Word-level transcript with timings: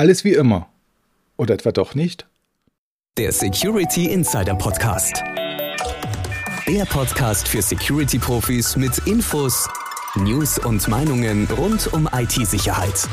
Alles 0.00 0.24
wie 0.24 0.32
immer. 0.32 0.66
Oder 1.36 1.52
etwa 1.52 1.72
doch 1.72 1.94
nicht? 1.94 2.26
Der 3.18 3.32
Security 3.32 4.06
Insider 4.06 4.54
Podcast. 4.54 5.22
Der 6.66 6.86
Podcast 6.86 7.46
für 7.46 7.60
Security-Profis 7.60 8.76
mit 8.76 8.96
Infos, 9.06 9.68
News 10.14 10.58
und 10.58 10.88
Meinungen 10.88 11.46
rund 11.48 11.92
um 11.92 12.08
IT-Sicherheit. 12.14 13.06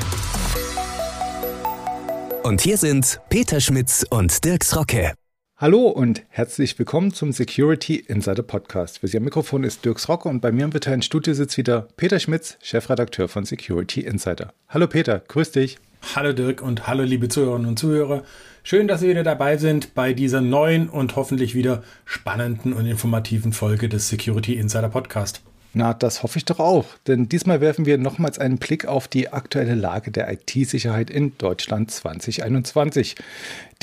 Und 2.44 2.62
hier 2.62 2.78
sind 2.78 3.20
Peter 3.28 3.60
Schmitz 3.60 4.06
und 4.10 4.46
Dirks 4.46 4.74
Rocke. 4.74 5.12
Hallo 5.58 5.88
und 5.90 6.24
herzlich 6.30 6.80
willkommen 6.80 7.12
zum 7.12 7.34
Security 7.34 7.98
Insider 7.98 8.44
Podcast. 8.44 9.00
Für 9.00 9.10
Sie 9.10 9.18
am 9.18 9.26
Mikrofon 9.26 9.66
ist 9.66 9.84
Dirks 9.84 10.08
Rocke 10.08 10.30
und 10.30 10.40
bei 10.40 10.54
mir 10.54 10.64
im 10.64 10.72
virtuellen 10.72 11.02
Studio 11.02 11.34
sitzt 11.34 11.58
wieder 11.58 11.90
Peter 11.98 12.20
Schmitz, 12.20 12.58
Chefredakteur 12.62 13.28
von 13.28 13.44
Security 13.44 14.00
Insider. 14.00 14.54
Hallo 14.70 14.88
Peter, 14.88 15.20
grüß 15.28 15.52
dich. 15.52 15.80
Hallo 16.16 16.32
Dirk 16.32 16.62
und 16.62 16.88
hallo 16.88 17.04
liebe 17.04 17.28
Zuhörerinnen 17.28 17.68
und 17.68 17.78
Zuhörer. 17.78 18.24
Schön, 18.64 18.88
dass 18.88 19.02
Sie 19.02 19.10
wieder 19.10 19.24
dabei 19.24 19.58
sind 19.58 19.94
bei 19.94 20.14
dieser 20.14 20.42
neuen 20.42 20.90
und 20.90 21.16
hoffentlich 21.16 21.54
wieder 21.54 21.84
spannenden 22.06 22.74
und 22.74 22.86
informativen 22.86 23.52
Folge 23.52 23.90
des 23.90 24.08
Security 24.08 24.56
Insider 24.56 24.90
Podcast. 24.90 25.42
Na, 25.74 25.94
das 25.94 26.24
hoffe 26.24 26.38
ich 26.38 26.46
doch 26.46 26.60
auch, 26.60 26.86
denn 27.08 27.30
diesmal 27.30 27.62
werfen 27.62 27.86
wir 27.86 27.98
nochmals 27.98 28.40
einen 28.40 28.58
Blick 28.58 28.86
auf 28.86 29.08
die 29.08 29.32
aktuelle 29.32 29.76
Lage 29.76 30.10
der 30.10 30.32
IT-Sicherheit 30.32 31.10
in 31.10 31.38
Deutschland 31.38 31.92
2021. 31.92 33.16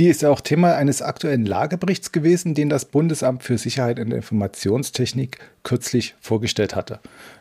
Die 0.00 0.08
ist 0.08 0.22
ja 0.22 0.30
auch 0.30 0.40
Thema 0.40 0.74
eines 0.74 1.02
aktuellen 1.02 1.46
Lageberichts 1.46 2.10
gewesen, 2.10 2.54
den 2.54 2.68
das 2.68 2.84
Bundesamt 2.84 3.44
für 3.44 3.58
Sicherheit 3.58 4.00
in 4.00 4.10
der 4.10 4.16
Informationstechnik 4.16 5.38
kürzlich 5.62 6.16
vorgestellt 6.20 6.74
hatte. 6.74 6.98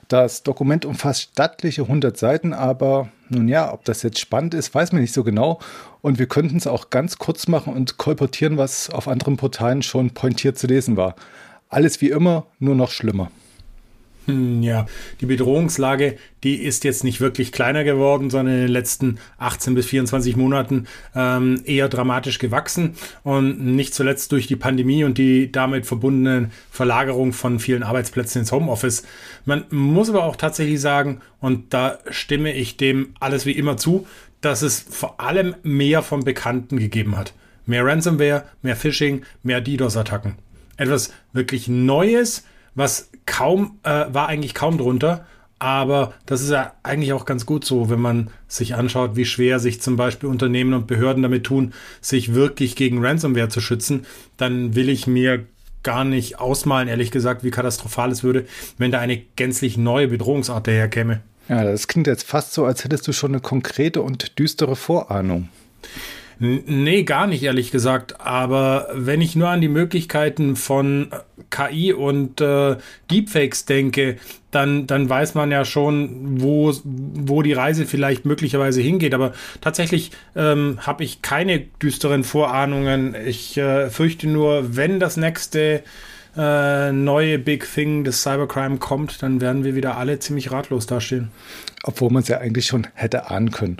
Das 0.08 0.44
Dokument 0.44 0.86
umfasst 0.86 1.22
stattliche 1.32 1.82
100 1.84 2.16
Seiten, 2.16 2.54
aber 2.54 3.10
nun 3.30 3.48
ja, 3.48 3.74
ob 3.74 3.86
das 3.86 4.04
jetzt 4.04 4.20
spannend 4.20 4.54
ist, 4.54 4.76
weiß 4.76 4.92
man 4.92 5.02
nicht 5.02 5.14
so 5.14 5.24
genau. 5.24 5.60
Und 6.02 6.20
wir 6.20 6.28
könnten 6.28 6.58
es 6.58 6.68
auch 6.68 6.92
ganz 6.92 7.18
kurz 7.18 7.48
machen 7.48 7.74
und 7.74 7.98
kolportieren, 7.98 8.58
was 8.58 8.92
auf 8.92 9.08
anderen 9.08 9.38
Portalen 9.38 9.82
schon 9.82 10.12
pointiert 10.12 10.60
zu 10.60 10.68
lesen 10.68 10.96
war. 10.96 11.16
Alles 11.70 12.02
wie 12.02 12.10
immer, 12.10 12.46
nur 12.60 12.76
noch 12.76 12.92
schlimmer. 12.92 13.32
Hm, 14.26 14.64
ja, 14.64 14.86
die 15.20 15.26
Bedrohungslage, 15.26 16.18
die 16.44 16.56
ist 16.56 16.86
jetzt 16.86 17.04
nicht 17.04 17.20
wirklich 17.20 17.52
kleiner 17.52 17.84
geworden, 17.84 18.30
sondern 18.30 18.56
in 18.56 18.62
den 18.62 18.72
letzten 18.72 19.18
18 19.38 19.76
bis 19.76 19.88
24 19.88 20.38
Monaten 20.38 20.88
ähm, 21.14 21.62
eher 21.66 21.90
dramatisch 21.90 22.40
gewachsen 22.40 22.96
und 23.24 23.60
nicht 23.76 23.94
zuletzt 23.94 24.32
durch 24.32 24.48
die 24.48 24.56
Pandemie 24.56 25.04
und 25.04 25.18
die 25.18 25.52
damit 25.52 25.86
verbundene 25.86 26.52
Verlagerung 26.72 27.34
von 27.34 27.60
vielen 27.60 27.84
Arbeitsplätzen 27.84 28.40
ins 28.40 28.52
Homeoffice. 28.54 29.04
Man 29.44 29.66
muss 29.72 30.10
aber 30.10 30.24
auch 30.24 30.38
tatsächlich 30.38 30.80
sagen, 30.80 31.20
und 31.42 31.74
da 31.74 32.00
stimme 32.10 32.54
ich 32.54 32.78
dem 32.78 33.10
alles 33.20 33.46
wie 33.46 33.52
immer 33.52 33.76
zu, 33.76 34.08
dass 34.40 34.62
es 34.62 34.80
vor 34.80 35.20
allem 35.20 35.56
mehr 35.64 36.02
von 36.02 36.24
Bekannten 36.24 36.78
gegeben 36.78 37.18
hat. 37.18 37.34
Mehr 37.66 37.86
Ransomware, 37.86 38.46
mehr 38.62 38.76
Phishing, 38.76 39.24
mehr 39.42 39.62
DDoS-Attacken. 39.62 40.36
Etwas 40.78 41.14
wirklich 41.34 41.68
Neues, 41.68 42.44
was 42.76 43.10
kaum, 43.26 43.80
äh, 43.84 44.06
war 44.10 44.28
eigentlich 44.28 44.54
kaum 44.54 44.78
drunter. 44.78 45.26
Aber 45.60 46.14
das 46.26 46.42
ist 46.42 46.50
ja 46.50 46.74
eigentlich 46.84 47.14
auch 47.14 47.24
ganz 47.24 47.46
gut 47.46 47.64
so, 47.64 47.90
wenn 47.90 48.02
man 48.02 48.30
sich 48.50 48.76
anschaut, 48.76 49.16
wie 49.16 49.24
schwer 49.24 49.60
sich 49.60 49.82
zum 49.82 49.96
Beispiel 49.96 50.28
Unternehmen 50.28 50.74
und 50.74 50.88
Behörden 50.88 51.24
damit 51.24 51.46
tun, 51.46 51.74
sich 52.02 52.34
wirklich 52.34 52.76
gegen 52.76 53.04
Ransomware 53.04 53.48
zu 53.48 53.62
schützen. 53.62 54.06
Dann 54.36 54.76
will 54.76 54.90
ich 54.90 55.08
mir 55.08 55.46
gar 55.82 56.04
nicht 56.04 56.40
ausmalen, 56.40 56.90
ehrlich 56.90 57.12
gesagt, 57.12 57.46
wie 57.46 57.52
katastrophal 57.52 58.12
es 58.12 58.24
würde, 58.24 58.46
wenn 58.78 58.92
da 58.92 59.00
eine 59.00 59.22
gänzlich 59.38 59.78
neue 59.78 60.10
Bedrohungsart 60.10 60.68
daherkäme. 60.68 61.22
Ja, 61.50 61.64
das 61.64 61.88
klingt 61.88 62.08
jetzt 62.08 62.28
fast 62.28 62.54
so, 62.54 62.66
als 62.66 62.84
hättest 62.84 63.08
du 63.08 63.14
schon 63.14 63.32
eine 63.32 63.42
konkrete 63.42 64.02
und 64.02 64.40
düstere 64.40 64.76
Vorahnung. 64.76 65.50
Nee, 66.40 67.04
gar 67.04 67.28
nicht, 67.28 67.44
ehrlich 67.44 67.72
gesagt. 67.72 68.20
Aber 68.22 68.88
wenn 68.94 69.22
ich 69.22 69.36
nur 69.36 69.50
an 69.50 69.62
die 69.62 69.68
Möglichkeiten 69.68 70.56
von 70.56 71.10
KI 71.50 71.94
und 71.94 72.42
äh, 72.42 72.78
Deepfakes 73.12 73.66
denke, 73.66 74.18
dann, 74.52 74.88
dann 74.88 75.10
weiß 75.10 75.36
man 75.36 75.52
ja 75.52 75.66
schon, 75.66 76.42
wo, 76.42 76.74
wo 76.84 77.42
die 77.42 77.54
Reise 77.54 77.86
vielleicht 77.86 78.26
möglicherweise 78.26 78.82
hingeht. 78.82 79.14
Aber 79.14 79.34
tatsächlich 79.62 80.12
ähm, 80.36 80.80
habe 80.82 81.04
ich 81.04 81.22
keine 81.22 81.60
düsteren 81.60 82.24
Vorahnungen. 82.24 83.16
Ich 83.26 83.58
äh, 83.58 83.90
fürchte 83.90 84.28
nur, 84.28 84.76
wenn 84.76 85.00
das 85.00 85.18
nächste 85.18 85.84
äh, 86.36 86.92
neue 86.92 87.40
Big 87.40 87.72
Thing 87.72 88.04
des 88.04 88.24
Cybercrime 88.24 88.78
kommt, 88.78 89.22
dann 89.22 89.42
werden 89.42 89.64
wir 89.64 89.76
wieder 89.76 89.98
alle 89.98 90.20
ziemlich 90.20 90.52
ratlos 90.52 90.88
dastehen. 90.88 91.32
Obwohl 91.84 92.12
man 92.12 92.24
es 92.24 92.30
ja 92.30 92.40
eigentlich 92.40 92.66
schon 92.66 92.88
hätte 92.96 93.30
ahnen 93.30 93.52
können 93.52 93.78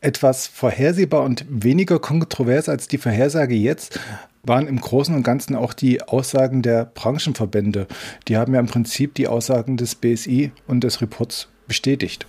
etwas 0.00 0.46
vorhersehbar 0.46 1.22
und 1.22 1.44
weniger 1.48 1.98
kontrovers 1.98 2.68
als 2.68 2.88
die 2.88 2.98
Vorhersage 2.98 3.54
jetzt 3.54 4.00
waren 4.42 4.66
im 4.66 4.80
Großen 4.80 5.14
und 5.14 5.22
Ganzen 5.22 5.54
auch 5.54 5.74
die 5.74 6.02
Aussagen 6.02 6.62
der 6.62 6.86
Branchenverbände. 6.86 7.86
Die 8.28 8.36
haben 8.36 8.54
ja 8.54 8.60
im 8.60 8.66
Prinzip 8.66 9.14
die 9.14 9.28
Aussagen 9.28 9.76
des 9.76 9.94
BSI 9.94 10.52
und 10.66 10.82
des 10.82 11.02
Reports 11.02 11.48
bestätigt. 11.68 12.26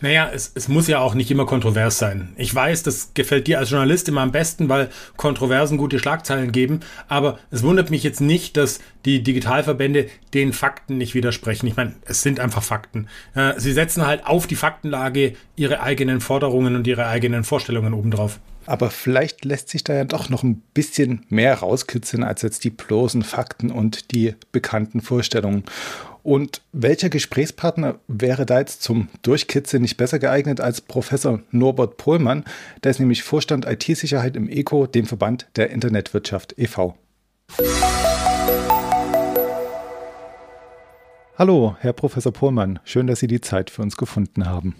Naja, 0.00 0.30
es, 0.32 0.52
es 0.54 0.68
muss 0.68 0.86
ja 0.86 0.98
auch 0.98 1.14
nicht 1.14 1.30
immer 1.30 1.46
kontrovers 1.46 1.98
sein. 1.98 2.32
Ich 2.36 2.54
weiß, 2.54 2.82
das 2.82 3.14
gefällt 3.14 3.46
dir 3.46 3.58
als 3.58 3.70
Journalist 3.70 4.08
immer 4.08 4.20
am 4.20 4.32
besten, 4.32 4.68
weil 4.68 4.90
Kontroversen 5.16 5.78
gute 5.78 5.98
Schlagzeilen 5.98 6.52
geben. 6.52 6.80
Aber 7.08 7.38
es 7.50 7.62
wundert 7.62 7.90
mich 7.90 8.02
jetzt 8.02 8.20
nicht, 8.20 8.56
dass 8.56 8.80
die 9.04 9.22
Digitalverbände 9.22 10.08
den 10.34 10.52
Fakten 10.52 10.98
nicht 10.98 11.14
widersprechen. 11.14 11.66
Ich 11.66 11.76
meine, 11.76 11.94
es 12.04 12.22
sind 12.22 12.40
einfach 12.40 12.62
Fakten. 12.62 13.08
Äh, 13.34 13.54
sie 13.58 13.72
setzen 13.72 14.06
halt 14.06 14.26
auf 14.26 14.46
die 14.46 14.56
Faktenlage 14.56 15.34
ihre 15.56 15.80
eigenen 15.80 16.20
Forderungen 16.20 16.76
und 16.76 16.86
ihre 16.86 17.06
eigenen 17.06 17.44
Vorstellungen 17.44 17.94
obendrauf. 17.94 18.40
Aber 18.66 18.90
vielleicht 18.90 19.44
lässt 19.44 19.68
sich 19.68 19.84
da 19.84 19.94
ja 19.94 20.04
doch 20.04 20.30
noch 20.30 20.42
ein 20.42 20.62
bisschen 20.72 21.26
mehr 21.28 21.58
rauskitzeln 21.58 22.24
als 22.24 22.42
jetzt 22.42 22.64
die 22.64 22.70
bloßen 22.70 23.22
Fakten 23.22 23.70
und 23.70 24.12
die 24.12 24.34
bekannten 24.52 25.00
Vorstellungen. 25.00 25.64
Und 26.24 26.62
welcher 26.72 27.10
Gesprächspartner 27.10 27.96
wäre 28.08 28.46
da 28.46 28.58
jetzt 28.58 28.82
zum 28.82 29.08
Durchkitzeln 29.20 29.82
nicht 29.82 29.98
besser 29.98 30.18
geeignet 30.18 30.58
als 30.58 30.80
Professor 30.80 31.40
Norbert 31.50 31.98
Pohlmann? 31.98 32.44
Der 32.82 32.92
ist 32.92 32.98
nämlich 32.98 33.22
Vorstand 33.22 33.66
IT-Sicherheit 33.66 34.34
im 34.34 34.48
ECO, 34.48 34.86
dem 34.86 35.04
Verband 35.04 35.46
der 35.56 35.68
Internetwirtschaft 35.68 36.54
e.V. 36.56 36.96
Hallo, 41.36 41.76
Herr 41.80 41.92
Professor 41.92 42.32
Pohlmann. 42.32 42.78
Schön, 42.84 43.06
dass 43.06 43.20
Sie 43.20 43.26
die 43.26 43.42
Zeit 43.42 43.68
für 43.68 43.82
uns 43.82 43.98
gefunden 43.98 44.46
haben. 44.46 44.74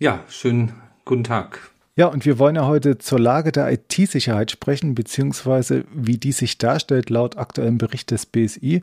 Ja, 0.00 0.24
schönen 0.28 0.72
guten 1.04 1.22
Tag. 1.22 1.70
Ja, 1.94 2.06
und 2.06 2.24
wir 2.24 2.40
wollen 2.40 2.56
ja 2.56 2.66
heute 2.66 2.98
zur 2.98 3.20
Lage 3.20 3.52
der 3.52 3.72
IT-Sicherheit 3.72 4.50
sprechen, 4.50 4.96
beziehungsweise 4.96 5.84
wie 5.94 6.18
die 6.18 6.32
sich 6.32 6.58
darstellt 6.58 7.08
laut 7.08 7.38
aktuellem 7.38 7.78
Bericht 7.78 8.10
des 8.10 8.26
BSI. 8.26 8.82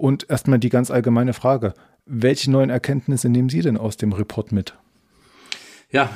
Und 0.00 0.30
erstmal 0.30 0.58
die 0.58 0.70
ganz 0.70 0.90
allgemeine 0.90 1.34
Frage. 1.34 1.74
Welche 2.06 2.50
neuen 2.50 2.70
Erkenntnisse 2.70 3.28
nehmen 3.28 3.50
Sie 3.50 3.60
denn 3.60 3.76
aus 3.76 3.98
dem 3.98 4.14
Report 4.14 4.50
mit? 4.50 4.74
Ja, 5.90 6.08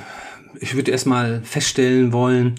ich 0.58 0.74
würde 0.74 0.90
erstmal 0.90 1.42
feststellen 1.42 2.10
wollen, 2.10 2.54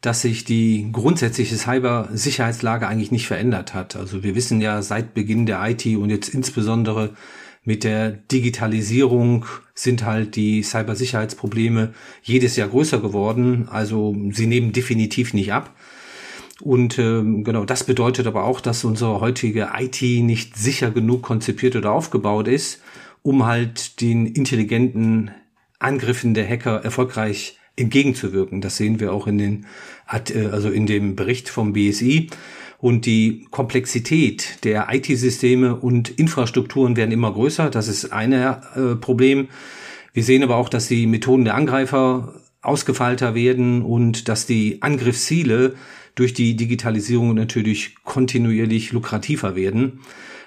dass 0.00 0.22
sich 0.22 0.46
die 0.46 0.88
grundsätzliche 0.90 1.56
Cybersicherheitslage 1.56 2.88
eigentlich 2.88 3.10
nicht 3.10 3.26
verändert 3.26 3.74
hat. 3.74 3.96
Also 3.96 4.22
wir 4.22 4.34
wissen 4.34 4.62
ja 4.62 4.80
seit 4.80 5.12
Beginn 5.12 5.44
der 5.44 5.62
IT 5.68 5.84
und 5.84 6.08
jetzt 6.08 6.30
insbesondere 6.30 7.10
mit 7.64 7.84
der 7.84 8.10
Digitalisierung 8.10 9.44
sind 9.74 10.06
halt 10.06 10.36
die 10.36 10.62
Cybersicherheitsprobleme 10.62 11.92
jedes 12.22 12.56
Jahr 12.56 12.68
größer 12.68 13.00
geworden. 13.00 13.68
Also 13.70 14.16
sie 14.30 14.46
nehmen 14.46 14.72
definitiv 14.72 15.34
nicht 15.34 15.52
ab. 15.52 15.76
Und 16.62 16.96
ähm, 17.00 17.42
genau, 17.42 17.64
das 17.64 17.82
bedeutet 17.82 18.28
aber 18.28 18.44
auch, 18.44 18.60
dass 18.60 18.84
unsere 18.84 19.20
heutige 19.20 19.70
IT 19.76 20.00
nicht 20.00 20.56
sicher 20.56 20.92
genug 20.92 21.22
konzipiert 21.22 21.74
oder 21.74 21.90
aufgebaut 21.90 22.46
ist, 22.46 22.80
um 23.22 23.44
halt 23.46 24.00
den 24.00 24.26
intelligenten 24.26 25.32
Angriffen 25.80 26.34
der 26.34 26.48
Hacker 26.48 26.84
erfolgreich 26.84 27.58
entgegenzuwirken. 27.74 28.60
Das 28.60 28.76
sehen 28.76 29.00
wir 29.00 29.12
auch 29.12 29.26
in 29.26 29.38
den, 29.38 29.66
äh, 30.08 30.46
also 30.46 30.70
in 30.70 30.86
dem 30.86 31.16
Bericht 31.16 31.48
vom 31.48 31.72
BSI. 31.72 32.28
Und 32.78 33.06
die 33.06 33.46
Komplexität 33.50 34.64
der 34.64 34.86
IT-Systeme 34.92 35.74
und 35.74 36.10
Infrastrukturen 36.10 36.96
werden 36.96 37.10
immer 37.10 37.32
größer. 37.32 37.70
Das 37.70 37.88
ist 37.88 38.12
ein 38.12 38.32
äh, 38.32 38.52
Problem. 39.00 39.48
Wir 40.12 40.22
sehen 40.22 40.44
aber 40.44 40.56
auch, 40.56 40.68
dass 40.68 40.86
die 40.86 41.08
Methoden 41.08 41.44
der 41.44 41.56
Angreifer 41.56 42.34
ausgefeilter 42.60 43.34
werden 43.34 43.82
und 43.82 44.28
dass 44.28 44.46
die 44.46 44.80
Angriffsziele 44.80 45.74
durch 46.14 46.34
die 46.34 46.56
Digitalisierung 46.56 47.34
natürlich 47.34 47.96
kontinuierlich 48.04 48.92
lukrativer 48.92 49.56
werden. 49.56 50.00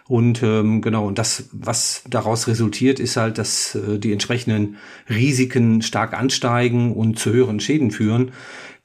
Und 0.07 0.43
ähm, 0.43 0.81
genau, 0.81 1.07
und 1.07 1.17
das, 1.17 1.49
was 1.51 2.03
daraus 2.07 2.47
resultiert, 2.47 2.99
ist 2.99 3.17
halt, 3.17 3.39
dass 3.39 3.73
äh, 3.73 3.97
die 3.97 4.11
entsprechenden 4.11 4.77
Risiken 5.09 5.81
stark 5.81 6.13
ansteigen 6.13 6.93
und 6.93 7.17
zu 7.17 7.33
höheren 7.33 7.59
Schäden 7.59 7.89
führen. 7.89 8.31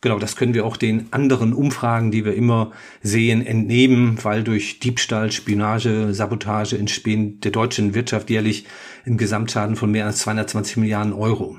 Genau, 0.00 0.19
das 0.19 0.35
können 0.35 0.55
wir 0.55 0.65
auch 0.65 0.79
den 0.79 1.12
anderen 1.12 1.53
Umfragen, 1.53 2.11
die 2.11 2.25
wir 2.25 2.35
immer 2.35 2.73
sehen, 3.03 3.44
entnehmen, 3.44 4.19
weil 4.23 4.43
durch 4.43 4.81
Diebstahl, 4.81 5.31
Spionage, 5.31 6.15
Sabotage 6.15 6.79
entstehen 6.79 7.38
der 7.41 7.50
deutschen 7.50 7.94
Wirtschaft 7.94 8.31
jährlich 8.31 8.65
ein 9.05 9.19
Gesamtschaden 9.19 9.77
von 9.77 9.91
mehr 9.91 10.06
als 10.06 10.21
220 10.21 10.79
Milliarden 10.79 11.12
Euro. 11.12 11.59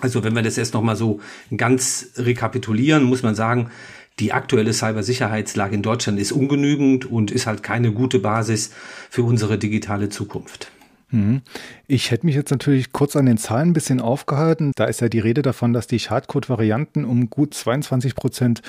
Also 0.00 0.22
wenn 0.22 0.34
wir 0.34 0.42
das 0.42 0.56
jetzt 0.56 0.74
nochmal 0.74 0.96
so 0.96 1.20
ganz 1.56 2.12
rekapitulieren, 2.16 3.04
muss 3.04 3.22
man 3.22 3.34
sagen, 3.34 3.70
die 4.18 4.32
aktuelle 4.32 4.72
Cybersicherheitslage 4.72 5.74
in 5.74 5.82
Deutschland 5.82 6.18
ist 6.18 6.32
ungenügend 6.32 7.06
und 7.06 7.30
ist 7.30 7.46
halt 7.46 7.62
keine 7.62 7.92
gute 7.92 8.18
Basis 8.18 8.70
für 9.10 9.22
unsere 9.22 9.58
digitale 9.58 10.08
Zukunft. 10.08 10.70
Mhm. 11.12 11.42
Ich 11.86 12.10
hätte 12.10 12.26
mich 12.26 12.34
jetzt 12.34 12.50
natürlich 12.50 12.92
kurz 12.92 13.16
an 13.16 13.26
den 13.26 13.36
Zahlen 13.36 13.70
ein 13.70 13.72
bisschen 13.74 14.00
aufgehalten. 14.00 14.72
Da 14.76 14.86
ist 14.86 15.00
ja 15.00 15.08
die 15.08 15.18
Rede 15.18 15.42
davon, 15.42 15.72
dass 15.72 15.86
die 15.86 15.98
Schadcode-Varianten 15.98 17.04
um 17.04 17.28
gut 17.30 17.54
22 17.54 18.14
Prozent 18.14 18.62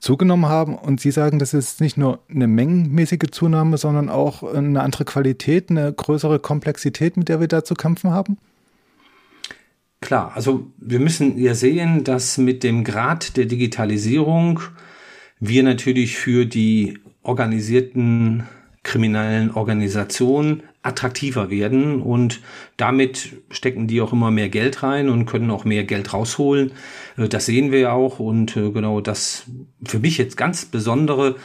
zugenommen 0.00 0.46
haben. 0.46 0.76
Und 0.76 1.00
Sie 1.00 1.10
sagen, 1.10 1.38
das 1.38 1.54
ist 1.54 1.80
nicht 1.80 1.98
nur 1.98 2.20
eine 2.30 2.46
mengenmäßige 2.46 3.30
Zunahme, 3.30 3.76
sondern 3.76 4.08
auch 4.08 4.42
eine 4.42 4.80
andere 4.80 5.04
Qualität, 5.04 5.70
eine 5.70 5.92
größere 5.92 6.38
Komplexität, 6.38 7.16
mit 7.16 7.28
der 7.28 7.40
wir 7.40 7.48
da 7.48 7.64
zu 7.64 7.74
kämpfen 7.74 8.10
haben? 8.10 8.38
Klar, 10.00 10.32
also 10.34 10.66
wir 10.78 10.98
müssen 10.98 11.36
ja 11.36 11.54
sehen, 11.54 12.04
dass 12.04 12.38
mit 12.38 12.64
dem 12.64 12.84
Grad 12.84 13.36
der 13.36 13.44
Digitalisierung 13.44 14.60
wir 15.40 15.62
natürlich 15.62 16.16
für 16.16 16.46
die 16.46 16.98
organisierten 17.22 18.44
kriminellen 18.82 19.50
Organisationen 19.50 20.62
attraktiver 20.82 21.50
werden 21.50 22.00
und 22.00 22.40
damit 22.78 23.32
stecken 23.50 23.86
die 23.86 24.00
auch 24.00 24.14
immer 24.14 24.30
mehr 24.30 24.48
Geld 24.48 24.82
rein 24.82 25.10
und 25.10 25.26
können 25.26 25.50
auch 25.50 25.64
mehr 25.64 25.84
Geld 25.84 26.14
rausholen. 26.14 26.72
Äh, 27.18 27.28
das 27.28 27.46
sehen 27.46 27.70
wir 27.72 27.80
ja 27.80 27.92
auch 27.92 28.18
und 28.18 28.56
äh, 28.56 28.70
genau 28.70 29.00
das 29.00 29.44
für 29.84 29.98
mich 29.98 30.16
jetzt 30.16 30.36
ganz 30.36 30.64
besondere 30.64 31.36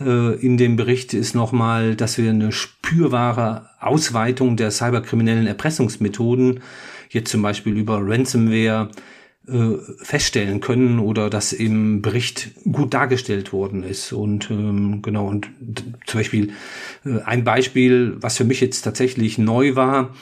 äh, 0.00 0.34
in 0.44 0.56
dem 0.56 0.76
Bericht 0.76 1.14
ist 1.14 1.34
nochmal, 1.34 1.94
dass 1.94 2.18
wir 2.18 2.30
eine 2.30 2.50
spürbare 2.50 3.70
Ausweitung 3.80 4.56
der 4.56 4.70
cyberkriminellen 4.70 5.46
Erpressungsmethoden, 5.46 6.60
jetzt 7.10 7.30
zum 7.30 7.42
Beispiel 7.42 7.76
über 7.76 8.00
Ransomware, 8.02 8.90
äh, 9.48 9.76
feststellen 10.02 10.60
können 10.60 11.00
oder 11.00 11.28
das 11.28 11.52
im 11.52 12.00
Bericht 12.00 12.50
gut 12.70 12.94
dargestellt 12.94 13.52
worden 13.52 13.82
ist. 13.82 14.12
Und 14.12 14.48
ähm, 14.52 15.02
genau, 15.02 15.26
und 15.26 15.48
zum 16.06 16.20
Beispiel 16.20 16.52
äh, 17.04 17.20
ein 17.24 17.42
Beispiel, 17.42 18.16
was 18.20 18.36
für 18.36 18.44
mich 18.44 18.60
jetzt 18.60 18.82
tatsächlich 18.82 19.38
neu 19.38 19.74
war, 19.74 20.14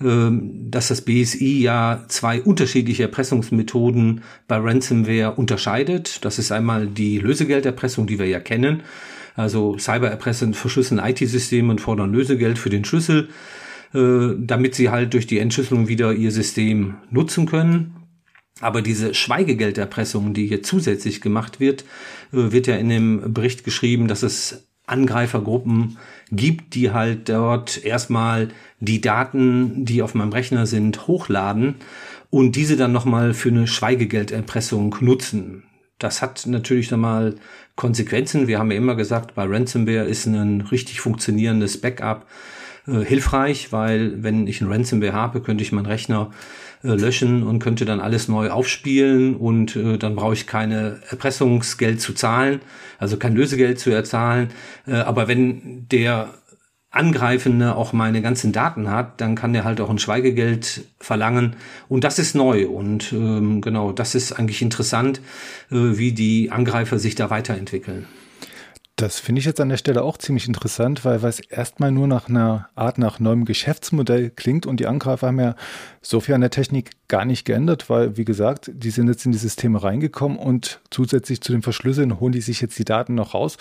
äh, 0.00 0.30
dass 0.30 0.88
das 0.88 1.00
BSI 1.02 1.60
ja 1.60 2.04
zwei 2.06 2.40
unterschiedliche 2.40 3.02
Erpressungsmethoden 3.02 4.22
bei 4.46 4.58
Ransomware 4.58 5.34
unterscheidet. 5.34 6.24
Das 6.24 6.38
ist 6.38 6.52
einmal 6.52 6.86
die 6.86 7.18
Lösegelderpressung, 7.18 8.06
die 8.06 8.20
wir 8.20 8.26
ja 8.26 8.38
kennen. 8.38 8.84
Also 9.34 9.76
Cybererpressen 9.76 10.54
verschlüsseln 10.54 11.00
IT-Systeme 11.00 11.70
und 11.70 11.80
fordern 11.80 12.12
Lösegeld 12.12 12.58
für 12.58 12.70
den 12.70 12.84
Schlüssel, 12.84 13.28
äh, 13.92 14.34
damit 14.38 14.76
sie 14.76 14.90
halt 14.90 15.14
durch 15.14 15.26
die 15.26 15.40
Entschlüsselung 15.40 15.88
wieder 15.88 16.12
ihr 16.12 16.30
System 16.30 16.94
nutzen 17.10 17.46
können. 17.46 17.97
Aber 18.60 18.82
diese 18.82 19.14
Schweigegelderpressung, 19.14 20.34
die 20.34 20.46
hier 20.46 20.62
zusätzlich 20.62 21.20
gemacht 21.20 21.60
wird, 21.60 21.82
äh, 22.32 22.52
wird 22.52 22.66
ja 22.66 22.76
in 22.76 22.88
dem 22.88 23.32
Bericht 23.32 23.64
geschrieben, 23.64 24.08
dass 24.08 24.22
es 24.22 24.68
Angreifergruppen 24.86 25.98
gibt, 26.32 26.74
die 26.74 26.90
halt 26.92 27.28
dort 27.28 27.84
erstmal 27.84 28.48
die 28.80 29.00
Daten, 29.00 29.84
die 29.84 30.02
auf 30.02 30.14
meinem 30.14 30.32
Rechner 30.32 30.66
sind, 30.66 31.06
hochladen 31.06 31.76
und 32.30 32.56
diese 32.56 32.76
dann 32.76 32.92
nochmal 32.92 33.34
für 33.34 33.50
eine 33.50 33.66
Schweigegelderpressung 33.66 34.96
nutzen. 35.00 35.64
Das 35.98 36.22
hat 36.22 36.46
natürlich 36.46 36.90
nochmal 36.90 37.36
Konsequenzen. 37.76 38.48
Wir 38.48 38.58
haben 38.58 38.70
ja 38.70 38.76
immer 38.76 38.94
gesagt, 38.94 39.34
bei 39.34 39.44
Ransomware 39.44 40.04
ist 40.04 40.26
ein 40.26 40.60
richtig 40.62 41.00
funktionierendes 41.00 41.80
Backup 41.80 42.26
äh, 42.86 43.04
hilfreich, 43.04 43.72
weil 43.72 44.22
wenn 44.22 44.46
ich 44.46 44.60
ein 44.60 44.70
Ransomware 44.70 45.12
habe, 45.12 45.40
könnte 45.40 45.62
ich 45.62 45.72
meinen 45.72 45.86
Rechner 45.86 46.30
äh, 46.82 46.88
löschen 46.88 47.42
und 47.42 47.58
könnte 47.58 47.84
dann 47.84 48.00
alles 48.00 48.28
neu 48.28 48.50
aufspielen 48.50 49.36
und 49.36 49.76
äh, 49.76 49.98
dann 49.98 50.14
brauche 50.14 50.34
ich 50.34 50.46
keine 50.46 51.00
Erpressungsgeld 51.10 52.00
zu 52.00 52.12
zahlen, 52.12 52.60
also 52.98 53.16
kein 53.16 53.34
Lösegeld 53.34 53.78
zu 53.78 53.90
erzahlen. 53.90 54.50
Äh, 54.86 54.94
aber 54.94 55.28
wenn 55.28 55.86
der 55.88 56.34
Angreifende 56.90 57.76
auch 57.76 57.92
meine 57.92 58.22
ganzen 58.22 58.52
Daten 58.52 58.90
hat, 58.90 59.20
dann 59.20 59.34
kann 59.34 59.52
der 59.52 59.64
halt 59.64 59.80
auch 59.80 59.90
ein 59.90 59.98
Schweigegeld 59.98 60.84
verlangen. 60.98 61.56
Und 61.88 62.04
das 62.04 62.18
ist 62.18 62.34
neu. 62.34 62.66
Und 62.66 63.12
ähm, 63.12 63.60
genau, 63.60 63.92
das 63.92 64.14
ist 64.14 64.32
eigentlich 64.32 64.62
interessant, 64.62 65.20
äh, 65.70 65.76
wie 65.76 66.12
die 66.12 66.50
Angreifer 66.50 66.98
sich 66.98 67.14
da 67.14 67.28
weiterentwickeln. 67.28 68.06
Das 68.98 69.20
finde 69.20 69.38
ich 69.38 69.44
jetzt 69.44 69.60
an 69.60 69.68
der 69.68 69.76
Stelle 69.76 70.02
auch 70.02 70.16
ziemlich 70.16 70.48
interessant, 70.48 71.04
weil 71.04 71.24
es 71.24 71.38
erstmal 71.38 71.92
nur 71.92 72.08
nach 72.08 72.28
einer 72.28 72.68
Art 72.74 72.98
nach 72.98 73.20
neuem 73.20 73.44
Geschäftsmodell 73.44 74.30
klingt 74.30 74.66
und 74.66 74.80
die 74.80 74.88
Angreifer 74.88 75.28
haben 75.28 75.38
ja 75.38 75.54
so 76.02 76.18
viel 76.18 76.34
an 76.34 76.40
der 76.40 76.50
Technik 76.50 76.90
gar 77.06 77.24
nicht 77.24 77.44
geändert, 77.44 77.88
weil, 77.88 78.16
wie 78.16 78.24
gesagt, 78.24 78.72
die 78.74 78.90
sind 78.90 79.06
jetzt 79.06 79.24
in 79.24 79.30
die 79.30 79.38
Systeme 79.38 79.80
reingekommen 79.84 80.36
und 80.36 80.80
zusätzlich 80.90 81.40
zu 81.42 81.52
den 81.52 81.62
Verschlüsseln 81.62 82.18
holen 82.18 82.32
die 82.32 82.40
sich 82.40 82.60
jetzt 82.60 82.76
die 82.76 82.84
Daten 82.84 83.14
noch 83.14 83.34
raus, 83.34 83.56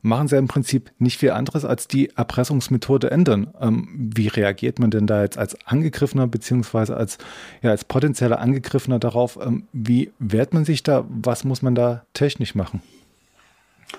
machen 0.00 0.26
sie 0.26 0.38
im 0.38 0.48
Prinzip 0.48 0.90
nicht 0.98 1.18
viel 1.18 1.32
anderes 1.32 1.66
als 1.66 1.86
die 1.86 2.08
Erpressungsmethode 2.16 3.10
ändern. 3.10 3.52
Ähm, 3.60 3.88
wie 4.16 4.28
reagiert 4.28 4.78
man 4.78 4.90
denn 4.90 5.06
da 5.06 5.20
jetzt 5.20 5.36
als 5.36 5.54
Angegriffener 5.66 6.28
beziehungsweise 6.28 6.96
als, 6.96 7.18
ja, 7.60 7.72
als 7.72 7.84
potenzieller 7.84 8.38
Angegriffener 8.38 8.98
darauf? 8.98 9.38
Ähm, 9.38 9.64
wie 9.74 10.12
wehrt 10.18 10.54
man 10.54 10.64
sich 10.64 10.82
da? 10.82 11.04
Was 11.10 11.44
muss 11.44 11.60
man 11.60 11.74
da 11.74 12.06
technisch 12.14 12.54
machen? 12.54 12.80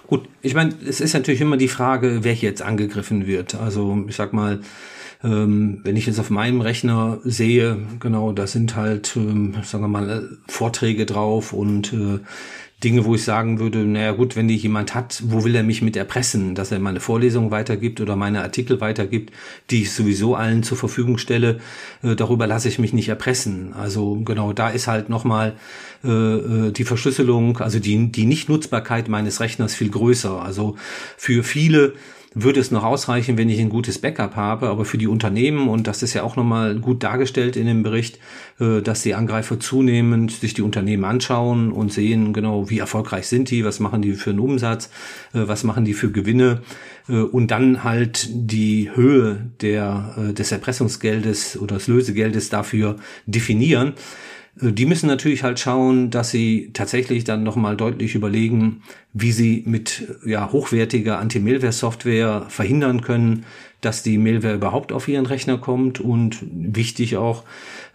Gut, 0.07 0.27
ich 0.41 0.53
meine, 0.53 0.73
es 0.87 1.01
ist 1.01 1.13
natürlich 1.13 1.41
immer 1.41 1.57
die 1.57 1.67
Frage, 1.67 2.19
wer 2.23 2.33
jetzt 2.33 2.61
angegriffen 2.61 3.27
wird. 3.27 3.55
Also 3.55 4.05
ich 4.07 4.15
sag 4.15 4.33
mal, 4.33 4.61
ähm, 5.23 5.81
wenn 5.83 5.97
ich 5.97 6.05
jetzt 6.05 6.19
auf 6.19 6.29
meinem 6.29 6.61
Rechner 6.61 7.19
sehe, 7.23 7.77
genau, 7.99 8.31
da 8.31 8.47
sind 8.47 8.75
halt, 8.75 9.15
ähm, 9.15 9.55
sagen 9.63 9.83
wir 9.83 9.87
mal, 9.87 10.37
Vorträge 10.47 11.05
drauf 11.05 11.53
und 11.53 11.93
äh, 11.93 12.19
Dinge, 12.83 13.03
wo 13.03 13.15
ich 13.15 13.23
sagen 13.23 13.59
würde, 13.59 13.79
naja 13.79 14.13
gut, 14.13 14.37
wenn 14.37 14.47
die 14.47 14.55
jemand 14.55 14.95
hat, 14.95 15.21
wo 15.25 15.43
will 15.43 15.55
er 15.55 15.63
mich 15.63 15.81
mit 15.81 15.97
erpressen, 15.97 16.55
dass 16.55 16.71
er 16.71 16.79
meine 16.79 17.01
Vorlesung 17.01 17.51
weitergibt 17.51 17.99
oder 17.99 18.15
meine 18.15 18.41
Artikel 18.41 18.79
weitergibt, 18.79 19.33
die 19.69 19.81
ich 19.81 19.91
sowieso 19.91 20.35
allen 20.35 20.63
zur 20.63 20.77
Verfügung 20.77 21.17
stelle, 21.17 21.59
äh, 22.03 22.15
darüber 22.15 22.47
lasse 22.47 22.69
ich 22.69 22.79
mich 22.79 22.93
nicht 22.93 23.09
erpressen. 23.09 23.73
Also 23.73 24.15
genau, 24.23 24.53
da 24.53 24.69
ist 24.69 24.87
halt 24.87 25.09
nochmal 25.09 25.57
äh, 26.05 26.09
äh, 26.09 26.71
die 26.71 26.85
Verschlüsselung, 26.85 27.57
also 27.57 27.79
die, 27.79 28.11
die 28.11 28.25
Nichtnutzbarkeit 28.25 29.09
meines 29.09 29.41
Rechners 29.41 29.75
viel 29.75 29.89
größer. 29.89 30.41
Also 30.41 30.77
für 31.17 31.43
viele 31.43 31.95
würde 32.35 32.59
es 32.59 32.69
noch 32.69 32.83
ausreichen, 32.83 33.37
wenn 33.37 33.49
ich 33.49 33.59
ein 33.59 33.69
gutes 33.69 33.99
Backup 33.99 34.35
habe, 34.35 34.69
aber 34.69 34.85
für 34.85 34.99
die 34.99 35.07
Unternehmen, 35.07 35.67
und 35.67 35.87
das 35.87 36.03
ist 36.03 36.13
ja 36.13 36.21
auch 36.21 36.35
nochmal 36.35 36.75
gut 36.75 37.03
dargestellt 37.03 37.55
in 37.55 37.65
dem 37.65 37.81
Bericht, 37.81 38.19
äh, 38.59 38.81
dass 38.81 39.01
die 39.01 39.15
Angreifer 39.15 39.59
zunehmend 39.59 40.31
sich 40.31 40.53
die 40.53 40.61
Unternehmen 40.61 41.05
anschauen 41.05 41.71
und 41.71 41.91
sehen 41.91 42.31
genau, 42.31 42.69
wie 42.69 42.79
erfolgreich 42.79 43.27
sind 43.27 43.49
die, 43.49 43.65
was 43.65 43.79
machen 43.79 44.03
die 44.03 44.13
für 44.13 44.29
einen 44.29 44.39
Umsatz, 44.39 44.91
äh, 45.33 45.47
was 45.47 45.63
machen 45.63 45.85
die 45.85 45.93
für 45.93 46.11
Gewinne 46.11 46.61
äh, 47.07 47.13
und 47.13 47.49
dann 47.49 47.83
halt 47.83 48.27
die 48.31 48.91
Höhe 48.93 49.49
der, 49.61 50.33
des 50.33 50.51
Erpressungsgeldes 50.51 51.57
oder 51.59 51.75
des 51.75 51.87
Lösegeldes 51.87 52.49
dafür 52.49 52.97
definieren. 53.25 53.93
Äh, 54.61 54.71
die 54.71 54.85
müssen 54.85 55.07
natürlich 55.07 55.43
halt 55.43 55.59
schauen, 55.59 56.09
dass 56.09 56.31
sie 56.31 56.71
tatsächlich 56.73 57.23
dann 57.23 57.43
nochmal 57.43 57.77
deutlich 57.77 58.15
überlegen, 58.15 58.81
wie 59.13 59.31
sie 59.31 59.63
mit 59.65 60.07
ja, 60.25 60.51
hochwertiger 60.51 61.19
Anti-Malware-Software 61.19 62.45
verhindern 62.49 63.01
können, 63.01 63.45
dass 63.81 64.03
die 64.03 64.17
Malware 64.17 64.55
überhaupt 64.55 64.91
auf 64.91 65.07
ihren 65.07 65.25
Rechner 65.25 65.57
kommt. 65.57 65.99
Und 65.99 66.39
wichtig 66.51 67.17
auch, 67.17 67.43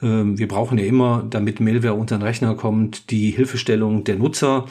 äh, 0.00 0.06
wir 0.06 0.48
brauchen 0.48 0.78
ja 0.78 0.84
immer, 0.84 1.26
damit 1.28 1.60
Malware 1.60 1.94
unter 1.94 2.16
den 2.16 2.22
Rechner 2.22 2.54
kommt, 2.54 3.10
die 3.10 3.30
Hilfestellung 3.30 4.04
der 4.04 4.16
Nutzer, 4.16 4.66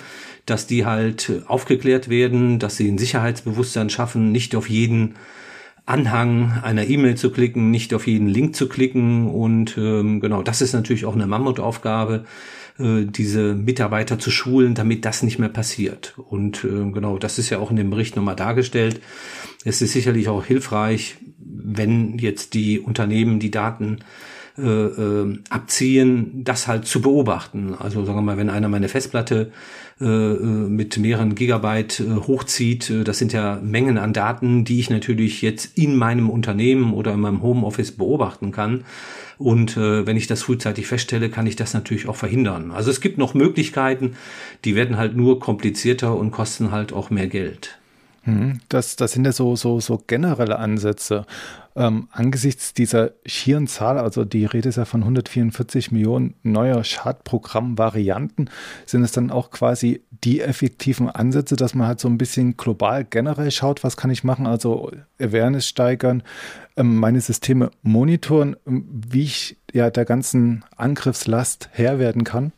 dass 0.46 0.68
die 0.68 0.86
halt 0.86 1.32
aufgeklärt 1.48 2.10
werden, 2.10 2.60
dass 2.60 2.76
sie 2.76 2.90
ein 2.90 2.98
Sicherheitsbewusstsein 2.98 3.90
schaffen, 3.90 4.32
nicht 4.32 4.56
auf 4.56 4.70
jeden 4.70 5.16
Anhang 5.86 6.62
einer 6.64 6.88
E-Mail 6.88 7.16
zu 7.16 7.32
klicken, 7.32 7.70
nicht 7.70 7.94
auf 7.94 8.08
jeden 8.08 8.28
Link 8.28 8.56
zu 8.56 8.70
klicken. 8.70 9.28
Und 9.28 9.78
ähm, 9.78 10.22
genau, 10.22 10.42
das 10.42 10.62
ist 10.62 10.74
natürlich 10.74 11.06
auch 11.06 11.16
eine 11.16 11.28
Mammutaufgabe, 11.28 12.24
äh, 12.80 13.06
diese 13.06 13.54
Mitarbeiter 13.54 14.18
zu 14.18 14.32
schulen, 14.32 14.76
damit 14.76 15.04
das 15.06 15.24
nicht 15.24 15.40
mehr 15.40 15.50
passiert. 15.50 16.14
Und 16.18 16.64
äh, 16.64 16.92
genau, 16.92 17.18
das 17.18 17.38
ist 17.38 17.50
ja 17.50 17.60
auch 17.60 17.70
in 17.70 17.76
dem 17.76 17.90
Bericht 17.90 18.16
nochmal 18.16 18.36
dargestellt. 18.36 19.02
Es 19.66 19.82
ist 19.82 19.94
sicherlich 19.94 20.30
auch 20.30 20.46
hilfreich, 20.46 21.18
wenn 21.38 22.18
jetzt 22.18 22.54
die 22.54 22.80
Unternehmen 22.80 23.40
die 23.40 23.52
Daten 23.52 24.00
äh, 24.58 24.62
äh, 24.62 25.40
abziehen, 25.50 26.44
das 26.44 26.68
halt 26.68 26.86
zu 26.86 27.02
beobachten. 27.02 27.74
Also 27.78 28.06
sagen 28.06 28.20
wir 28.20 28.22
mal, 28.22 28.38
wenn 28.38 28.52
einer 28.52 28.70
meine 28.70 28.88
Festplatte 28.88 29.52
mit 30.00 30.98
mehreren 30.98 31.36
Gigabyte 31.36 32.00
äh, 32.00 32.16
hochzieht. 32.28 32.90
Äh, 32.90 33.04
das 33.04 33.18
sind 33.18 33.34
ja 33.34 33.60
Mengen 33.62 33.98
an 33.98 34.14
Daten, 34.14 34.66
die 34.66 34.80
ich 34.80 34.90
natürlich 34.90 35.42
jetzt 35.42 35.78
in 35.78 35.96
meinem 35.96 36.30
Unternehmen 36.30 36.94
oder 36.94 37.14
in 37.14 37.20
meinem 37.20 37.42
Homeoffice 37.42 37.92
beobachten 37.92 38.52
kann. 38.52 38.86
Und 39.38 39.78
äh, 39.78 40.06
wenn 40.06 40.18
ich 40.18 40.28
das 40.28 40.44
frühzeitig 40.44 40.88
feststelle, 40.88 41.30
kann 41.30 41.48
ich 41.48 41.56
das 41.56 41.74
natürlich 41.74 42.08
auch 42.08 42.16
verhindern. 42.16 42.72
Also 42.72 42.92
es 42.92 43.02
gibt 43.02 43.18
noch 43.18 43.34
Möglichkeiten, 43.34 44.16
die 44.64 44.76
werden 44.76 44.98
halt 44.98 45.16
nur 45.16 45.40
komplizierter 45.40 46.16
und 46.16 46.32
kosten 46.32 46.72
halt 46.72 46.94
auch 46.94 47.10
mehr 47.10 47.28
Geld. 47.28 47.78
Hm, 48.26 48.62
das, 48.70 48.96
das 48.96 49.12
sind 49.12 49.26
ja 49.26 49.34
so, 49.34 49.56
so, 49.56 49.82
so 49.82 50.02
generelle 50.08 50.58
Ansätze. 50.58 51.26
Ähm, 51.76 52.08
angesichts 52.12 52.74
dieser 52.74 53.12
schieren 53.26 53.68
Zahl, 53.68 53.98
also 53.98 54.24
die 54.24 54.46
Rede 54.46 54.70
ist 54.70 54.78
ja 54.78 54.86
von 54.86 55.02
144 55.02 55.92
Millionen 55.92 56.36
neuer 56.44 56.84
Schadprogrammvarianten, 56.84 58.50
sind 58.86 59.04
es 59.04 59.12
dann 59.12 59.32
auch 59.32 59.50
quasi 59.52 60.04
die 60.24 60.40
effektiven 60.40 61.10
Ansätze, 61.10 61.56
dass 61.56 61.74
man 61.74 61.88
halt 61.88 62.00
so 62.00 62.08
ein 62.08 62.18
bisschen 62.18 62.56
global 62.56 63.04
generell 63.04 63.52
schaut, 63.52 63.84
was 63.84 63.98
kann 63.98 64.12
ich 64.12 64.24
machen, 64.24 64.48
also 64.48 64.92
Awareness 65.20 65.68
steigern, 65.68 66.24
ähm, 66.78 66.96
meine 66.98 67.20
Systeme 67.20 67.72
monitoren, 67.82 68.56
ähm, 68.66 68.86
wie 68.88 69.24
ich 69.24 69.58
ja 69.74 69.90
der 69.90 70.06
ganzen 70.06 70.64
Angriffslast 70.78 71.70
Herr 71.74 72.00
werden 72.00 72.24
kann? 72.24 72.54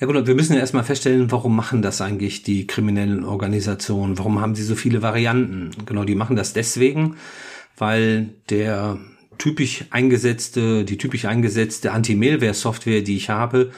Ja 0.00 0.06
gut, 0.06 0.26
wir 0.26 0.34
müssen 0.34 0.54
ja 0.54 0.60
erstmal 0.60 0.84
feststellen, 0.84 1.30
warum 1.30 1.54
machen 1.54 1.82
das 1.82 2.00
eigentlich 2.00 2.42
die 2.42 2.66
kriminellen 2.66 3.24
Organisationen? 3.24 4.18
Warum 4.18 4.40
haben 4.40 4.54
sie 4.54 4.62
so 4.62 4.74
viele 4.74 5.02
Varianten? 5.02 5.70
Genau, 5.86 6.04
die 6.04 6.14
machen 6.14 6.36
das 6.36 6.52
deswegen, 6.52 7.16
weil 7.76 8.30
der 8.48 8.98
typisch 9.38 9.84
eingesetzte, 9.90 10.84
die 10.84 10.98
typisch 10.98 11.24
eingesetzte 11.24 11.92
Anti-Mailware-Software, 11.92 13.02
die 13.02 13.16
ich 13.16 13.30
habe, 13.30 13.70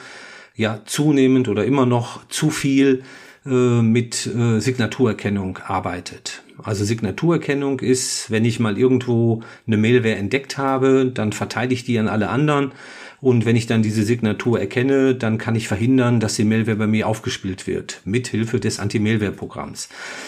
ja 0.55 0.81
zunehmend 0.85 1.47
oder 1.47 1.65
immer 1.65 1.85
noch 1.85 2.27
zu 2.27 2.49
viel 2.49 3.03
äh, 3.45 3.81
mit 3.81 4.27
äh, 4.27 4.59
Signaturerkennung 4.59 5.57
arbeitet. 5.57 6.43
Also 6.61 6.85
Signaturerkennung 6.85 7.79
ist, 7.79 8.29
wenn 8.29 8.45
ich 8.45 8.59
mal 8.59 8.77
irgendwo 8.77 9.41
eine 9.65 9.77
Mailware 9.77 10.15
entdeckt 10.15 10.57
habe, 10.57 11.11
dann 11.13 11.33
verteile 11.33 11.73
ich 11.73 11.83
die 11.83 11.97
an 11.97 12.07
alle 12.07 12.29
anderen 12.29 12.71
und 13.23 13.45
wenn 13.45 13.55
ich 13.55 13.67
dann 13.67 13.81
diese 13.81 14.03
Signatur 14.03 14.59
erkenne, 14.59 15.15
dann 15.15 15.37
kann 15.37 15.55
ich 15.55 15.69
verhindern, 15.69 16.19
dass 16.19 16.35
die 16.35 16.43
Mailware 16.43 16.75
bei 16.75 16.87
mir 16.87 17.07
aufgespielt 17.07 17.67
wird, 17.67 18.01
mit 18.03 18.27
Hilfe 18.27 18.59
des 18.59 18.81
Anti-Mailware-Programms. 18.81 19.87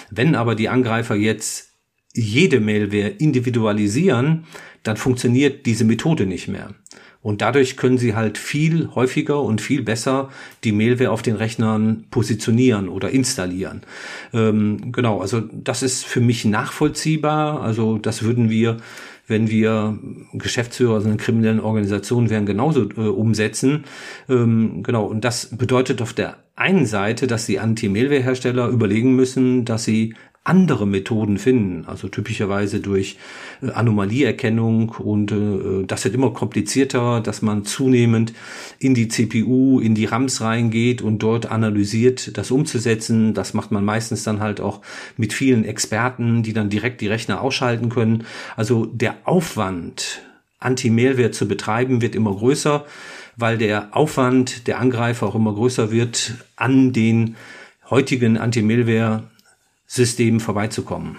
Wenn 0.10 0.34
aber 0.34 0.56
die 0.56 0.70
Angreifer 0.70 1.16
jetzt 1.16 1.74
jede 2.14 2.62
Mailware 2.62 3.10
individualisieren, 3.10 4.46
dann 4.84 4.96
funktioniert 4.96 5.66
diese 5.66 5.84
Methode 5.84 6.26
nicht 6.26 6.48
mehr. 6.48 6.74
Und 7.22 7.42
dadurch 7.42 7.76
können 7.76 7.98
sie 7.98 8.16
halt 8.16 8.38
viel 8.38 8.88
häufiger 8.96 9.42
und 9.42 9.60
viel 9.60 9.82
besser 9.82 10.30
die 10.64 10.72
Mailware 10.72 11.12
auf 11.12 11.22
den 11.22 11.36
Rechnern 11.36 12.06
positionieren 12.12 12.88
oder 12.88 13.10
installieren. 13.10 13.82
Ähm, 14.32 14.94
genau, 14.94 15.20
also 15.20 15.42
das 15.42 15.84
ist 15.84 16.06
für 16.06 16.22
mich 16.22 16.46
nachvollziehbar. 16.46 17.62
Also 17.62 17.98
das 17.98 18.24
würden 18.24 18.50
wir 18.50 18.78
wenn 19.28 19.50
wir 19.50 19.98
Geschäftsführer 20.34 21.02
so 21.02 21.08
einer 21.08 21.18
kriminellen 21.18 21.60
Organisation 21.60 22.30
wären, 22.30 22.46
genauso 22.46 22.90
äh, 22.90 23.02
umsetzen. 23.02 23.86
Ähm, 24.30 24.84
genau, 24.84 25.06
und 25.06 25.26
das 25.26 25.56
bedeutet 25.58 26.02
auf 26.02 26.14
der 26.14 26.38
einen 26.56 26.86
Seite, 26.86 27.28
dass 27.28 27.46
die 27.46 27.60
Anti-Mailware-Hersteller 27.60 28.68
überlegen 28.70 29.16
müssen, 29.16 29.66
dass 29.66 29.84
sie 29.84 30.16
andere 30.46 30.86
Methoden 30.86 31.40
finden, 31.40 31.86
also 31.88 32.08
typischerweise 32.08 32.80
durch 32.80 33.18
äh, 33.64 33.72
Anomalieerkennung 33.72 34.90
und 34.90 35.32
äh, 35.32 35.86
das 35.86 36.06
wird 36.06 36.14
immer 36.14 36.32
komplizierter, 36.32 37.20
dass 37.20 37.42
man 37.42 37.66
zunehmend 37.66 38.32
in 38.78 38.94
die 38.94 39.08
CPU, 39.08 39.80
in 39.80 39.96
die 39.96 40.06
RAMs 40.06 40.42
reingeht 40.42 41.02
und 41.02 41.20
dort 41.20 41.48
analysiert, 41.52 42.38
das 42.38 42.52
umzusetzen. 42.52 43.34
Das 43.34 43.56
macht 43.56 43.72
man 43.72 43.84
meistens 43.84 44.24
dann 44.24 44.40
halt 44.40 44.62
auch 44.62 44.82
mit 45.18 45.34
vielen 45.34 45.66
Experten, 45.66 46.44
die 46.44 46.54
dann 46.54 46.70
direkt 46.70 47.02
die 47.02 47.08
Rechner 47.08 47.42
ausschalten 47.42 47.90
können. 47.90 48.26
Also 48.56 48.86
der 48.86 49.18
Aufwand, 49.24 50.22
Anti-Mailware 50.60 51.32
zu 51.32 51.48
betreiben, 51.48 52.02
wird 52.02 52.14
immer 52.14 52.36
größer, 52.36 52.86
weil 53.36 53.58
der 53.58 53.98
Aufwand 53.98 54.68
der 54.68 54.80
Angreifer 54.80 55.26
auch 55.26 55.36
immer 55.36 55.56
größer 55.56 55.92
wird, 55.92 56.36
an 56.56 56.94
den 56.94 57.36
heutigen 57.90 58.38
Anti-Mailware 58.38 59.24
Systemen 59.86 60.40
vorbeizukommen. 60.40 61.18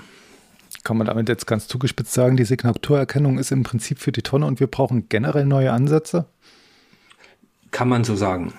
Kann 0.84 0.96
man 0.96 1.06
damit 1.06 1.28
jetzt 1.28 1.46
ganz 1.46 1.66
zugespitzt 1.68 2.12
sagen, 2.12 2.36
die 2.36 2.44
Signaturerkennung 2.44 3.38
ist 3.38 3.50
im 3.50 3.62
Prinzip 3.62 3.98
für 3.98 4.12
die 4.12 4.22
Tonne 4.22 4.46
und 4.46 4.60
wir 4.60 4.66
brauchen 4.66 5.08
generell 5.08 5.44
neue 5.44 5.72
Ansätze? 5.72 6.26
Kann 7.70 7.88
man 7.88 8.04
so 8.04 8.16
sagen. 8.16 8.52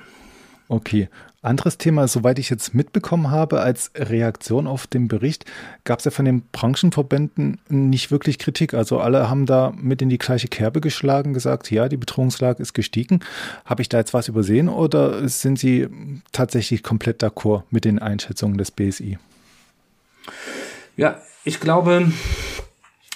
Okay. 0.68 1.10
Anderes 1.44 1.78
Thema, 1.78 2.08
soweit 2.10 2.40
ich 2.40 2.50
jetzt 2.50 2.74
mitbekommen 2.74 3.32
habe, 3.32 3.62
als 3.62 3.92
Reaktion 3.96 4.68
auf 4.68 4.88
den 4.88 5.08
Bericht, 5.08 5.46
gab 5.86 6.00
es 6.00 6.06
ja 6.06 6.12
von 6.12 6.26
den 6.26 6.42
Branchenverbänden 6.52 7.60
nicht 7.70 8.12
wirklich 8.12 8.38
Kritik. 8.40 8.74
Also 8.74 9.00
alle 9.00 9.30
haben 9.30 9.46
da 9.46 9.72
mit 9.80 10.02
in 10.02 10.10
die 10.10 10.18
gleiche 10.18 10.50
Kerbe 10.50 10.82
geschlagen, 10.82 11.34
gesagt, 11.34 11.72
ja, 11.72 11.88
die 11.88 11.96
Bedrohungslage 11.96 12.62
ist 12.62 12.74
gestiegen. 12.74 13.22
Habe 13.64 13.82
ich 13.82 13.88
da 13.88 14.00
jetzt 14.00 14.14
was 14.14 14.28
übersehen 14.28 14.68
oder 14.68 15.30
sind 15.30 15.58
Sie 15.58 15.88
tatsächlich 16.34 16.84
komplett 16.84 17.24
d'accord 17.24 17.64
mit 17.70 17.86
den 17.86 18.00
Einschätzungen 18.00 18.58
des 18.58 18.72
BSI? 18.72 19.18
Ja, 20.96 21.22
ich 21.44 21.60
glaube, 21.60 22.12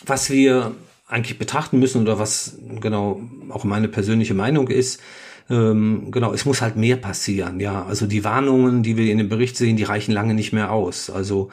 was 0.06 0.30
wir 0.30 0.74
eigentlich 1.08 1.38
betrachten 1.38 1.80
müssen 1.80 2.02
oder 2.02 2.20
was 2.20 2.58
genau 2.80 3.22
auch 3.50 3.64
meine 3.64 3.88
persönliche 3.88 4.34
Meinung 4.34 4.70
ist, 4.70 5.02
ähm, 5.50 6.12
genau, 6.12 6.34
es 6.34 6.46
muss 6.46 6.62
halt 6.62 6.78
mehr 6.78 6.96
passieren, 6.96 7.60
ja. 7.60 7.84
Also 7.84 8.08
die 8.08 8.24
Warnungen, 8.24 8.84
die 8.84 8.96
wir 8.96 9.12
in 9.12 9.18
dem 9.18 9.28
Bericht 9.28 9.58
sehen, 9.58 9.76
die 9.76 9.84
reichen 9.84 10.14
lange 10.14 10.34
nicht 10.34 10.54
mehr 10.54 10.72
aus. 10.72 11.10
Also 11.10 11.50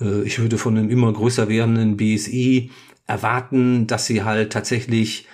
äh, 0.00 0.22
ich 0.22 0.38
würde 0.38 0.58
von 0.58 0.78
einem 0.78 0.90
immer 0.90 1.12
größer 1.12 1.48
werdenden 1.48 1.96
BSI 1.96 2.70
erwarten, 3.06 3.88
dass 3.88 4.06
sie 4.06 4.22
halt 4.22 4.52
tatsächlich 4.52 5.26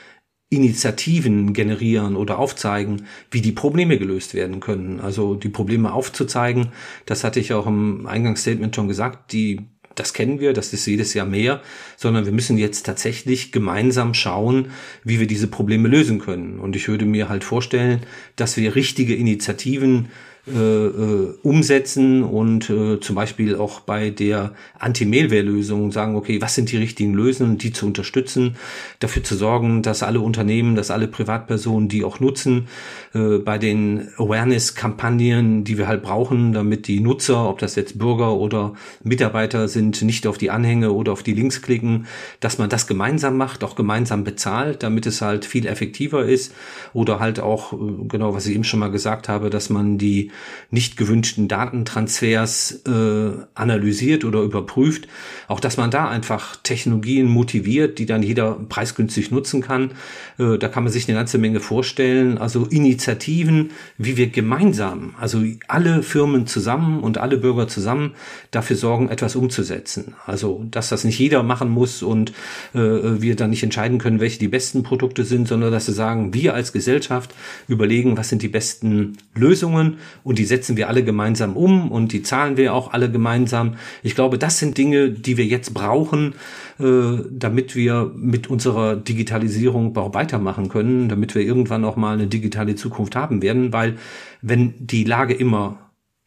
Initiativen 0.51 1.53
generieren 1.53 2.17
oder 2.17 2.39
aufzeigen, 2.39 3.07
wie 3.31 3.43
die 3.43 3.53
Probleme 3.53 3.99
gelöst 3.99 4.35
werden 4.35 4.61
können. 4.61 5.01
Also 5.01 5.35
die 5.35 5.51
Probleme 5.51 5.93
aufzuzeigen, 5.93 6.69
das 7.05 7.23
hatte 7.23 7.39
ich 7.39 7.53
auch 7.53 7.67
im 7.67 8.07
Eingangsstatement 8.07 8.75
schon 8.75 8.89
gesagt, 8.89 9.33
die 9.33 9.67
das 9.95 10.13
kennen 10.13 10.39
wir, 10.39 10.53
das 10.53 10.73
ist 10.73 10.87
jedes 10.87 11.15
Jahr 11.15 11.27
mehr, 11.27 11.61
sondern 11.97 12.25
wir 12.25 12.33
müssen 12.33 12.57
jetzt 12.57 12.87
tatsächlich 12.87 13.51
gemeinsam 13.51 14.15
schauen, 14.15 14.71
wie 15.03 15.19
wir 15.19 15.27
diese 15.27 15.49
Probleme 15.49 15.89
lösen 15.89 16.21
können. 16.21 16.61
Und 16.61 16.77
ich 16.77 16.87
würde 16.87 17.05
mir 17.05 17.29
halt 17.29 17.43
vorstellen, 17.43 18.01
dass 18.37 18.57
wir 18.57 18.77
richtige 18.77 19.17
Initiativen 19.17 20.09
äh, 20.55 20.87
äh, 20.87 21.35
umsetzen 21.43 22.23
und 22.23 22.71
äh, 22.71 23.01
zum 23.01 23.15
Beispiel 23.15 23.57
auch 23.57 23.81
bei 23.81 24.11
der 24.11 24.53
Anti-Mailware-Lösung 24.79 25.93
sagen, 25.93 26.17
okay, 26.17 26.41
was 26.41 26.55
sind 26.55 26.73
die 26.73 26.77
richtigen 26.77 27.15
Lösungen, 27.15 27.59
die 27.59 27.73
zu 27.73 27.87
unterstützen, 27.87 28.57
dafür 29.01 29.23
zu 29.23 29.37
sorgen, 29.37 29.83
dass 29.83 30.03
alle 30.03 30.21
Unternehmen, 30.21 30.75
dass 30.75 30.91
alle 30.91 31.09
Privatpersonen 31.09 31.89
die 31.89 32.05
auch 32.05 32.21
nutzen, 32.21 32.69
äh, 33.15 33.39
bei 33.39 33.59
den 33.59 34.09
Awareness-Kampagnen, 34.17 35.65
die 35.65 35.79
wir 35.79 35.89
halt 35.89 36.03
brauchen, 36.03 36.53
damit 36.53 36.89
die 36.89 37.01
Nutzer, 37.01 37.49
ob 37.49 37.59
das 37.59 37.75
jetzt 37.75 37.99
Bürger 37.99 38.35
oder 38.35 38.75
Mitarbeiter 39.03 39.69
sind, 39.69 40.03
nicht 40.03 40.27
auf 40.27 40.39
die 40.39 40.51
Anhänge 40.51 40.93
oder 40.93 41.13
auf 41.13 41.23
die 41.23 41.35
Links 41.35 41.63
klicken, 41.63 42.07
dass 42.41 42.59
man 42.59 42.69
das 42.69 42.87
gemeinsam 42.87 43.37
macht, 43.37 43.65
auch 43.65 43.77
gemeinsam 43.77 44.25
bezahlt, 44.25 44.83
damit 44.83 45.07
es 45.07 45.21
halt 45.21 45.45
viel 45.45 45.67
effektiver 45.67 46.25
ist. 46.25 46.55
Oder 46.93 47.21
halt 47.21 47.41
auch, 47.41 47.73
äh, 47.73 47.77
genau 48.09 48.35
was 48.35 48.47
ich 48.47 48.55
eben 48.55 48.65
schon 48.65 48.81
mal 48.81 48.91
gesagt 48.91 49.29
habe, 49.29 49.51
dass 49.51 49.71
man 49.71 49.99
die 49.99 50.31
nicht 50.71 50.97
gewünschten 50.97 51.49
Datentransfers 51.49 52.83
äh, 52.87 53.31
analysiert 53.55 54.25
oder 54.25 54.43
überprüft. 54.43 55.09
Auch 55.47 55.61
dass 55.61 55.77
man 55.77 55.91
da 55.91 56.09
einfach 56.09 56.57
Technologien 56.57 57.27
motiviert, 57.27 57.99
die 57.99 58.07
dann 58.07 58.23
jeder 58.23 58.53
preisgünstig 58.69 59.31
nutzen 59.31 59.61
kann. 59.63 59.93
Äh, 60.39 60.59
da 60.59 60.69
kann 60.69 60.85
man 60.85 60.93
sich 60.93 61.09
eine 61.09 61.17
ganze 61.17 61.39
Menge 61.39 61.61
vorstellen. 61.61 62.39
Also 62.39 62.67
Initiativen, 62.67 63.71
wie 63.97 64.17
wir 64.17 64.29
gemeinsam, 64.29 65.15
also 65.19 65.43
alle 65.69 66.03
Firmen 66.03 66.47
zusammen 66.47 67.01
und 67.01 67.19
alle 67.19 67.39
Bürger 67.39 67.69
zusammen 67.69 68.15
dafür 68.51 68.77
sorgen, 68.77 69.09
etwas 69.09 69.37
umzusetzen. 69.37 70.15
Also 70.27 70.67
dass 70.71 70.89
das 70.89 71.05
nicht 71.05 71.19
jeder 71.19 71.43
machen 71.43 71.71
muss 71.71 72.03
und 72.03 72.31
äh, 72.75 72.79
wir 72.79 73.37
dann 73.37 73.51
nicht 73.51 73.63
entscheiden 73.63 73.99
können, 73.99 74.21
welche 74.21 74.39
die 74.39 74.49
besten 74.49 74.83
Produkte 74.83 75.25
sind, 75.25 75.49
sondern 75.49 75.73
dass 75.73 75.87
sie 75.87 75.93
sagen, 75.93 76.35
wir 76.35 76.55
als 76.55 76.73
Gesellschaft 76.73 77.35
überlegen, 77.67 78.17
was 78.17 78.29
sind 78.29 78.43
die 78.43 78.49
besten 78.49 79.17
Lösungen 79.35 79.99
und 80.29 80.39
die 80.39 80.45
setzen 80.45 80.77
wir 80.77 80.89
alle 80.89 81.03
gemeinsam 81.03 81.57
um 81.57 81.91
und 81.91 82.13
die 82.13 82.23
zahlen 82.23 82.59
wir 82.59 82.75
auch 82.75 82.93
alle 82.93 83.11
gemeinsam. 83.11 83.77
Ich 84.03 84.15
glaube, 84.15 84.37
das 84.37 84.59
sind 84.59 84.77
Dinge, 84.77 85.09
die 85.09 85.39
wir 85.39 85.47
jetzt 85.47 85.73
brauchen, 85.73 86.35
äh, 86.79 86.85
damit 87.31 87.75
wir 87.75 88.13
mit 88.15 88.51
unserer 88.51 88.95
Digitalisierung 88.95 89.97
auch 89.97 90.13
weitermachen 90.13 90.69
können, 90.69 91.09
damit 91.09 91.35
wir 91.35 91.41
irgendwann 91.41 91.83
auch 91.87 91.97
mal 91.97 92.13
eine 92.13 92.27
digitale 92.27 92.75
Zukunft 92.75 93.17
haben 93.17 93.41
werden, 93.41 93.73
weil 93.73 93.97
wenn 94.43 94.75
die 94.79 95.05
Lage 95.05 95.33
immer 95.33 95.79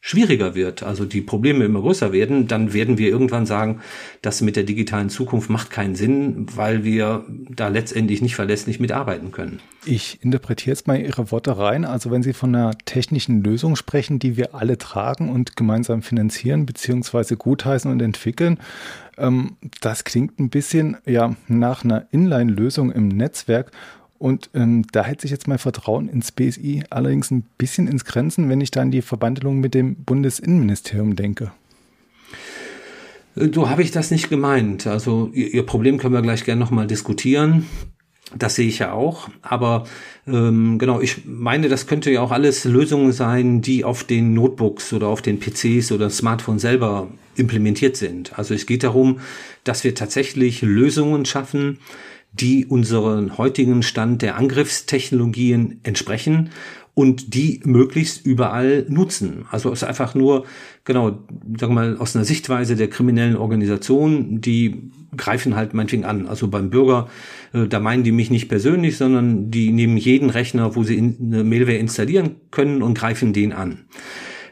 schwieriger 0.04 0.56
wird, 0.56 0.82
also 0.82 1.04
die 1.04 1.20
Probleme 1.20 1.64
immer 1.64 1.80
größer 1.80 2.12
werden, 2.12 2.48
dann 2.48 2.72
werden 2.72 2.98
wir 2.98 3.08
irgendwann 3.08 3.46
sagen, 3.46 3.80
das 4.20 4.40
mit 4.40 4.56
der 4.56 4.64
digitalen 4.64 5.10
Zukunft 5.10 5.48
macht 5.48 5.70
keinen 5.70 5.94
Sinn, 5.94 6.46
weil 6.56 6.82
wir 6.82 7.24
da 7.48 7.68
letztendlich 7.68 8.20
nicht 8.20 8.34
verlässlich 8.34 8.80
mitarbeiten 8.80 9.30
können. 9.30 9.60
Ich 9.86 10.18
interpretiere 10.20 10.72
jetzt 10.72 10.88
mal 10.88 11.00
Ihre 11.00 11.30
Worte 11.30 11.56
rein. 11.56 11.84
Also 11.84 12.10
wenn 12.10 12.24
Sie 12.24 12.32
von 12.32 12.52
einer 12.52 12.76
technischen 12.84 13.44
Lösung 13.44 13.76
sprechen, 13.76 14.18
die 14.18 14.36
wir 14.36 14.56
alle 14.56 14.76
tragen 14.76 15.30
und 15.30 15.54
gemeinsam 15.54 16.02
finanzieren 16.02 16.66
beziehungsweise 16.66 17.36
gutheißen 17.36 17.88
und 17.88 18.02
entwickeln, 18.02 18.58
ähm, 19.18 19.56
das 19.80 20.02
klingt 20.02 20.40
ein 20.40 20.50
bisschen 20.50 20.96
ja 21.06 21.36
nach 21.46 21.84
einer 21.84 22.08
Inline-Lösung 22.10 22.90
im 22.90 23.06
Netzwerk 23.06 23.70
und 24.22 24.50
ähm, 24.54 24.84
da 24.92 25.02
hält 25.02 25.20
sich 25.20 25.32
jetzt 25.32 25.48
mein 25.48 25.58
Vertrauen 25.58 26.08
ins 26.08 26.30
BSI 26.30 26.84
allerdings 26.90 27.32
ein 27.32 27.42
bisschen 27.58 27.88
ins 27.88 28.04
Grenzen, 28.04 28.48
wenn 28.48 28.60
ich 28.60 28.70
da 28.70 28.80
an 28.80 28.92
die 28.92 29.02
Verbandelung 29.02 29.58
mit 29.58 29.74
dem 29.74 29.96
Bundesinnenministerium 29.96 31.16
denke. 31.16 31.50
So 33.34 33.68
habe 33.68 33.82
ich 33.82 33.90
das 33.90 34.12
nicht 34.12 34.30
gemeint. 34.30 34.86
Also 34.86 35.28
Ihr, 35.32 35.52
Ihr 35.52 35.66
Problem 35.66 35.98
können 35.98 36.14
wir 36.14 36.22
gleich 36.22 36.44
gerne 36.44 36.60
nochmal 36.60 36.86
diskutieren. 36.86 37.66
Das 38.38 38.54
sehe 38.54 38.68
ich 38.68 38.78
ja 38.78 38.92
auch. 38.92 39.28
Aber 39.42 39.88
ähm, 40.28 40.78
genau, 40.78 41.00
ich 41.00 41.24
meine, 41.24 41.68
das 41.68 41.88
könnte 41.88 42.12
ja 42.12 42.20
auch 42.20 42.30
alles 42.30 42.64
Lösungen 42.64 43.10
sein, 43.10 43.60
die 43.60 43.82
auf 43.82 44.04
den 44.04 44.34
Notebooks 44.34 44.92
oder 44.92 45.08
auf 45.08 45.20
den 45.20 45.40
PCs 45.40 45.90
oder 45.90 46.10
Smartphones 46.10 46.62
selber 46.62 47.08
implementiert 47.34 47.96
sind. 47.96 48.38
Also 48.38 48.54
es 48.54 48.66
geht 48.66 48.84
darum, 48.84 49.18
dass 49.64 49.82
wir 49.82 49.96
tatsächlich 49.96 50.62
Lösungen 50.62 51.24
schaffen, 51.24 51.78
die 52.32 52.66
unseren 52.66 53.36
heutigen 53.38 53.82
Stand 53.82 54.22
der 54.22 54.36
Angriffstechnologien 54.36 55.80
entsprechen 55.82 56.50
und 56.94 57.34
die 57.34 57.60
möglichst 57.64 58.24
überall 58.26 58.84
nutzen. 58.88 59.46
Also 59.50 59.72
es 59.72 59.82
ist 59.82 59.88
einfach 59.88 60.14
nur, 60.14 60.44
genau, 60.84 61.20
sagen 61.58 61.74
wir 61.74 61.80
mal, 61.80 61.96
aus 61.96 62.14
einer 62.14 62.24
Sichtweise 62.24 62.76
der 62.76 62.88
kriminellen 62.88 63.36
Organisation, 63.36 64.40
die 64.40 64.90
greifen 65.16 65.56
halt 65.56 65.72
meinetwegen 65.72 66.04
an. 66.04 66.26
Also 66.26 66.48
beim 66.48 66.70
Bürger, 66.70 67.08
äh, 67.52 67.66
da 67.66 67.80
meinen 67.80 68.02
die 68.02 68.12
mich 68.12 68.30
nicht 68.30 68.48
persönlich, 68.48 68.96
sondern 68.96 69.50
die 69.50 69.72
nehmen 69.72 69.96
jeden 69.96 70.30
Rechner, 70.30 70.76
wo 70.76 70.84
sie 70.84 70.96
in, 70.96 71.16
eine 71.20 71.44
Mailware 71.44 71.76
installieren 71.76 72.36
können 72.50 72.82
und 72.82 72.98
greifen 72.98 73.32
den 73.32 73.52
an. 73.52 73.80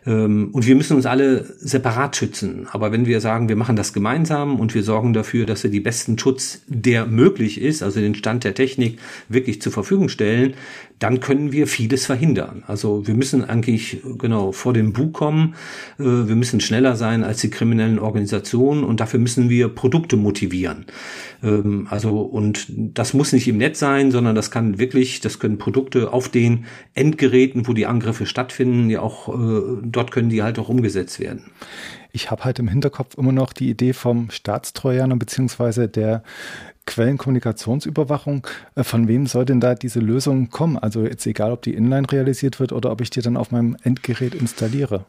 Ähm, 0.06 0.50
und 0.52 0.66
wir 0.66 0.74
müssen 0.74 0.96
uns 0.96 1.06
alle 1.06 1.44
separat 1.58 2.16
schützen. 2.16 2.66
Aber 2.70 2.92
wenn 2.92 3.06
wir 3.06 3.20
sagen, 3.20 3.48
wir 3.48 3.56
machen 3.56 3.76
das 3.76 3.92
gemeinsam 3.92 4.58
und 4.58 4.74
wir 4.74 4.82
sorgen 4.82 5.12
dafür, 5.12 5.46
dass 5.46 5.62
wir 5.62 5.70
die 5.70 5.80
besten 5.80 6.18
Schutz, 6.18 6.62
der 6.66 7.06
möglich 7.06 7.60
ist, 7.60 7.82
also 7.82 8.00
den 8.00 8.14
Stand 8.14 8.44
der 8.44 8.54
Technik 8.54 8.98
wirklich 9.28 9.60
zur 9.60 9.72
Verfügung 9.72 10.08
stellen, 10.08 10.54
dann 11.00 11.20
können 11.20 11.50
wir 11.50 11.66
vieles 11.66 12.04
verhindern. 12.04 12.62
Also 12.66 13.06
wir 13.06 13.14
müssen 13.14 13.42
eigentlich 13.42 14.02
genau 14.18 14.52
vor 14.52 14.74
dem 14.74 14.92
Bug 14.92 15.14
kommen. 15.14 15.54
Äh, 15.98 16.04
wir 16.04 16.36
müssen 16.36 16.60
schneller 16.60 16.94
sein 16.94 17.24
als 17.24 17.40
die 17.40 17.50
kriminellen 17.50 17.98
Organisationen 17.98 18.84
und 18.84 19.00
dafür 19.00 19.18
müssen 19.18 19.48
wir 19.48 19.68
Produkte 19.68 20.16
motivieren. 20.16 20.84
Ähm, 21.42 21.86
also 21.90 22.20
und 22.20 22.66
das 22.68 23.14
muss 23.14 23.32
nicht 23.32 23.48
im 23.48 23.56
Netz 23.56 23.78
sein, 23.78 24.10
sondern 24.10 24.34
das 24.34 24.50
kann 24.50 24.78
wirklich, 24.78 25.20
das 25.20 25.38
können 25.38 25.56
Produkte 25.56 26.12
auf 26.12 26.28
den 26.28 26.66
Endgeräten, 26.92 27.66
wo 27.66 27.72
die 27.72 27.86
Angriffe 27.86 28.26
stattfinden, 28.26 28.90
ja 28.90 29.00
auch 29.00 29.28
äh, 29.28 29.80
dort 29.96 30.10
können 30.10 30.28
die 30.28 30.42
halt 30.42 30.58
auch 30.58 30.68
umgesetzt 30.68 31.20
werden. 31.20 31.50
Ich 32.12 32.30
habe 32.30 32.44
halt 32.44 32.58
im 32.58 32.68
Hinterkopf 32.68 33.16
immer 33.16 33.32
noch 33.32 33.52
die 33.52 33.70
Idee 33.70 33.92
vom 33.92 34.30
Staatstrojaner 34.30 35.16
beziehungsweise 35.16 35.88
der 35.88 36.22
Quellenkommunikationsüberwachung. 36.86 38.46
Äh, 38.74 38.84
von 38.84 39.06
wem 39.06 39.26
soll 39.26 39.44
denn 39.44 39.60
da 39.60 39.74
diese 39.74 40.00
Lösung 40.00 40.50
kommen? 40.50 40.76
Also 40.76 41.04
jetzt 41.04 41.26
egal, 41.26 41.52
ob 41.52 41.62
die 41.62 41.74
inline 41.74 42.10
realisiert 42.10 42.58
wird 42.58 42.72
oder 42.72 42.90
ob 42.90 43.00
ich 43.00 43.10
die 43.10 43.22
dann 43.22 43.36
auf 43.36 43.50
meinem 43.50 43.76
Endgerät 43.82 44.34
installiere 44.34 45.04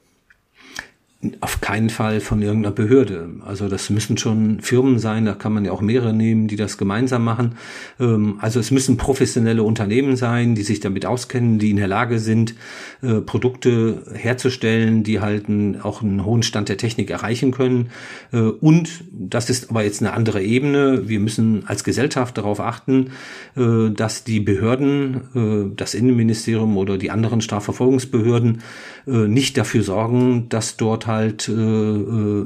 auf 1.39 1.61
keinen 1.61 1.91
Fall 1.91 2.19
von 2.19 2.41
irgendeiner 2.41 2.73
Behörde. 2.73 3.29
Also 3.45 3.67
das 3.67 3.91
müssen 3.91 4.17
schon 4.17 4.59
Firmen 4.59 4.97
sein, 4.97 5.25
da 5.25 5.33
kann 5.33 5.53
man 5.53 5.65
ja 5.65 5.71
auch 5.71 5.81
mehrere 5.81 6.13
nehmen, 6.13 6.47
die 6.47 6.55
das 6.55 6.79
gemeinsam 6.79 7.23
machen. 7.23 7.55
Ähm, 7.99 8.37
also 8.39 8.59
es 8.59 8.71
müssen 8.71 8.97
professionelle 8.97 9.61
Unternehmen 9.61 10.15
sein, 10.15 10.55
die 10.55 10.63
sich 10.63 10.79
damit 10.79 11.05
auskennen, 11.05 11.59
die 11.59 11.69
in 11.69 11.77
der 11.77 11.87
Lage 11.87 12.17
sind, 12.17 12.55
äh, 13.03 13.21
Produkte 13.21 14.03
herzustellen, 14.13 15.03
die 15.03 15.19
halt 15.19 15.45
auch 15.83 16.01
einen 16.01 16.25
hohen 16.25 16.41
Stand 16.41 16.69
der 16.69 16.77
Technik 16.77 17.11
erreichen 17.11 17.51
können. 17.51 17.91
Äh, 18.31 18.39
und 18.39 19.03
das 19.11 19.51
ist 19.51 19.69
aber 19.69 19.83
jetzt 19.83 20.01
eine 20.01 20.13
andere 20.13 20.41
Ebene. 20.41 21.07
Wir 21.07 21.19
müssen 21.19 21.67
als 21.67 21.83
Gesellschaft 21.83 22.35
darauf 22.37 22.59
achten, 22.59 23.11
äh, 23.55 23.91
dass 23.91 24.23
die 24.23 24.39
Behörden, 24.39 25.73
das 25.75 25.93
Innenministerium 25.93 26.77
oder 26.77 26.97
die 26.97 27.11
anderen 27.11 27.41
Strafverfolgungsbehörden 27.41 28.61
nicht 29.05 29.57
dafür 29.57 29.83
sorgen, 29.83 30.49
dass 30.49 30.77
dort 30.77 31.07
halt 31.07 31.47
äh, 31.47 31.51
äh, 31.51 31.55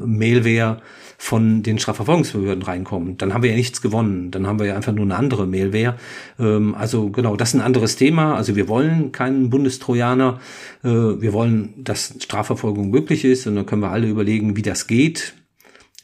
Mailware 0.06 0.82
von 1.18 1.64
den 1.64 1.80
Strafverfolgungsbehörden 1.80 2.64
reinkommen. 2.64 3.18
Dann 3.18 3.34
haben 3.34 3.44
wir 3.44 3.50
ja 3.50 3.56
nichts 3.56 3.82
gewonnen. 3.82 4.32
Dann 4.32 4.48
haben 4.48 4.60
wir 4.60 4.68
ja 4.68 4.76
einfach 4.76 4.94
nur 4.94 5.06
eine 5.06 5.16
andere 5.16 5.48
Mailware. 5.48 5.96
Ähm, 6.40 6.76
also 6.76 7.10
genau, 7.10 7.36
das 7.36 7.50
ist 7.50 7.56
ein 7.56 7.62
anderes 7.62 7.96
Thema. 7.96 8.36
Also 8.36 8.56
wir 8.56 8.68
wollen 8.68 9.12
keinen 9.12 9.50
Bundestrojaner. 9.50 10.40
Äh, 10.84 10.90
wir 10.90 11.34
wollen, 11.34 11.74
dass 11.78 12.16
Strafverfolgung 12.20 12.90
möglich 12.90 13.26
ist. 13.26 13.48
Und 13.48 13.56
dann 13.56 13.66
können 13.66 13.82
wir 13.82 13.92
alle 13.92 14.08
überlegen, 14.08 14.56
wie 14.56 14.62
das 14.62 14.88
geht 14.88 15.34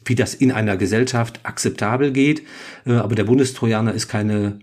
wie 0.04 0.16
das 0.16 0.34
in 0.34 0.50
einer 0.50 0.76
Gesellschaft 0.76 1.38
akzeptabel 1.44 2.10
geht. 2.10 2.42
Äh, 2.84 2.94
aber 2.94 3.14
der 3.14 3.22
Bundestrojaner 3.22 3.94
ist 3.94 4.08
keine 4.08 4.58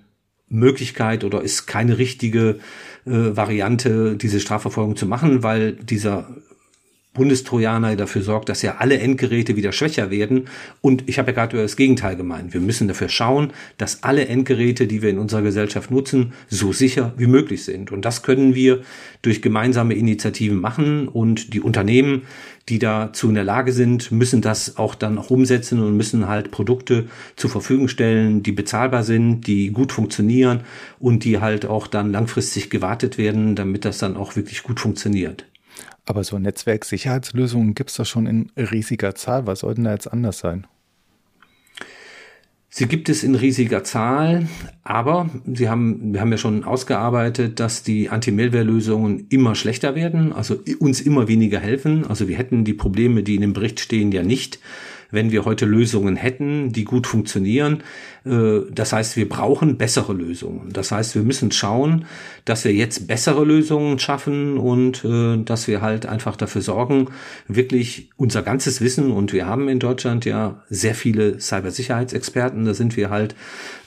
Möglichkeit 0.49 1.23
oder 1.23 1.41
ist 1.41 1.67
keine 1.67 1.97
richtige 1.97 2.49
äh, 2.49 2.59
Variante, 3.05 4.15
diese 4.15 4.39
Strafverfolgung 4.39 4.95
zu 4.95 5.05
machen, 5.05 5.41
weil 5.43 5.73
dieser 5.73 6.27
Bundestrojaner 7.13 7.95
dafür 7.95 8.21
sorgt, 8.21 8.49
dass 8.49 8.61
ja 8.61 8.77
alle 8.77 8.99
Endgeräte 8.99 9.55
wieder 9.55 9.71
schwächer 9.71 10.11
werden. 10.11 10.47
Und 10.81 11.09
ich 11.09 11.17
habe 11.17 11.31
ja 11.31 11.35
gerade 11.35 11.57
über 11.57 11.63
das 11.63 11.75
Gegenteil 11.75 12.15
gemeint. 12.15 12.53
Wir 12.53 12.61
müssen 12.61 12.87
dafür 12.87 13.09
schauen, 13.09 13.51
dass 13.77 14.03
alle 14.03 14.27
Endgeräte, 14.27 14.85
die 14.85 15.01
wir 15.01 15.09
in 15.09 15.17
unserer 15.17 15.41
Gesellschaft 15.41 15.89
nutzen, 15.89 16.33
so 16.47 16.71
sicher 16.71 17.13
wie 17.17 17.27
möglich 17.27 17.63
sind. 17.63 17.91
Und 17.91 18.05
das 18.05 18.21
können 18.21 18.53
wir 18.53 18.83
durch 19.21 19.41
gemeinsame 19.41 19.95
Initiativen 19.95 20.61
machen. 20.61 21.07
Und 21.07 21.53
die 21.53 21.61
Unternehmen, 21.61 22.21
die 22.69 22.79
dazu 22.79 23.29
in 23.29 23.35
der 23.35 23.43
Lage 23.43 23.73
sind, 23.73 24.11
müssen 24.11 24.41
das 24.41 24.77
auch 24.77 24.95
dann 24.95 25.17
auch 25.17 25.31
umsetzen 25.31 25.79
und 25.79 25.97
müssen 25.97 26.27
halt 26.27 26.51
Produkte 26.51 27.07
zur 27.35 27.49
Verfügung 27.49 27.87
stellen, 27.87 28.43
die 28.43 28.51
bezahlbar 28.51 29.03
sind, 29.03 29.47
die 29.47 29.71
gut 29.71 29.91
funktionieren 29.91 30.61
und 30.99 31.23
die 31.23 31.39
halt 31.39 31.65
auch 31.65 31.87
dann 31.87 32.11
langfristig 32.11 32.69
gewartet 32.69 33.17
werden, 33.17 33.55
damit 33.55 33.85
das 33.85 33.97
dann 33.97 34.15
auch 34.15 34.35
wirklich 34.35 34.63
gut 34.63 34.79
funktioniert. 34.79 35.45
Aber 36.05 36.23
so 36.23 36.37
Netzwerksicherheitslösungen 36.37 37.75
gibt 37.75 37.89
es 37.89 37.97
doch 37.97 38.05
schon 38.05 38.27
in 38.27 38.51
riesiger 38.55 39.15
Zahl. 39.15 39.47
Was 39.47 39.59
soll 39.59 39.75
denn 39.75 39.83
da 39.85 39.91
jetzt 39.91 40.11
anders 40.11 40.39
sein? 40.39 40.65
Sie 42.71 42.87
gibt 42.87 43.09
es 43.09 43.23
in 43.23 43.33
riesiger 43.33 43.83
Zahl, 43.83 44.47
aber 44.83 45.29
Sie 45.51 45.69
haben, 45.69 46.13
wir 46.13 46.21
haben 46.21 46.31
ja 46.31 46.37
schon 46.37 46.63
ausgearbeitet, 46.63 47.59
dass 47.59 47.81
die 47.81 48.09
Anti-Malware-Lösungen 48.09 49.25
immer 49.29 49.55
schlechter 49.55 49.95
werden, 49.95 50.31
also 50.31 50.55
uns 50.79 51.01
immer 51.01 51.27
weniger 51.27 51.59
helfen. 51.59 52.05
Also 52.05 52.27
wir 52.27 52.37
hätten 52.37 52.65
die 52.65 52.75
Probleme, 52.75 53.23
die 53.23 53.35
in 53.35 53.41
dem 53.41 53.53
Bericht 53.53 53.79
stehen, 53.79 54.11
ja 54.11 54.21
nicht, 54.21 54.59
wenn 55.11 55.31
wir 55.31 55.45
heute 55.45 55.65
Lösungen 55.65 56.15
hätten, 56.15 56.71
die 56.71 56.85
gut 56.85 57.07
funktionieren. 57.07 57.83
Äh, 58.25 58.59
das 58.71 58.93
heißt, 58.93 59.17
wir 59.17 59.27
brauchen 59.27 59.77
bessere 59.77 60.13
Lösungen. 60.13 60.71
Das 60.71 60.91
heißt, 60.91 61.15
wir 61.15 61.23
müssen 61.23 61.51
schauen, 61.51 62.05
dass 62.45 62.65
wir 62.65 62.73
jetzt 62.73 63.07
bessere 63.07 63.43
Lösungen 63.43 63.99
schaffen 63.99 64.57
und 64.57 65.03
äh, 65.03 65.43
dass 65.43 65.67
wir 65.67 65.81
halt 65.81 66.05
einfach 66.05 66.35
dafür 66.35 66.61
sorgen, 66.61 67.07
wirklich 67.47 68.09
unser 68.17 68.41
ganzes 68.41 68.81
Wissen 68.81 69.11
und 69.11 69.33
wir 69.33 69.45
haben 69.45 69.69
in 69.69 69.79
Deutschland 69.79 70.25
ja 70.25 70.63
sehr 70.69 70.95
viele 70.95 71.39
Cybersicherheitsexperten, 71.39 72.65
da 72.65 72.73
sind 72.73 72.97
wir 72.97 73.09
halt 73.09 73.35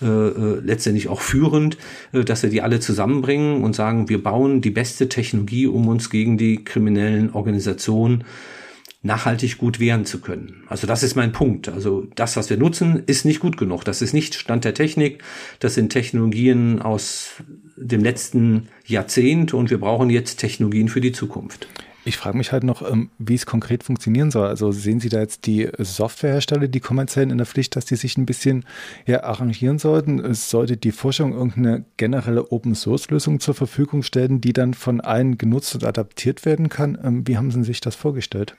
äh, 0.00 0.06
letztendlich 0.06 1.08
auch 1.08 1.20
führend, 1.20 1.76
dass 2.12 2.42
wir 2.42 2.50
die 2.50 2.62
alle 2.62 2.80
zusammenbringen 2.80 3.62
und 3.62 3.74
sagen, 3.74 4.08
wir 4.08 4.22
bauen 4.22 4.61
die 4.61 4.70
beste 4.70 5.08
Technologie, 5.08 5.66
um 5.66 5.88
uns 5.88 6.11
gegen 6.11 6.38
die 6.38 6.64
kriminellen 6.64 7.32
Organisationen 7.32 8.24
nachhaltig 9.02 9.58
gut 9.58 9.80
wehren 9.80 10.04
zu 10.04 10.20
können. 10.20 10.62
Also 10.68 10.86
das 10.86 11.02
ist 11.02 11.16
mein 11.16 11.32
Punkt. 11.32 11.68
Also 11.68 12.06
das, 12.14 12.36
was 12.36 12.50
wir 12.50 12.56
nutzen, 12.56 13.02
ist 13.06 13.24
nicht 13.24 13.40
gut 13.40 13.56
genug. 13.56 13.84
Das 13.84 14.00
ist 14.00 14.12
nicht 14.12 14.34
Stand 14.34 14.64
der 14.64 14.74
Technik. 14.74 15.22
Das 15.58 15.74
sind 15.74 15.90
Technologien 15.90 16.80
aus 16.80 17.42
dem 17.76 18.02
letzten 18.02 18.68
Jahrzehnt 18.86 19.54
und 19.54 19.70
wir 19.70 19.80
brauchen 19.80 20.08
jetzt 20.08 20.36
Technologien 20.36 20.88
für 20.88 21.00
die 21.00 21.12
Zukunft. 21.12 21.66
Ich 22.04 22.16
frage 22.16 22.36
mich 22.36 22.50
halt 22.50 22.64
noch, 22.64 22.82
ähm, 22.82 23.10
wie 23.18 23.34
es 23.34 23.46
konkret 23.46 23.84
funktionieren 23.84 24.32
soll. 24.32 24.48
Also 24.48 24.72
sehen 24.72 24.98
Sie 24.98 25.08
da 25.08 25.20
jetzt 25.20 25.46
die 25.46 25.68
Softwarehersteller, 25.78 26.66
die 26.66 26.80
kommerziellen 26.80 27.30
in 27.30 27.38
der 27.38 27.46
Pflicht, 27.46 27.76
dass 27.76 27.84
die 27.84 27.94
sich 27.94 28.16
ein 28.18 28.26
bisschen 28.26 28.64
ja, 29.06 29.22
arrangieren 29.22 29.78
sollten? 29.78 30.34
Sollte 30.34 30.76
die 30.76 30.90
Forschung 30.90 31.32
irgendeine 31.32 31.84
generelle 31.98 32.50
Open-Source-Lösung 32.50 33.38
zur 33.38 33.54
Verfügung 33.54 34.02
stellen, 34.02 34.40
die 34.40 34.52
dann 34.52 34.74
von 34.74 35.00
allen 35.00 35.38
genutzt 35.38 35.76
und 35.76 35.84
adaptiert 35.84 36.44
werden 36.44 36.68
kann. 36.68 36.98
Ähm, 37.02 37.26
wie 37.26 37.36
haben 37.36 37.52
Sie 37.52 37.62
sich 37.62 37.80
das 37.80 37.94
vorgestellt? 37.94 38.56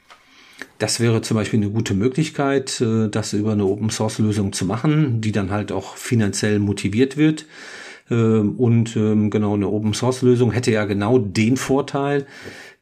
Das 0.80 1.00
wäre 1.00 1.22
zum 1.22 1.36
Beispiel 1.36 1.60
eine 1.60 1.70
gute 1.70 1.94
Möglichkeit, 1.94 2.82
äh, 2.82 3.10
das 3.10 3.34
über 3.34 3.54
eine 3.54 3.66
Open 3.66 3.90
Source 3.90 4.20
Lösung 4.20 4.54
zu 4.54 4.66
machen, 4.66 5.22
die 5.22 5.32
dann 5.32 5.52
halt 5.52 5.72
auch 5.72 5.96
finanziell 5.96 6.60
motiviert 6.60 7.18
wird. 7.18 7.46
Ähm, 8.10 8.56
und 8.58 8.96
ähm, 8.96 9.30
genau 9.30 9.54
eine 9.54 9.68
Open 9.70 9.94
Source 9.94 10.22
Lösung 10.22 10.52
hätte 10.52 10.72
ja 10.72 10.86
genau 10.86 11.18
den 11.18 11.58
Vorteil, 11.58 12.26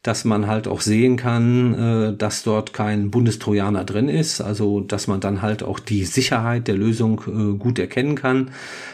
dass 0.03 0.25
man 0.25 0.47
halt 0.47 0.67
auch 0.67 0.81
sehen 0.81 1.15
kann, 1.15 1.73
äh, 1.75 2.17
dass 2.17 2.41
dort 2.41 2.73
kein 2.73 3.11
Bundestrojaner 3.11 3.83
drin 3.83 4.09
ist, 4.09 4.41
also 4.41 4.79
dass 4.79 5.05
man 5.05 5.19
dann 5.19 5.43
halt 5.43 5.61
auch 5.61 5.77
die 5.77 6.05
Sicherheit 6.05 6.67
der 6.67 6.75
Lösung 6.75 7.21
äh, 7.27 7.57
gut 7.57 7.77
erkennen 7.77 8.15
kann. 8.15 8.49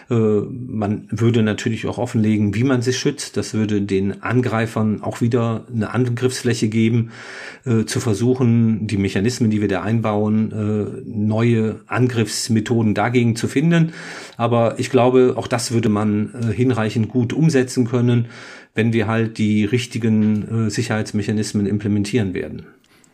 Äh, 0.09 0.15
man 0.15 1.07
würde 1.09 1.43
natürlich 1.43 1.87
auch 1.87 1.97
offenlegen, 1.97 2.55
wie 2.55 2.65
man 2.65 2.81
sich 2.81 2.97
schützt. 2.97 3.37
Das 3.37 3.53
würde 3.53 3.81
den 3.81 4.21
Angreifern 4.21 5.01
auch 5.01 5.21
wieder 5.21 5.65
eine 5.73 5.91
Angriffsfläche 5.91 6.67
geben, 6.67 7.11
zu 7.85 7.99
versuchen, 7.99 8.87
die 8.87 8.97
Mechanismen, 8.97 9.49
die 9.49 9.59
wir 9.59 9.67
da 9.67 9.81
einbauen, 9.81 11.03
neue 11.05 11.81
Angriffsmethoden 11.87 12.93
dagegen 12.93 13.35
zu 13.35 13.49
finden. 13.49 13.91
Aber 14.37 14.79
ich 14.79 14.89
glaube, 14.89 15.33
auch 15.35 15.47
das 15.47 15.71
würde 15.71 15.89
man 15.89 16.53
hinreichend 16.55 17.09
gut 17.09 17.33
umsetzen 17.33 17.85
können 17.85 18.27
wenn 18.77 18.93
wir 18.93 19.07
halt 19.07 19.39
die 19.39 19.65
richtigen 19.65 20.67
äh, 20.67 20.69
Sicherheitsmechanismen 20.69 21.65
implementieren 21.65 22.35
werden. 22.35 22.67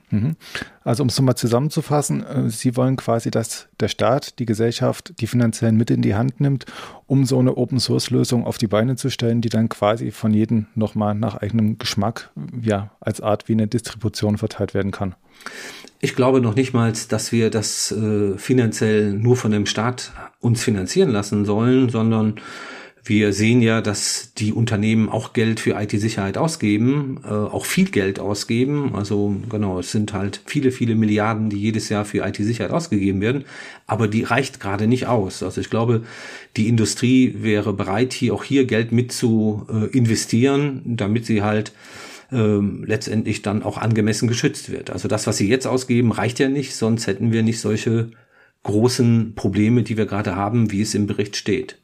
Mhm. 0.09 0.35
Also 0.83 1.03
um 1.03 1.09
es 1.09 1.17
nochmal 1.17 1.35
zusammenzufassen, 1.35 2.23
äh, 2.23 2.49
Sie 2.49 2.75
wollen 2.75 2.97
quasi, 2.97 3.31
dass 3.31 3.69
der 3.79 3.87
Staat, 3.87 4.37
die 4.39 4.45
Gesellschaft 4.45 5.13
die 5.21 5.25
finanziellen 5.25 5.77
Mittel 5.77 5.95
in 5.95 6.01
die 6.01 6.15
Hand 6.15 6.41
nimmt, 6.41 6.65
um 7.07 7.25
so 7.25 7.39
eine 7.39 7.55
Open-Source-Lösung 7.55 8.45
auf 8.45 8.57
die 8.57 8.67
Beine 8.67 8.97
zu 8.97 9.09
stellen, 9.09 9.39
die 9.39 9.49
dann 9.49 9.69
quasi 9.69 10.11
von 10.11 10.33
jedem 10.33 10.67
nochmal 10.75 11.15
nach 11.15 11.37
eigenem 11.37 11.77
Geschmack 11.77 12.29
ja, 12.61 12.91
als 12.99 13.21
Art 13.21 13.47
wie 13.47 13.53
eine 13.53 13.67
Distribution 13.67 14.37
verteilt 14.37 14.73
werden 14.73 14.91
kann. 14.91 15.15
Ich 16.01 16.13
glaube 16.15 16.41
noch 16.41 16.55
nicht 16.55 16.73
mal, 16.73 16.91
dass 17.07 17.31
wir 17.31 17.49
das 17.49 17.91
äh, 17.93 18.37
finanziell 18.37 19.13
nur 19.13 19.37
von 19.37 19.51
dem 19.51 19.65
Staat 19.65 20.11
uns 20.41 20.61
finanzieren 20.61 21.09
lassen 21.09 21.45
sollen, 21.45 21.87
sondern 21.87 22.35
wir 23.05 23.33
sehen 23.33 23.61
ja, 23.61 23.81
dass 23.81 24.33
die 24.37 24.53
Unternehmen 24.53 25.09
auch 25.09 25.33
Geld 25.33 25.59
für 25.59 25.71
IT-Sicherheit 25.71 26.37
ausgeben, 26.37 27.19
äh, 27.25 27.27
auch 27.27 27.65
viel 27.65 27.89
Geld 27.89 28.19
ausgeben. 28.19 28.95
Also 28.95 29.35
genau, 29.49 29.79
es 29.79 29.91
sind 29.91 30.13
halt 30.13 30.41
viele, 30.45 30.71
viele 30.71 30.95
Milliarden, 30.95 31.49
die 31.49 31.59
jedes 31.59 31.89
Jahr 31.89 32.05
für 32.05 32.25
IT-Sicherheit 32.25 32.71
ausgegeben 32.71 33.19
werden. 33.19 33.43
Aber 33.87 34.07
die 34.07 34.23
reicht 34.23 34.61
gerade 34.61 34.87
nicht 34.87 35.07
aus. 35.07 35.43
Also 35.43 35.59
ich 35.59 35.69
glaube, 35.69 36.03
die 36.55 36.69
Industrie 36.69 37.35
wäre 37.39 37.73
bereit, 37.73 38.13
hier 38.13 38.33
auch 38.33 38.45
hier 38.45 38.65
Geld 38.65 38.93
mit 38.93 39.11
zu 39.11 39.67
äh, 39.69 39.87
investieren, 39.97 40.81
damit 40.85 41.25
sie 41.25 41.41
halt 41.41 41.73
ähm, 42.31 42.85
letztendlich 42.87 43.41
dann 43.41 43.63
auch 43.63 43.77
angemessen 43.77 44.29
geschützt 44.29 44.71
wird. 44.71 44.91
Also 44.91 45.09
das, 45.09 45.27
was 45.27 45.35
sie 45.35 45.49
jetzt 45.49 45.67
ausgeben, 45.67 46.13
reicht 46.13 46.39
ja 46.39 46.47
nicht, 46.47 46.73
sonst 46.75 47.07
hätten 47.07 47.33
wir 47.33 47.43
nicht 47.43 47.59
solche 47.59 48.11
großen 48.63 49.33
Probleme, 49.35 49.83
die 49.83 49.97
wir 49.97 50.05
gerade 50.05 50.37
haben, 50.37 50.71
wie 50.71 50.81
es 50.81 50.95
im 50.95 51.05
Bericht 51.05 51.35
steht. 51.35 51.79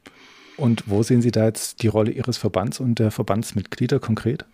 Und 0.60 0.84
wo 0.86 1.02
sehen 1.02 1.22
Sie 1.22 1.30
da 1.30 1.46
jetzt 1.46 1.82
die 1.82 1.88
Rolle 1.88 2.10
Ihres 2.10 2.36
Verbands 2.36 2.80
und 2.80 2.98
der 2.98 3.10
Verbandsmitglieder 3.10 3.98
konkret? 3.98 4.44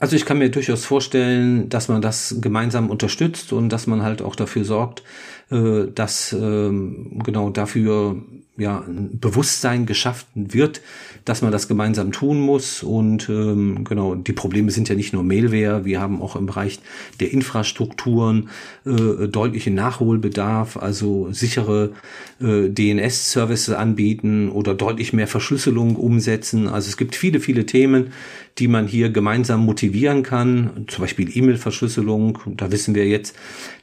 Also 0.00 0.16
ich 0.16 0.24
kann 0.24 0.38
mir 0.38 0.50
durchaus 0.50 0.84
vorstellen, 0.84 1.68
dass 1.68 1.88
man 1.88 2.02
das 2.02 2.36
gemeinsam 2.40 2.90
unterstützt 2.90 3.52
und 3.52 3.68
dass 3.68 3.86
man 3.86 4.02
halt 4.02 4.22
auch 4.22 4.34
dafür 4.34 4.64
sorgt, 4.64 5.02
äh, 5.50 5.86
dass 5.94 6.32
ähm, 6.32 7.20
genau 7.24 7.50
dafür 7.50 8.16
ja 8.56 8.84
ein 8.86 9.18
Bewusstsein 9.18 9.84
geschaffen 9.84 10.52
wird, 10.52 10.80
dass 11.24 11.42
man 11.42 11.50
das 11.50 11.66
gemeinsam 11.66 12.12
tun 12.12 12.40
muss. 12.40 12.82
Und 12.82 13.28
ähm, 13.28 13.84
genau, 13.84 14.14
die 14.14 14.32
Probleme 14.32 14.70
sind 14.70 14.88
ja 14.88 14.94
nicht 14.94 15.12
nur 15.12 15.24
Mailware, 15.24 15.84
wir 15.84 16.00
haben 16.00 16.22
auch 16.22 16.36
im 16.36 16.46
Bereich 16.46 16.78
der 17.18 17.32
Infrastrukturen 17.32 18.50
äh, 18.86 19.26
deutlichen 19.26 19.74
Nachholbedarf, 19.74 20.76
also 20.76 21.32
sichere 21.32 21.92
äh, 22.40 22.68
DNS-Services 22.68 23.74
anbieten 23.74 24.50
oder 24.50 24.74
deutlich 24.74 25.12
mehr 25.12 25.26
Verschlüsselung 25.26 25.96
umsetzen. 25.96 26.68
Also 26.68 26.88
es 26.88 26.96
gibt 26.96 27.16
viele, 27.16 27.40
viele 27.40 27.66
Themen, 27.66 28.12
die 28.58 28.68
man 28.68 28.86
hier 28.86 29.10
gemeinsam 29.10 29.64
motivieren 29.64 30.22
kann. 30.22 30.84
Zum 30.86 31.02
Beispiel 31.02 31.36
E-Mail-Verschlüsselung. 31.36 32.38
Da 32.56 32.70
wissen 32.70 32.94
wir 32.94 33.08
jetzt, 33.08 33.34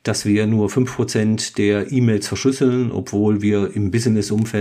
dass 0.03 0.25
wir 0.25 0.47
nur 0.47 0.69
fünf 0.69 0.95
Prozent 0.95 1.57
der 1.57 1.91
E-Mails 1.91 2.27
verschlüsseln, 2.27 2.91
obwohl 2.91 3.41
wir 3.41 3.75
im 3.75 3.91
Business-Umfeld 3.91 4.61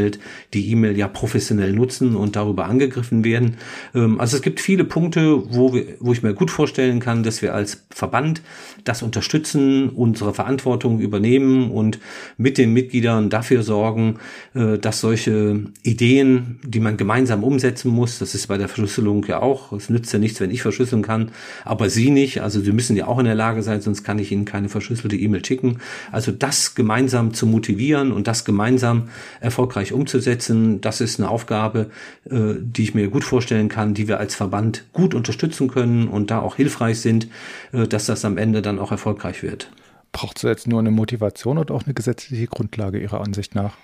die 0.55 0.71
E-Mail 0.71 0.97
ja 0.97 1.09
professionell 1.09 1.73
nutzen 1.73 2.17
und 2.17 2.37
darüber 2.37 2.67
angegriffen 2.67 3.25
werden. 3.25 3.57
Ähm, 3.95 4.21
also 4.21 4.37
es 4.37 4.43
gibt 4.43 4.61
viele 4.61 4.85
Punkte, 4.85 5.43
wo, 5.53 5.75
wir, 5.75 5.85
wo 6.01 6.13
ich 6.13 6.23
mir 6.23 6.35
gut 6.35 6.51
vorstellen 6.51 7.01
kann, 7.01 7.23
dass 7.23 7.43
wir 7.43 7.55
als 7.55 7.85
Verband 7.91 8.43
das 8.85 9.03
unterstützen, 9.03 9.91
unsere 9.91 10.35
Verantwortung 10.35 11.01
übernehmen 11.01 11.71
und 11.71 11.99
mit 12.37 12.59
den 12.59 12.73
Mitgliedern 12.73 13.31
dafür 13.31 13.63
sorgen, 13.63 14.19
äh, 14.55 14.79
dass 14.79 15.01
solche 15.01 15.61
Ideen, 15.83 16.61
die 16.65 16.81
man 16.81 16.97
gemeinsam 16.97 17.45
umsetzen 17.45 17.91
muss, 17.91 18.19
das 18.19 18.35
ist 18.35 18.47
bei 18.47 18.59
der 18.59 18.69
Verschlüsselung 18.69 19.25
ja 19.27 19.43
auch, 19.43 19.73
es 19.73 19.91
nützt 19.91 20.13
ja 20.13 20.19
nichts, 20.19 20.41
wenn 20.41 20.51
ich 20.51 20.63
verschlüsseln 20.63 21.03
kann, 21.03 21.31
aber 21.65 21.91
Sie 21.91 22.11
nicht, 22.11 22.43
also 22.43 22.61
Sie 22.61 22.73
müssen 22.73 22.97
ja 22.97 23.07
auch 23.07 23.19
in 23.19 23.25
der 23.27 23.35
Lage 23.35 23.63
sein, 23.63 23.81
sonst 23.81 24.05
kann 24.05 24.19
ich 24.19 24.33
Ihnen 24.33 24.45
keine 24.45 24.69
verschlüsselte 24.69 25.17
E-Mail 25.17 25.45
schicken. 25.45 25.79
Also 26.13 26.33
das 26.33 26.75
gemeinsam 26.75 27.35
zu 27.35 27.47
motivieren 27.47 28.13
und 28.13 28.27
das 28.27 28.45
gemeinsam 28.45 29.09
erfolgreich 29.41 29.90
umzusetzen, 29.93 30.81
das 30.81 31.01
ist 31.01 31.19
eine 31.19 31.29
Aufgabe, 31.29 31.91
äh, 32.31 32.55
die 32.59 32.83
ich 32.83 32.95
mir 32.95 33.09
gut 33.09 33.25
vorstellen 33.25 33.69
kann, 33.69 33.95
die 33.95 34.09
wir 34.09 34.19
als 34.19 34.35
Verband 34.35 34.85
gut 34.93 35.15
unterstützen 35.15 35.69
können 35.69 36.09
und 36.09 36.31
da 36.31 36.41
auch 36.41 36.57
hilfreich 36.57 37.01
sind, 37.01 37.29
äh, 37.73 37.87
dass 37.87 38.07
das 38.07 38.25
am 38.25 38.39
Ende 38.39 38.63
dann 38.63 38.79
auch 38.79 38.91
erfolgreich 38.91 39.43
wird. 39.43 39.71
Braucht 40.13 40.39
es 40.39 40.43
jetzt 40.43 40.67
nur 40.67 40.81
eine 40.81 40.91
Motivation 40.91 41.59
oder 41.59 41.75
auch 41.75 41.85
eine 41.85 41.95
gesetzliche 41.95 42.47
Grundlage 42.47 42.99
Ihrer 42.99 43.21
Ansicht 43.21 43.55
nach? 43.55 43.77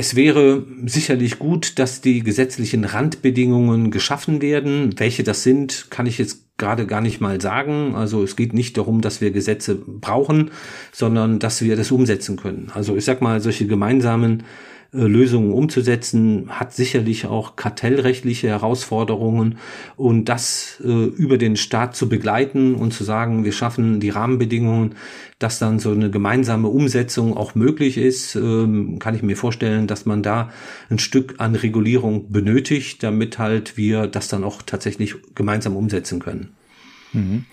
Es 0.00 0.14
wäre 0.14 0.64
sicherlich 0.86 1.40
gut, 1.40 1.80
dass 1.80 2.00
die 2.00 2.22
gesetzlichen 2.22 2.84
Randbedingungen 2.84 3.90
geschaffen 3.90 4.40
werden. 4.40 4.96
Welche 4.96 5.24
das 5.24 5.42
sind, 5.42 5.88
kann 5.90 6.06
ich 6.06 6.18
jetzt 6.18 6.56
gerade 6.56 6.86
gar 6.86 7.00
nicht 7.00 7.20
mal 7.20 7.40
sagen. 7.40 7.96
Also 7.96 8.22
es 8.22 8.36
geht 8.36 8.54
nicht 8.54 8.76
darum, 8.78 9.00
dass 9.00 9.20
wir 9.20 9.32
Gesetze 9.32 9.74
brauchen, 9.74 10.52
sondern 10.92 11.40
dass 11.40 11.62
wir 11.62 11.74
das 11.74 11.90
umsetzen 11.90 12.36
können. 12.36 12.70
Also 12.72 12.94
ich 12.96 13.04
sag 13.04 13.20
mal, 13.22 13.40
solche 13.40 13.66
gemeinsamen 13.66 14.44
Lösungen 14.90 15.52
umzusetzen, 15.52 16.46
hat 16.48 16.72
sicherlich 16.72 17.26
auch 17.26 17.56
kartellrechtliche 17.56 18.48
Herausforderungen 18.48 19.58
und 19.96 20.26
das 20.30 20.82
äh, 20.82 20.88
über 20.88 21.36
den 21.36 21.56
Staat 21.56 21.94
zu 21.94 22.08
begleiten 22.08 22.74
und 22.74 22.94
zu 22.94 23.04
sagen, 23.04 23.44
wir 23.44 23.52
schaffen 23.52 24.00
die 24.00 24.08
Rahmenbedingungen, 24.08 24.94
dass 25.38 25.58
dann 25.58 25.78
so 25.78 25.90
eine 25.90 26.10
gemeinsame 26.10 26.68
Umsetzung 26.68 27.36
auch 27.36 27.54
möglich 27.54 27.98
ist, 27.98 28.34
ähm, 28.34 28.98
kann 28.98 29.14
ich 29.14 29.22
mir 29.22 29.36
vorstellen, 29.36 29.86
dass 29.86 30.06
man 30.06 30.22
da 30.22 30.50
ein 30.88 30.98
Stück 30.98 31.34
an 31.36 31.54
Regulierung 31.54 32.32
benötigt, 32.32 33.02
damit 33.02 33.38
halt 33.38 33.76
wir 33.76 34.06
das 34.06 34.28
dann 34.28 34.42
auch 34.42 34.62
tatsächlich 34.62 35.16
gemeinsam 35.34 35.76
umsetzen 35.76 36.18
können. 36.18 36.54
Mhm. 37.12 37.44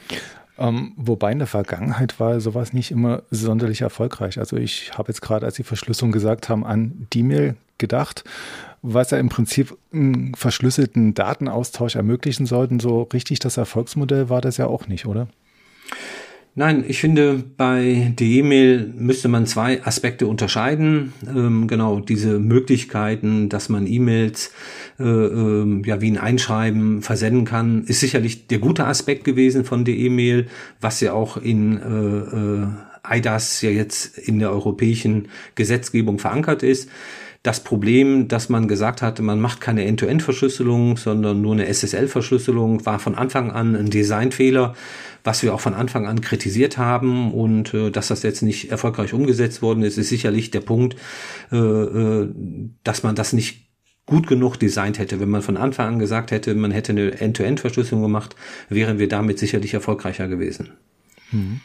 Ähm, 0.57 0.93
wobei 0.95 1.31
in 1.31 1.39
der 1.39 1.47
Vergangenheit 1.47 2.19
war 2.19 2.39
sowas 2.39 2.71
nicht 2.71 2.91
immer 2.91 3.23
sonderlich 3.29 3.81
erfolgreich. 3.81 4.39
Also 4.39 4.57
ich 4.57 4.97
habe 4.97 5.09
jetzt 5.09 5.21
gerade, 5.21 5.45
als 5.45 5.55
Sie 5.55 5.63
Verschlüsselung 5.63 6.11
gesagt 6.11 6.47
haben, 6.47 6.65
an 6.65 7.07
D-Mail 7.13 7.55
gedacht, 7.77 8.23
was 8.81 9.11
ja 9.11 9.17
im 9.17 9.29
Prinzip 9.29 9.77
einen 9.91 10.33
verschlüsselten 10.35 11.13
Datenaustausch 11.13 11.95
ermöglichen 11.95 12.45
sollten. 12.45 12.79
So 12.79 13.03
richtig 13.03 13.39
das 13.39 13.57
Erfolgsmodell 13.57 14.29
war 14.29 14.41
das 14.41 14.57
ja 14.57 14.67
auch 14.67 14.87
nicht, 14.87 15.05
oder? 15.05 15.27
Nein, 16.57 16.85
ich 16.87 17.01
finde, 17.01 17.43
bei 17.57 18.13
der 18.17 18.27
E-Mail 18.27 18.93
müsste 18.97 19.27
man 19.27 19.45
zwei 19.45 19.83
Aspekte 19.83 20.25
unterscheiden. 20.25 21.11
Ähm, 21.27 21.67
genau, 21.67 21.99
diese 21.99 22.39
Möglichkeiten, 22.39 23.49
dass 23.49 23.67
man 23.67 23.85
E-Mails 23.85 24.53
äh, 24.97 25.03
äh, 25.03 25.81
ja 25.85 25.99
wie 25.99 26.11
ein 26.11 26.17
Einschreiben 26.17 27.01
versenden 27.01 27.43
kann, 27.43 27.83
ist 27.83 27.99
sicherlich 27.99 28.47
der 28.47 28.59
gute 28.59 28.85
Aspekt 28.85 29.25
gewesen 29.25 29.65
von 29.65 29.83
der 29.83 29.95
E-Mail, 29.95 30.47
was 30.79 31.01
ja 31.01 31.11
auch 31.11 31.35
in 31.35 31.77
äh, 31.77 33.13
äh, 33.13 33.17
IDAS 33.17 33.61
ja 33.61 33.69
jetzt 33.69 34.17
in 34.17 34.39
der 34.39 34.51
europäischen 34.51 35.27
Gesetzgebung 35.55 36.19
verankert 36.19 36.63
ist. 36.63 36.89
Das 37.45 37.63
Problem, 37.63 38.27
dass 38.27 38.49
man 38.49 38.67
gesagt 38.67 39.03
hatte, 39.03 39.21
man 39.21 39.39
macht 39.39 39.61
keine 39.61 39.85
End-to-End-Verschlüsselung, 39.85 40.97
sondern 40.97 41.41
nur 41.41 41.53
eine 41.53 41.67
SSL-Verschlüsselung, 41.71 42.85
war 42.87 42.97
von 42.97 43.13
Anfang 43.13 43.51
an 43.51 43.75
ein 43.75 43.89
Designfehler 43.91 44.73
was 45.25 45.41
wir 45.41 45.53
auch 45.53 45.59
von 45.59 45.73
Anfang 45.73 46.05
an 46.05 46.21
kritisiert 46.21 46.77
haben 46.77 47.33
und 47.33 47.73
äh, 47.73 47.89
dass 47.89 48.07
das 48.09 48.23
jetzt 48.23 48.43
nicht 48.43 48.71
erfolgreich 48.71 49.11
umgesetzt 49.11 49.61
worden 49.61 49.83
ist, 49.83 49.97
ist 49.97 50.09
sicherlich 50.09 50.51
der 50.51 50.61
Punkt, 50.61 50.95
äh, 51.51 51.57
äh, 51.57 52.29
dass 52.83 53.03
man 53.03 53.15
das 53.15 53.33
nicht 53.33 53.65
gut 54.05 54.27
genug 54.27 54.57
designt 54.57 54.99
hätte. 54.99 55.19
Wenn 55.19 55.29
man 55.29 55.41
von 55.41 55.57
Anfang 55.57 55.87
an 55.87 55.99
gesagt 55.99 56.29
hätte, 56.29 56.53
man 56.53 56.69
hätte 56.69 56.91
eine 56.91 57.19
End-to-End-Verschlüsselung 57.19 58.03
gemacht, 58.03 58.35
wären 58.69 58.99
wir 58.99 59.07
damit 59.07 59.39
sicherlich 59.39 59.73
erfolgreicher 59.73 60.27
gewesen. 60.27 60.73
Mhm. 61.31 61.59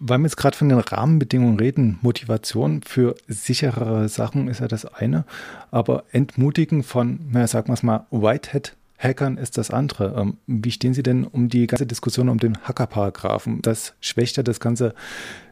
Weil 0.00 0.18
wir 0.18 0.26
jetzt 0.26 0.36
gerade 0.36 0.56
von 0.56 0.68
den 0.68 0.78
Rahmenbedingungen 0.78 1.58
reden, 1.58 1.98
Motivation 2.02 2.82
für 2.82 3.16
sicherere 3.26 4.08
Sachen 4.08 4.46
ist 4.46 4.60
ja 4.60 4.68
das 4.68 4.84
eine, 4.84 5.24
aber 5.72 6.04
Entmutigen 6.12 6.84
von, 6.84 7.18
na, 7.32 7.46
sagen 7.48 7.68
wir 7.68 7.74
es 7.74 7.82
mal, 7.82 8.06
Whitehead 8.10 8.76
Hackern 8.98 9.38
ist 9.38 9.56
das 9.56 9.70
andere. 9.70 10.20
Ähm, 10.20 10.36
wie 10.46 10.70
stehen 10.70 10.94
Sie 10.94 11.02
denn 11.02 11.24
um 11.24 11.48
die 11.48 11.66
ganze 11.66 11.86
Diskussion 11.86 12.28
um 12.28 12.38
den 12.38 12.58
Hacker-Paragraphen? 12.64 13.62
Das 13.62 13.94
schwächt 14.00 14.36
ja 14.36 14.42
das 14.42 14.60
ganze 14.60 14.94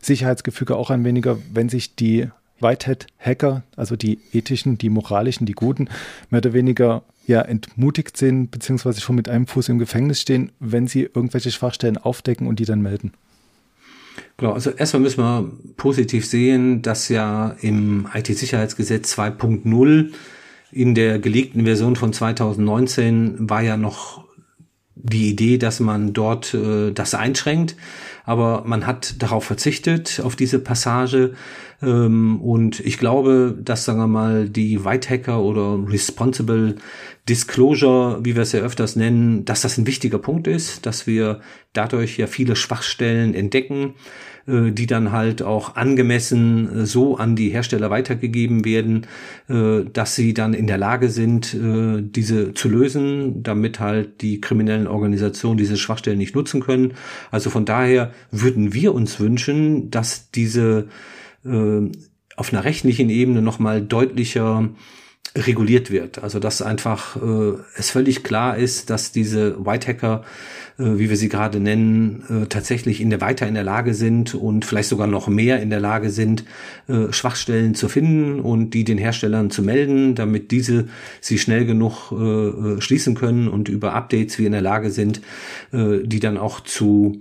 Sicherheitsgefüge 0.03 0.77
auch 0.77 0.91
ein 0.91 1.05
weniger, 1.05 1.39
wenn 1.53 1.69
sich 1.69 1.95
die 1.95 2.29
Whitehead-Hacker, 2.61 3.63
also 3.77 3.97
die 3.97 4.19
ethischen, 4.33 4.79
die 4.79 4.91
moralischen, 4.91 5.47
die 5.47 5.53
guten, 5.53 5.89
mehr 6.31 6.39
oder 6.39 6.53
weniger 6.53 7.03
ja 7.27 7.43
entmutigt 7.43 8.17
sind, 8.17 8.51
beziehungsweise 8.51 9.01
schon 9.01 9.17
mit 9.17 9.29
einem 9.29 9.47
Fuß 9.47 9.69
im 9.69 9.79
Gefängnis 9.79 10.21
stehen, 10.21 10.53
wenn 10.59 10.87
sie 10.87 11.03
irgendwelche 11.03 11.51
Schwachstellen 11.51 11.99
aufdecken 11.99 12.47
und 12.47 12.59
die 12.59 12.65
dann 12.65 12.81
melden. 12.81 13.13
Genau, 14.38 14.53
also 14.53 14.70
erstmal 14.70 15.03
müssen 15.03 15.22
wir 15.22 15.51
positiv 15.77 16.27
sehen, 16.27 16.83
dass 16.83 17.09
ja 17.09 17.57
im 17.62 18.07
IT-Sicherheitsgesetz 18.12 19.18
2.0 19.18 20.12
in 20.72 20.94
der 20.94 21.18
gelegten 21.18 21.64
Version 21.64 21.96
von 21.96 22.12
2019 22.12 23.49
war 23.49 23.62
ja 23.62 23.77
noch 23.79 24.27
die 24.94 25.31
Idee, 25.31 25.57
dass 25.57 25.81
man 25.81 26.12
dort 26.12 26.53
äh, 26.53 26.90
das 26.92 27.14
einschränkt, 27.14 27.77
aber 28.27 28.65
man 28.67 28.87
hat 28.87 29.23
darauf 29.23 29.45
verzichtet, 29.45 30.21
auf 30.23 30.37
diese 30.37 30.59
Passage. 30.59 31.33
Ähm, 31.81 32.41
und 32.43 32.81
ich 32.81 32.99
glaube, 32.99 33.57
dass, 33.59 33.85
sagen 33.85 34.01
wir 34.01 34.09
mal, 34.09 34.49
die 34.49 34.85
White 34.85 35.09
Hacker 35.09 35.41
oder 35.41 35.79
Responsible 35.89 36.75
Disclosure, 37.29 38.19
wie 38.25 38.35
wir 38.35 38.43
es 38.43 38.53
ja 38.53 38.61
öfters 38.61 38.97
nennen, 38.97 39.45
dass 39.45 39.62
das 39.62 39.79
ein 39.79 39.87
wichtiger 39.87 40.19
Punkt 40.19 40.49
ist, 40.49 40.85
dass 40.87 41.07
wir 41.07 41.41
dadurch 41.73 42.19
ja 42.19 42.27
viele 42.27 42.57
Schwachstellen 42.57 43.33
entdecken, 43.33 43.95
die 44.47 44.87
dann 44.87 45.13
halt 45.13 45.43
auch 45.43 45.77
angemessen 45.77 46.83
äh, 46.83 46.87
so 46.87 47.17
an 47.17 47.35
die 47.35 47.51
Hersteller 47.51 47.91
weitergegeben 47.91 48.65
werden, 48.65 49.07
äh, 49.49 49.85
dass 49.93 50.15
sie 50.15 50.35
dann 50.35 50.55
in 50.55 50.67
der 50.67 50.79
Lage 50.79 51.09
sind, 51.09 51.53
äh, 51.55 52.03
diese 52.03 52.55
zu 52.55 52.69
lösen, 52.69 53.43
damit 53.43 53.81
halt 53.81 54.23
die 54.23 54.41
kriminellen 54.41 54.87
Organisationen 54.87 55.59
diese 55.59 55.77
Schwachstellen 55.77 56.19
nicht 56.19 56.37
nutzen 56.37 56.61
können. 56.61 56.95
Also 57.31 57.51
von 57.51 57.65
daher 57.65 58.13
würden 58.31 58.73
wir 58.73 58.95
uns 58.95 59.19
wünschen, 59.19 59.91
dass 59.91 60.31
diese 60.31 60.89
äh, 61.45 61.81
auf 62.37 62.53
einer 62.53 62.65
rechtlichen 62.65 63.11
Ebene 63.11 63.43
nochmal 63.43 63.83
deutlicher 63.83 64.69
reguliert 65.35 65.91
wird. 65.91 66.23
Also 66.23 66.39
dass 66.39 66.62
einfach 66.62 67.17
äh, 67.17 67.59
es 67.77 67.91
völlig 67.91 68.23
klar 68.23 68.57
ist, 68.57 68.91
dass 68.91 69.12
diese 69.12 69.65
White 69.65 69.89
Hacker, 69.89 70.25
äh, 70.79 70.85
wie 70.99 71.11
wir 71.11 71.17
sie 71.17 71.29
gerade 71.29 71.61
nennen, 71.61 72.25
äh, 72.29 72.47
tatsächlich 72.47 73.01
in 73.01 73.11
der 73.11 73.21
weiter 73.21 73.47
in 73.47 73.55
der 73.55 73.65
Lage 73.65 73.95
sind 73.95 74.35
und 74.35 74.65
vielleicht 74.65 74.89
sogar 74.89 75.07
noch 75.07 75.29
mehr 75.29 75.61
in 75.61 75.71
der 75.71 75.81
Lage 75.81 76.11
sind, 76.11 76.45
äh, 76.89 77.12
Schwachstellen 77.12 77.75
zu 77.75 77.89
finden 77.89 78.41
und 78.41 78.71
die 78.71 78.85
den 78.85 78.99
Herstellern 78.99 79.51
zu 79.51 79.62
melden, 79.62 80.15
damit 80.15 80.51
diese 80.51 80.89
sie 81.21 81.39
schnell 81.39 81.67
genug 81.67 82.12
äh, 82.12 82.15
äh 82.15 82.81
schließen 82.81 83.15
können 83.15 83.49
und 83.49 83.69
über 83.69 83.95
Updates 83.95 84.39
wir 84.39 84.47
in 84.47 84.53
der 84.53 84.62
Lage 84.62 84.91
sind, 84.91 85.21
äh, 85.73 85.99
die 86.03 86.21
dann 86.21 86.39
auch 86.39 86.61
zu 86.61 87.21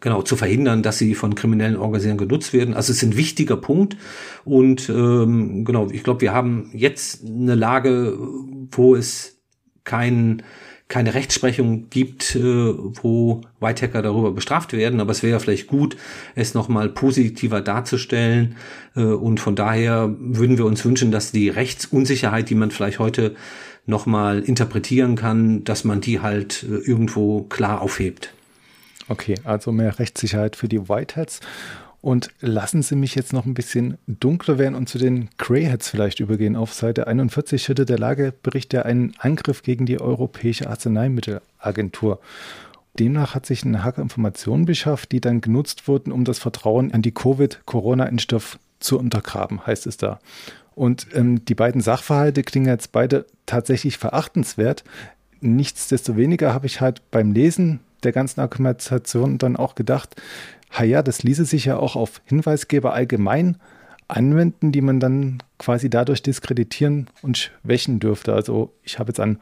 genau 0.00 0.22
zu 0.22 0.36
verhindern, 0.36 0.82
dass 0.82 0.98
sie 0.98 1.14
von 1.14 1.34
kriminellen 1.34 1.76
Organisationen 1.76 2.18
genutzt 2.18 2.52
werden. 2.52 2.74
Also 2.74 2.92
es 2.92 3.02
ist 3.02 3.10
ein 3.10 3.16
wichtiger 3.16 3.56
Punkt 3.56 3.96
und 4.44 4.88
ähm, 4.88 5.64
genau, 5.64 5.88
ich 5.90 6.02
glaube, 6.02 6.20
wir 6.20 6.32
haben 6.32 6.70
jetzt 6.72 7.24
eine 7.26 7.54
Lage, 7.54 8.18
wo 8.70 8.94
es 8.94 9.38
kein 9.84 10.42
keine 10.88 11.12
Rechtsprechung 11.12 11.90
gibt, 11.90 12.34
äh, 12.34 12.40
wo 12.42 13.42
White 13.60 13.86
Hacker 13.86 14.00
darüber 14.00 14.32
bestraft 14.32 14.72
werden, 14.72 15.00
aber 15.00 15.12
es 15.12 15.22
wäre 15.22 15.38
vielleicht 15.38 15.66
gut, 15.66 15.96
es 16.34 16.54
nochmal 16.54 16.88
positiver 16.88 17.60
darzustellen 17.60 18.56
äh, 18.96 19.02
und 19.02 19.38
von 19.38 19.54
daher 19.54 20.14
würden 20.18 20.56
wir 20.56 20.64
uns 20.64 20.84
wünschen, 20.84 21.12
dass 21.12 21.30
die 21.30 21.50
Rechtsunsicherheit, 21.50 22.48
die 22.48 22.54
man 22.54 22.70
vielleicht 22.70 22.98
heute 22.98 23.36
nochmal 23.84 24.40
interpretieren 24.40 25.14
kann, 25.14 25.62
dass 25.64 25.84
man 25.84 26.00
die 26.00 26.20
halt 26.20 26.62
äh, 26.62 26.76
irgendwo 26.76 27.42
klar 27.42 27.82
aufhebt. 27.82 28.32
Okay, 29.08 29.36
also 29.44 29.72
mehr 29.72 29.98
Rechtssicherheit 29.98 30.56
für 30.56 30.68
die 30.68 30.88
Whiteheads. 30.88 31.40
Und 32.00 32.30
lassen 32.40 32.82
Sie 32.82 32.94
mich 32.94 33.16
jetzt 33.16 33.32
noch 33.32 33.44
ein 33.44 33.54
bisschen 33.54 33.98
dunkler 34.06 34.56
werden 34.56 34.76
und 34.76 34.88
zu 34.88 34.98
den 34.98 35.30
Greyheads 35.36 35.88
vielleicht 35.88 36.20
übergehen. 36.20 36.54
Auf 36.54 36.72
Seite 36.72 37.08
41 37.08 37.62
schüttet 37.62 37.88
der 37.88 37.98
Lagebericht 37.98 38.72
ja 38.72 38.82
einen 38.82 39.14
Angriff 39.18 39.62
gegen 39.62 39.84
die 39.84 40.00
Europäische 40.00 40.70
Arzneimittelagentur. 40.70 42.20
Demnach 42.98 43.34
hat 43.34 43.46
sich 43.46 43.64
ein 43.64 43.82
Hacker 43.82 44.02
Informationen 44.02 44.64
beschafft, 44.64 45.12
die 45.12 45.20
dann 45.20 45.40
genutzt 45.40 45.88
wurden, 45.88 46.12
um 46.12 46.24
das 46.24 46.38
Vertrauen 46.38 46.92
an 46.92 47.02
die 47.02 47.12
Covid-Corona-Impfstoff 47.12 48.58
zu 48.80 48.98
untergraben, 48.98 49.66
heißt 49.66 49.86
es 49.86 49.96
da. 49.96 50.20
Und 50.74 51.08
ähm, 51.14 51.44
die 51.44 51.56
beiden 51.56 51.80
Sachverhalte 51.80 52.44
klingen 52.44 52.68
jetzt 52.68 52.92
beide 52.92 53.26
tatsächlich 53.46 53.98
verachtenswert. 53.98 54.84
Nichtsdestoweniger 55.40 56.54
habe 56.54 56.66
ich 56.66 56.80
halt 56.80 57.02
beim 57.10 57.32
Lesen 57.32 57.80
der 58.02 58.12
ganzen 58.12 58.40
Argumentation 58.40 59.38
dann 59.38 59.56
auch 59.56 59.74
gedacht, 59.74 60.16
ja, 60.82 61.02
das 61.02 61.22
ließe 61.22 61.44
sich 61.44 61.64
ja 61.64 61.76
auch 61.76 61.96
auf 61.96 62.20
Hinweisgeber 62.24 62.92
allgemein 62.92 63.56
anwenden, 64.06 64.72
die 64.72 64.80
man 64.80 65.00
dann 65.00 65.42
quasi 65.58 65.90
dadurch 65.90 66.22
diskreditieren 66.22 67.08
und 67.22 67.38
schwächen 67.38 68.00
dürfte. 68.00 68.32
Also 68.32 68.72
ich 68.82 68.98
habe 68.98 69.10
jetzt 69.10 69.20
an 69.20 69.38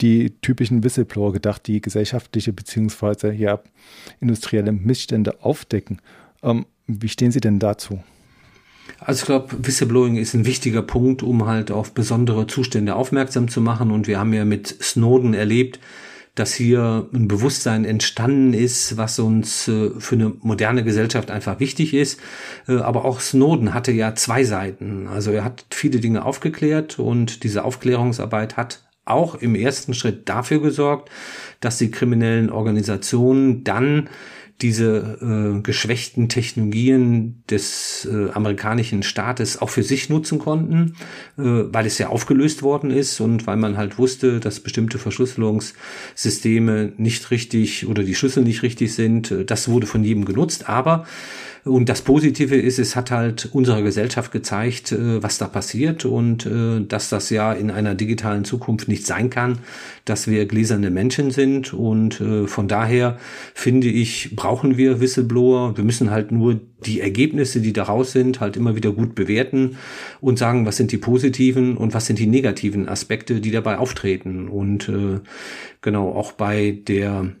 die 0.00 0.30
typischen 0.42 0.82
Whistleblower 0.82 1.32
gedacht, 1.32 1.66
die 1.66 1.80
gesellschaftliche 1.80 2.52
bzw. 2.52 3.30
ja 3.30 3.60
industrielle 4.20 4.72
Missstände 4.72 5.42
aufdecken. 5.42 6.00
Ähm, 6.42 6.66
wie 6.86 7.08
stehen 7.08 7.30
Sie 7.30 7.40
denn 7.40 7.58
dazu? 7.58 8.00
Also 8.98 9.20
ich 9.20 9.26
glaube, 9.26 9.66
Whistleblowing 9.66 10.16
ist 10.16 10.34
ein 10.34 10.44
wichtiger 10.44 10.82
Punkt, 10.82 11.22
um 11.22 11.46
halt 11.46 11.70
auf 11.70 11.92
besondere 11.92 12.46
Zustände 12.46 12.94
aufmerksam 12.94 13.48
zu 13.48 13.60
machen. 13.60 13.90
Und 13.90 14.06
wir 14.06 14.18
haben 14.18 14.32
ja 14.32 14.44
mit 14.44 14.66
Snowden 14.82 15.34
erlebt, 15.34 15.80
dass 16.34 16.52
hier 16.52 17.08
ein 17.14 17.28
Bewusstsein 17.28 17.84
entstanden 17.84 18.54
ist, 18.54 18.96
was 18.96 19.18
uns 19.18 19.68
äh, 19.68 19.90
für 19.98 20.16
eine 20.16 20.32
moderne 20.40 20.82
Gesellschaft 20.82 21.30
einfach 21.30 21.60
wichtig 21.60 21.94
ist. 21.94 22.20
Äh, 22.66 22.78
aber 22.78 23.04
auch 23.04 23.20
Snowden 23.20 23.72
hatte 23.72 23.92
ja 23.92 24.14
zwei 24.14 24.44
Seiten. 24.44 25.06
Also 25.06 25.30
er 25.30 25.44
hat 25.44 25.64
viele 25.70 26.00
Dinge 26.00 26.24
aufgeklärt 26.24 26.98
und 26.98 27.44
diese 27.44 27.64
Aufklärungsarbeit 27.64 28.56
hat 28.56 28.82
auch 29.04 29.34
im 29.36 29.54
ersten 29.54 29.94
Schritt 29.94 30.28
dafür 30.28 30.60
gesorgt, 30.60 31.10
dass 31.60 31.78
die 31.78 31.90
kriminellen 31.90 32.50
Organisationen 32.50 33.62
dann 33.62 34.08
diese 34.62 35.18
äh, 35.56 35.60
geschwächten 35.62 36.28
Technologien 36.28 37.42
des 37.50 38.08
äh, 38.10 38.30
amerikanischen 38.30 39.02
Staates 39.02 39.60
auch 39.60 39.68
für 39.68 39.82
sich 39.82 40.08
nutzen 40.08 40.38
konnten, 40.38 40.94
äh, 41.36 41.42
weil 41.42 41.86
es 41.86 41.98
ja 41.98 42.08
aufgelöst 42.08 42.62
worden 42.62 42.90
ist 42.90 43.20
und 43.20 43.46
weil 43.46 43.56
man 43.56 43.76
halt 43.76 43.98
wusste, 43.98 44.38
dass 44.38 44.60
bestimmte 44.60 44.98
Verschlüsselungssysteme 44.98 46.92
nicht 46.96 47.30
richtig 47.32 47.86
oder 47.86 48.04
die 48.04 48.14
Schlüssel 48.14 48.44
nicht 48.44 48.62
richtig 48.62 48.94
sind. 48.94 49.32
Äh, 49.32 49.44
das 49.44 49.68
wurde 49.68 49.86
von 49.88 50.04
jedem 50.04 50.24
genutzt, 50.24 50.68
aber 50.68 51.04
und 51.64 51.88
das 51.88 52.02
Positive 52.02 52.56
ist, 52.56 52.78
es 52.78 52.94
hat 52.94 53.10
halt 53.10 53.48
unserer 53.52 53.80
Gesellschaft 53.80 54.32
gezeigt, 54.32 54.92
äh, 54.92 55.22
was 55.22 55.38
da 55.38 55.46
passiert 55.46 56.04
und 56.04 56.44
äh, 56.44 56.84
dass 56.86 57.08
das 57.08 57.30
ja 57.30 57.54
in 57.54 57.70
einer 57.70 57.94
digitalen 57.94 58.44
Zukunft 58.44 58.86
nicht 58.86 59.06
sein 59.06 59.30
kann, 59.30 59.60
dass 60.04 60.28
wir 60.28 60.44
gläserne 60.44 60.90
Menschen 60.90 61.30
sind. 61.30 61.72
Und 61.72 62.20
äh, 62.20 62.46
von 62.46 62.68
daher 62.68 63.16
finde 63.54 63.88
ich, 63.88 64.36
brauchen 64.36 64.76
wir 64.76 65.00
Whistleblower. 65.00 65.76
Wir 65.78 65.84
müssen 65.84 66.10
halt 66.10 66.32
nur 66.32 66.60
die 66.84 67.00
Ergebnisse, 67.00 67.62
die 67.62 67.72
daraus 67.72 68.12
sind, 68.12 68.40
halt 68.40 68.58
immer 68.58 68.76
wieder 68.76 68.92
gut 68.92 69.14
bewerten 69.14 69.78
und 70.20 70.38
sagen, 70.38 70.66
was 70.66 70.76
sind 70.76 70.92
die 70.92 70.98
positiven 70.98 71.78
und 71.78 71.94
was 71.94 72.04
sind 72.04 72.18
die 72.18 72.26
negativen 72.26 72.90
Aspekte, 72.90 73.40
die 73.40 73.50
dabei 73.50 73.78
auftreten. 73.78 74.48
Und 74.48 74.90
äh, 74.90 75.20
genau 75.80 76.10
auch 76.10 76.32
bei 76.32 76.78
der 76.86 77.32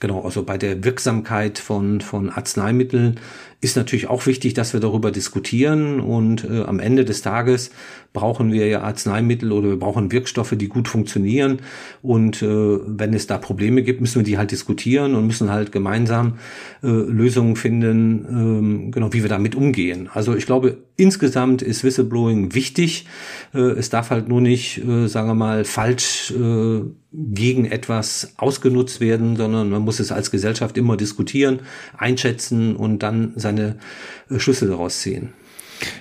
Genau, 0.00 0.22
also 0.22 0.42
bei 0.44 0.58
der 0.58 0.84
Wirksamkeit 0.84 1.58
von, 1.58 2.00
von 2.00 2.30
Arzneimitteln 2.30 3.20
ist 3.60 3.76
natürlich 3.76 4.08
auch 4.08 4.26
wichtig, 4.26 4.54
dass 4.54 4.72
wir 4.72 4.80
darüber 4.80 5.10
diskutieren 5.10 5.98
und 5.98 6.44
äh, 6.44 6.62
am 6.62 6.78
Ende 6.78 7.04
des 7.04 7.22
Tages 7.22 7.70
brauchen 8.12 8.52
wir 8.52 8.66
ja 8.68 8.82
Arzneimittel 8.82 9.50
oder 9.50 9.70
wir 9.70 9.78
brauchen 9.78 10.12
Wirkstoffe, 10.12 10.54
die 10.56 10.68
gut 10.68 10.86
funktionieren 10.86 11.58
und 12.00 12.40
äh, 12.40 12.46
wenn 12.46 13.12
es 13.14 13.26
da 13.26 13.36
Probleme 13.36 13.82
gibt, 13.82 14.00
müssen 14.00 14.20
wir 14.20 14.24
die 14.24 14.38
halt 14.38 14.52
diskutieren 14.52 15.16
und 15.16 15.26
müssen 15.26 15.50
halt 15.50 15.72
gemeinsam 15.72 16.38
äh, 16.82 16.86
Lösungen 16.86 17.56
finden, 17.56 18.26
ähm, 18.28 18.90
genau 18.92 19.12
wie 19.12 19.22
wir 19.22 19.28
damit 19.28 19.56
umgehen. 19.56 20.08
Also 20.12 20.36
ich 20.36 20.46
glaube, 20.46 20.78
insgesamt 20.96 21.62
ist 21.62 21.82
Whistleblowing 21.82 22.54
wichtig. 22.54 23.06
Äh, 23.54 23.58
es 23.58 23.90
darf 23.90 24.10
halt 24.10 24.28
nur 24.28 24.40
nicht, 24.40 24.78
äh, 24.78 25.08
sagen 25.08 25.28
wir 25.28 25.34
mal, 25.34 25.64
falsch 25.64 26.32
äh, 26.32 26.80
gegen 27.12 27.64
etwas 27.64 28.34
ausgenutzt 28.36 29.00
werden, 29.00 29.36
sondern 29.36 29.70
man 29.70 29.82
muss 29.82 29.98
es 29.98 30.12
als 30.12 30.30
Gesellschaft 30.30 30.76
immer 30.76 30.96
diskutieren, 30.96 31.60
einschätzen 31.96 32.76
und 32.76 33.02
dann 33.02 33.32
seine 33.48 33.76
äh, 34.30 34.38
Schlüsse 34.38 34.66
daraus 34.66 35.00
ziehen. 35.00 35.32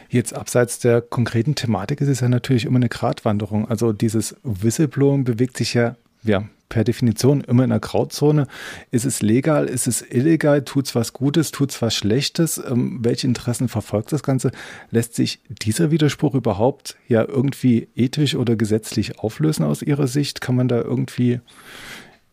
Jetzt 0.10 0.34
abseits 0.34 0.80
der 0.80 1.02
konkreten 1.02 1.56
Thematik 1.56 2.02
ist 2.02 2.08
es 2.08 2.20
ja 2.20 2.30
natürlich 2.30 2.66
immer 2.66 2.78
eine 2.78 2.90
Gratwanderung. 2.90 3.70
Also 3.70 3.94
dieses 3.94 4.36
Whistleblowing 4.44 5.24
bewegt 5.24 5.58
sich 5.58 5.74
ja, 5.76 5.96
ja 6.24 6.46
per 6.70 6.84
Definition 6.84 7.42
immer 7.42 7.64
in 7.64 7.70
der 7.70 7.80
Grauzone. 7.80 8.48
Ist 8.92 9.06
es 9.06 9.22
legal? 9.22 9.66
Ist 9.68 9.88
es 9.88 10.02
illegal? 10.02 10.64
Tut 10.64 10.88
es 10.88 10.96
was 10.96 11.14
Gutes? 11.14 11.52
Tut 11.52 11.72
es 11.72 11.82
was 11.82 11.96
Schlechtes? 11.96 12.62
Ähm, 12.70 13.00
welche 13.04 13.28
Interessen 13.28 13.70
verfolgt 13.70 14.12
das 14.12 14.24
Ganze? 14.24 14.52
Lässt 14.90 15.16
sich 15.16 15.40
dieser 15.62 15.92
Widerspruch 15.92 16.34
überhaupt 16.34 16.98
ja 17.08 17.24
irgendwie 17.24 17.88
ethisch 17.96 18.36
oder 18.36 18.56
gesetzlich 18.56 19.20
auflösen 19.20 19.64
aus 19.64 19.82
Ihrer 19.82 20.08
Sicht? 20.08 20.42
Kann 20.42 20.56
man 20.56 20.68
da 20.68 20.82
irgendwie 20.82 21.40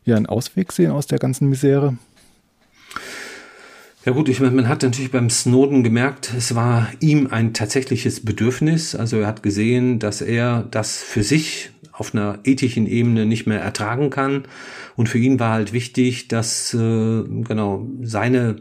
ja 0.04 0.16
einen 0.16 0.26
Ausweg 0.26 0.72
sehen 0.72 0.90
aus 0.90 1.06
der 1.06 1.18
ganzen 1.18 1.48
Misere? 1.48 1.98
Ja 4.04 4.12
gut, 4.12 4.28
ich 4.28 4.38
meine, 4.38 4.54
man 4.54 4.68
hat 4.68 4.82
natürlich 4.82 5.10
beim 5.10 5.30
Snowden 5.30 5.82
gemerkt, 5.82 6.30
es 6.36 6.54
war 6.54 6.88
ihm 7.00 7.28
ein 7.28 7.54
tatsächliches 7.54 8.22
Bedürfnis. 8.22 8.94
Also 8.94 9.20
er 9.20 9.26
hat 9.26 9.42
gesehen, 9.42 9.98
dass 9.98 10.20
er 10.20 10.64
das 10.70 11.02
für 11.02 11.22
sich 11.22 11.70
auf 11.90 12.12
einer 12.12 12.38
ethischen 12.44 12.86
Ebene 12.86 13.24
nicht 13.24 13.46
mehr 13.46 13.62
ertragen 13.62 14.10
kann. 14.10 14.44
Und 14.94 15.08
für 15.08 15.16
ihn 15.16 15.40
war 15.40 15.52
halt 15.52 15.72
wichtig, 15.72 16.28
dass 16.28 16.74
äh, 16.74 17.22
genau 17.24 17.88
seine 18.02 18.56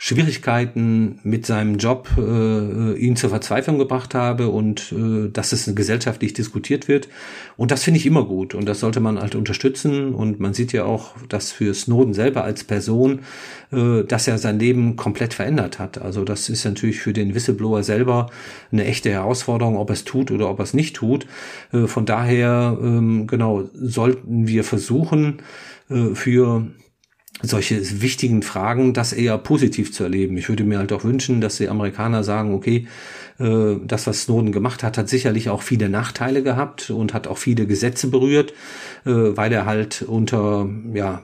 Schwierigkeiten 0.00 1.18
mit 1.24 1.44
seinem 1.44 1.76
Job 1.76 2.08
äh, 2.16 2.92
ihn 2.94 3.16
zur 3.16 3.30
Verzweiflung 3.30 3.78
gebracht 3.78 4.14
habe 4.14 4.48
und 4.48 4.92
äh, 4.92 5.28
dass 5.28 5.50
es 5.50 5.74
gesellschaftlich 5.74 6.32
diskutiert 6.32 6.86
wird. 6.86 7.08
Und 7.56 7.72
das 7.72 7.82
finde 7.82 7.98
ich 7.98 8.06
immer 8.06 8.24
gut 8.24 8.54
und 8.54 8.66
das 8.66 8.78
sollte 8.78 9.00
man 9.00 9.18
halt 9.18 9.34
unterstützen. 9.34 10.14
Und 10.14 10.38
man 10.38 10.54
sieht 10.54 10.72
ja 10.72 10.84
auch, 10.84 11.16
dass 11.28 11.50
für 11.50 11.74
Snowden 11.74 12.14
selber 12.14 12.44
als 12.44 12.62
Person, 12.62 13.22
äh, 13.72 14.04
dass 14.04 14.28
er 14.28 14.38
sein 14.38 14.60
Leben 14.60 14.94
komplett 14.94 15.34
verändert 15.34 15.80
hat. 15.80 16.00
Also 16.00 16.22
das 16.22 16.48
ist 16.48 16.64
natürlich 16.64 17.00
für 17.00 17.12
den 17.12 17.34
Whistleblower 17.34 17.82
selber 17.82 18.30
eine 18.70 18.84
echte 18.84 19.10
Herausforderung, 19.10 19.76
ob 19.76 19.90
er 19.90 19.94
es 19.94 20.04
tut 20.04 20.30
oder 20.30 20.48
ob 20.48 20.60
er 20.60 20.62
es 20.62 20.74
nicht 20.74 20.94
tut. 20.94 21.26
Äh, 21.72 21.88
von 21.88 22.06
daher, 22.06 22.78
ähm, 22.80 23.26
genau, 23.26 23.68
sollten 23.74 24.46
wir 24.46 24.62
versuchen, 24.62 25.38
äh, 25.90 26.14
für 26.14 26.68
solche 27.42 28.00
wichtigen 28.00 28.42
Fragen, 28.42 28.92
das 28.94 29.12
eher 29.12 29.38
positiv 29.38 29.92
zu 29.92 30.02
erleben. 30.02 30.36
Ich 30.36 30.48
würde 30.48 30.64
mir 30.64 30.78
halt 30.78 30.92
auch 30.92 31.04
wünschen, 31.04 31.40
dass 31.40 31.58
die 31.58 31.68
Amerikaner 31.68 32.24
sagen, 32.24 32.52
okay, 32.52 32.86
äh, 33.38 33.76
das, 33.84 34.06
was 34.06 34.22
Snowden 34.22 34.52
gemacht 34.52 34.82
hat, 34.82 34.98
hat 34.98 35.08
sicherlich 35.08 35.48
auch 35.48 35.62
viele 35.62 35.88
Nachteile 35.88 36.42
gehabt 36.42 36.90
und 36.90 37.14
hat 37.14 37.26
auch 37.26 37.38
viele 37.38 37.66
Gesetze 37.66 38.08
berührt, 38.08 38.52
äh, 39.04 39.10
weil 39.12 39.52
er 39.52 39.66
halt 39.66 40.02
unter, 40.02 40.68
ja, 40.92 41.22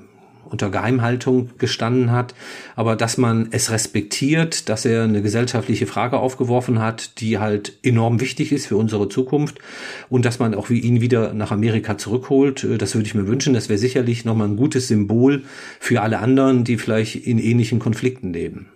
unter 0.51 0.71
Geheimhaltung 0.71 1.51
gestanden 1.59 2.11
hat, 2.11 2.35
aber 2.77 2.97
dass 2.97 3.19
man 3.19 3.49
es 3.51 3.71
respektiert, 3.71 4.69
dass 4.69 4.85
er 4.85 5.05
eine 5.05 5.23
gesellschaftliche 5.23 5.87
Frage 5.87 6.19
aufgeworfen 6.19 6.81
hat, 6.81 7.21
die 7.21 7.39
halt 7.39 7.79
enorm 7.83 8.21
wichtig 8.21 8.53
ist 8.53 8.67
für 8.67 8.77
unsere 8.77 9.09
Zukunft 9.09 9.59
und 10.09 10.25
dass 10.25 10.39
man 10.39 10.55
auch 10.55 10.71
wie 10.71 10.81
ihn 10.81 11.01
wieder 11.01 11.35
nach 11.35 11.51
Amerika 11.51 11.99
zurückholt, 11.99 12.65
äh, 12.65 12.79
das 12.79 12.95
würde 12.95 13.07
ich 13.07 13.15
mir 13.15 13.27
wünschen. 13.27 13.55
Das 13.55 13.69
wäre 13.69 13.79
sicherlich 13.79 14.25
nochmal 14.25 14.49
ein 14.49 14.57
gutes 14.57 14.89
Symbol 14.89 15.43
für 15.81 16.03
alle 16.03 16.19
anderen, 16.19 16.65
die 16.65 16.79
vielleicht 16.79 17.17
in 17.17 17.39
ähnlichen 17.39 17.79
Konflikten 17.79 18.33
leben. 18.33 18.67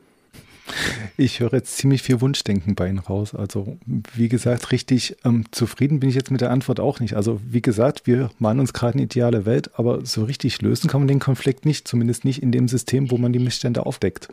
Ich 1.17 1.41
höre 1.41 1.53
jetzt 1.53 1.77
ziemlich 1.77 2.03
viel 2.03 2.21
Wunschdenken 2.21 2.75
bei 2.75 2.89
Ihnen 2.89 2.99
raus. 2.99 3.35
Also, 3.35 3.79
wie 4.15 4.29
gesagt, 4.29 4.71
richtig 4.73 5.17
ähm, 5.25 5.45
zufrieden 5.51 6.01
bin 6.01 6.09
ich 6.09 6.15
jetzt 6.15 6.31
mit 6.31 6.41
der 6.41 6.51
Antwort 6.51 6.81
auch 6.81 7.01
nicht. 7.01 7.15
Also, 7.15 7.41
wie 7.45 7.63
gesagt, 7.63 8.07
wir 8.07 8.31
malen 8.39 8.61
uns 8.61 8.73
gerade 8.73 8.95
eine 8.95 9.03
ideale 9.03 9.47
Welt, 9.47 9.71
aber 9.79 10.05
so 10.05 10.25
richtig 10.25 10.61
lösen 10.63 10.89
kann 10.89 11.01
man 11.01 11.09
den 11.09 11.19
Konflikt 11.19 11.65
nicht, 11.65 11.89
zumindest 11.89 12.25
nicht 12.25 12.43
in 12.43 12.53
dem 12.53 12.69
System, 12.69 13.11
wo 13.11 13.19
man 13.19 13.33
die 13.33 13.39
Missstände 13.39 13.87
aufdeckt. 13.87 14.29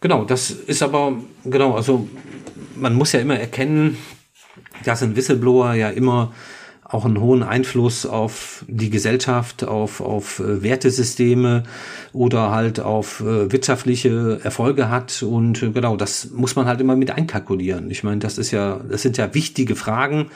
Genau, 0.00 0.24
das 0.24 0.50
ist 0.50 0.82
aber, 0.82 1.18
genau, 1.44 1.74
also 1.74 2.08
man 2.74 2.94
muss 2.94 3.12
ja 3.12 3.20
immer 3.20 3.38
erkennen, 3.38 3.98
dass 4.84 5.02
ein 5.02 5.14
Whistleblower 5.14 5.74
ja 5.74 5.90
immer 5.90 6.32
auch 6.90 7.04
einen 7.04 7.20
hohen 7.20 7.42
Einfluss 7.42 8.04
auf 8.04 8.64
die 8.66 8.90
Gesellschaft, 8.90 9.64
auf, 9.64 10.00
auf 10.00 10.40
äh, 10.40 10.62
Wertesysteme 10.62 11.62
oder 12.12 12.50
halt 12.50 12.80
auf 12.80 13.20
äh, 13.20 13.52
wirtschaftliche 13.52 14.40
Erfolge 14.42 14.90
hat. 14.90 15.22
Und 15.22 15.62
äh, 15.62 15.70
genau, 15.70 15.96
das 15.96 16.30
muss 16.30 16.56
man 16.56 16.66
halt 16.66 16.80
immer 16.80 16.96
mit 16.96 17.12
einkalkulieren. 17.12 17.90
Ich 17.90 18.02
meine, 18.02 18.18
das 18.18 18.38
ist 18.38 18.50
ja, 18.50 18.80
das 18.88 19.02
sind 19.02 19.16
ja 19.18 19.32
wichtige 19.34 19.76
Fragen. 19.76 20.30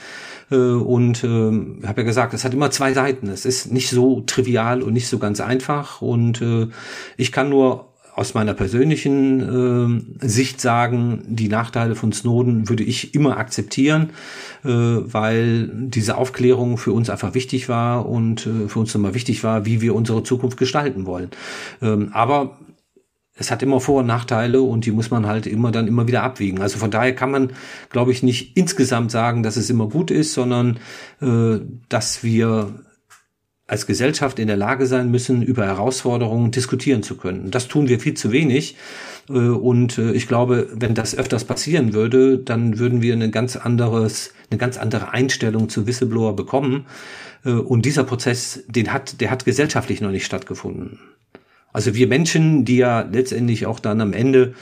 Und 0.51 1.25
äh, 1.25 1.51
ich 1.81 1.87
habe 1.87 2.03
ja 2.03 2.07
gesagt, 2.07 2.35
es 2.35 2.45
hat 2.45 2.53
immer 2.53 2.71
zwei 2.71 2.93
Seiten. 2.93 3.29
Es 3.29 3.47
ist 3.47 3.73
nicht 3.73 3.89
so 3.89 4.21
trivial 4.21 4.83
und 4.83 4.93
nicht 4.93 5.09
so 5.09 5.19
ganz 5.19 5.41
einfach. 5.41 6.03
Und 6.03 6.43
äh, 6.43 6.69
ich 7.17 7.33
kann 7.33 7.49
nur 7.49 7.94
aus 8.15 8.35
meiner 8.35 8.55
persönlichen 8.55 10.05
äh, 10.21 10.27
Sicht 10.27 10.61
sagen, 10.61 11.25
die 11.27 11.49
Nachteile 11.49 11.97
von 11.97 12.13
Snowden 12.13 12.69
würde 12.69 12.85
ich 12.85 13.15
immer 13.15 13.39
akzeptieren, 13.39 14.11
äh, 14.65 14.69
weil 14.69 15.69
diese 15.73 16.17
Aufklärung 16.17 16.79
für 16.79 16.93
uns 16.93 17.11
einfach 17.11 17.35
wichtig 17.35 17.69
war 17.69 18.09
und 18.09 18.47
äh, 18.47 18.69
für 18.69 18.79
uns 18.79 18.95
immer 18.95 19.15
wichtig 19.15 19.43
war, 19.43 19.67
wie 19.67 19.81
wir 19.81 19.97
unsere 19.97 20.23
Zukunft 20.23 20.59
gestalten 20.59 21.07
wollen. 21.07 21.31
Ähm, 21.83 22.11
aber 22.13 22.59
es 23.37 23.51
hat 23.51 23.65
immer 23.65 23.81
Vor- 23.81 24.01
und 24.01 24.07
Nachteile 24.07 24.63
und 24.63 24.87
die 24.87 24.93
muss 24.93 25.11
man 25.11 25.27
halt 25.27 25.49
immer 25.49 25.73
dann 25.73 25.89
immer 25.89 26.07
wieder 26.07 26.23
abwiegen. 26.23 26.61
Also 26.61 26.79
von 26.79 26.93
daher 26.93 27.17
kann 27.17 27.33
man, 27.33 27.53
glaube 27.91 28.13
ich, 28.13 28.23
nicht 28.23 28.57
insgesamt 28.57 29.11
sagen, 29.11 29.43
dass 29.43 29.57
es 29.57 29.71
immer 29.71 29.89
gut 29.89 30.13
ist, 30.13 30.35
sondern 30.35 30.79
äh, 31.21 31.59
dass 31.89 32.23
wir 32.23 32.75
als 33.67 33.87
Gesellschaft 33.87 34.39
in 34.39 34.47
der 34.47 34.57
Lage 34.57 34.87
sein 34.87 35.11
müssen, 35.11 35.43
über 35.43 35.65
Herausforderungen 35.65 36.51
diskutieren 36.51 37.03
zu 37.03 37.17
können. 37.17 37.51
Das 37.51 37.67
tun 37.69 37.89
wir 37.89 37.99
viel 37.99 38.15
zu 38.15 38.31
wenig. 38.31 38.77
Äh, 39.29 39.33
und 39.33 39.99
äh, 39.99 40.13
ich 40.13 40.29
glaube, 40.29 40.69
wenn 40.75 40.95
das 40.95 41.17
öfters 41.17 41.45
passieren 41.45 41.95
würde, 41.95 42.39
dann 42.39 42.79
würden 42.79 43.01
wir 43.01 43.15
eine 43.15 43.31
ganz 43.31 43.57
anderes, 43.57 44.35
eine 44.51 44.59
ganz 44.59 44.77
andere 44.77 45.13
Einstellung 45.13 45.69
zu 45.69 45.87
Whistleblower 45.87 46.37
bekommen. 46.37 46.87
Äh, 47.45 47.53
und 47.53 47.87
dieser 47.87 48.05
Prozess, 48.05 48.65
den 48.69 48.93
hat, 48.93 49.21
der 49.21 49.31
hat 49.31 49.47
gesellschaftlich 49.47 50.03
noch 50.03 50.11
nicht 50.11 50.27
stattgefunden. 50.27 50.99
Also 51.73 51.95
wir 51.95 52.07
Menschen, 52.07 52.65
die 52.65 52.77
ja 52.77 53.01
letztendlich 53.01 53.67
auch 53.67 53.81
dann 53.81 54.01
am 54.01 54.13
Ende 54.13 54.55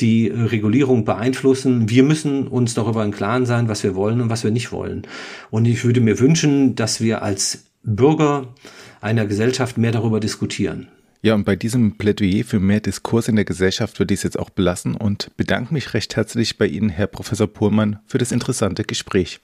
die 0.00 0.28
Regulierung 0.28 1.04
beeinflussen. 1.04 1.88
Wir 1.88 2.02
müssen 2.02 2.48
uns 2.48 2.74
darüber 2.74 3.04
im 3.04 3.12
Klaren 3.12 3.46
sein, 3.46 3.68
was 3.68 3.84
wir 3.84 3.94
wollen 3.94 4.20
und 4.20 4.30
was 4.30 4.42
wir 4.42 4.50
nicht 4.50 4.72
wollen. 4.72 5.02
Und 5.50 5.66
ich 5.66 5.84
würde 5.84 6.00
mir 6.00 6.18
wünschen, 6.18 6.74
dass 6.74 7.00
wir 7.00 7.22
als 7.22 7.66
Bürger 7.84 8.54
einer 9.00 9.26
Gesellschaft 9.26 9.78
mehr 9.78 9.92
darüber 9.92 10.20
diskutieren. 10.20 10.88
Ja, 11.22 11.34
und 11.34 11.44
bei 11.44 11.56
diesem 11.56 11.96
Plädoyer 11.96 12.44
für 12.44 12.60
mehr 12.60 12.80
Diskurs 12.80 13.28
in 13.28 13.36
der 13.36 13.46
Gesellschaft 13.46 13.98
würde 13.98 14.12
ich 14.12 14.20
es 14.20 14.24
jetzt 14.24 14.38
auch 14.38 14.50
belassen 14.50 14.94
und 14.94 15.34
bedanke 15.36 15.72
mich 15.72 15.94
recht 15.94 16.16
herzlich 16.16 16.58
bei 16.58 16.66
Ihnen, 16.66 16.90
Herr 16.90 17.06
Professor 17.06 17.46
Pohlmann, 17.46 17.98
für 18.06 18.18
das 18.18 18.30
interessante 18.30 18.84
Gespräch. 18.84 19.40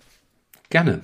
Gerne. 0.68 1.00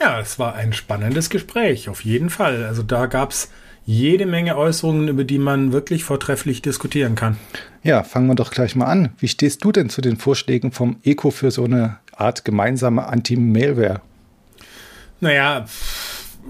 Ja, 0.00 0.18
es 0.18 0.38
war 0.38 0.54
ein 0.54 0.72
spannendes 0.72 1.30
Gespräch, 1.30 1.88
auf 1.88 2.04
jeden 2.04 2.30
Fall. 2.30 2.64
Also 2.64 2.82
da 2.82 3.06
gab 3.06 3.30
es 3.30 3.50
jede 3.84 4.26
Menge 4.26 4.56
Äußerungen, 4.56 5.08
über 5.08 5.24
die 5.24 5.38
man 5.38 5.72
wirklich 5.72 6.04
vortrefflich 6.04 6.62
diskutieren 6.62 7.14
kann. 7.14 7.36
Ja, 7.82 8.02
fangen 8.02 8.28
wir 8.28 8.34
doch 8.34 8.50
gleich 8.50 8.74
mal 8.76 8.86
an. 8.86 9.12
Wie 9.18 9.28
stehst 9.28 9.62
du 9.64 9.72
denn 9.72 9.90
zu 9.90 10.00
den 10.00 10.16
Vorschlägen 10.16 10.72
vom 10.72 10.96
ECO 11.04 11.30
für 11.30 11.50
so 11.50 11.64
eine 11.64 11.98
Art 12.12 12.44
gemeinsame 12.44 13.06
Anti-Malware? 13.06 14.00
Naja, 15.20 15.66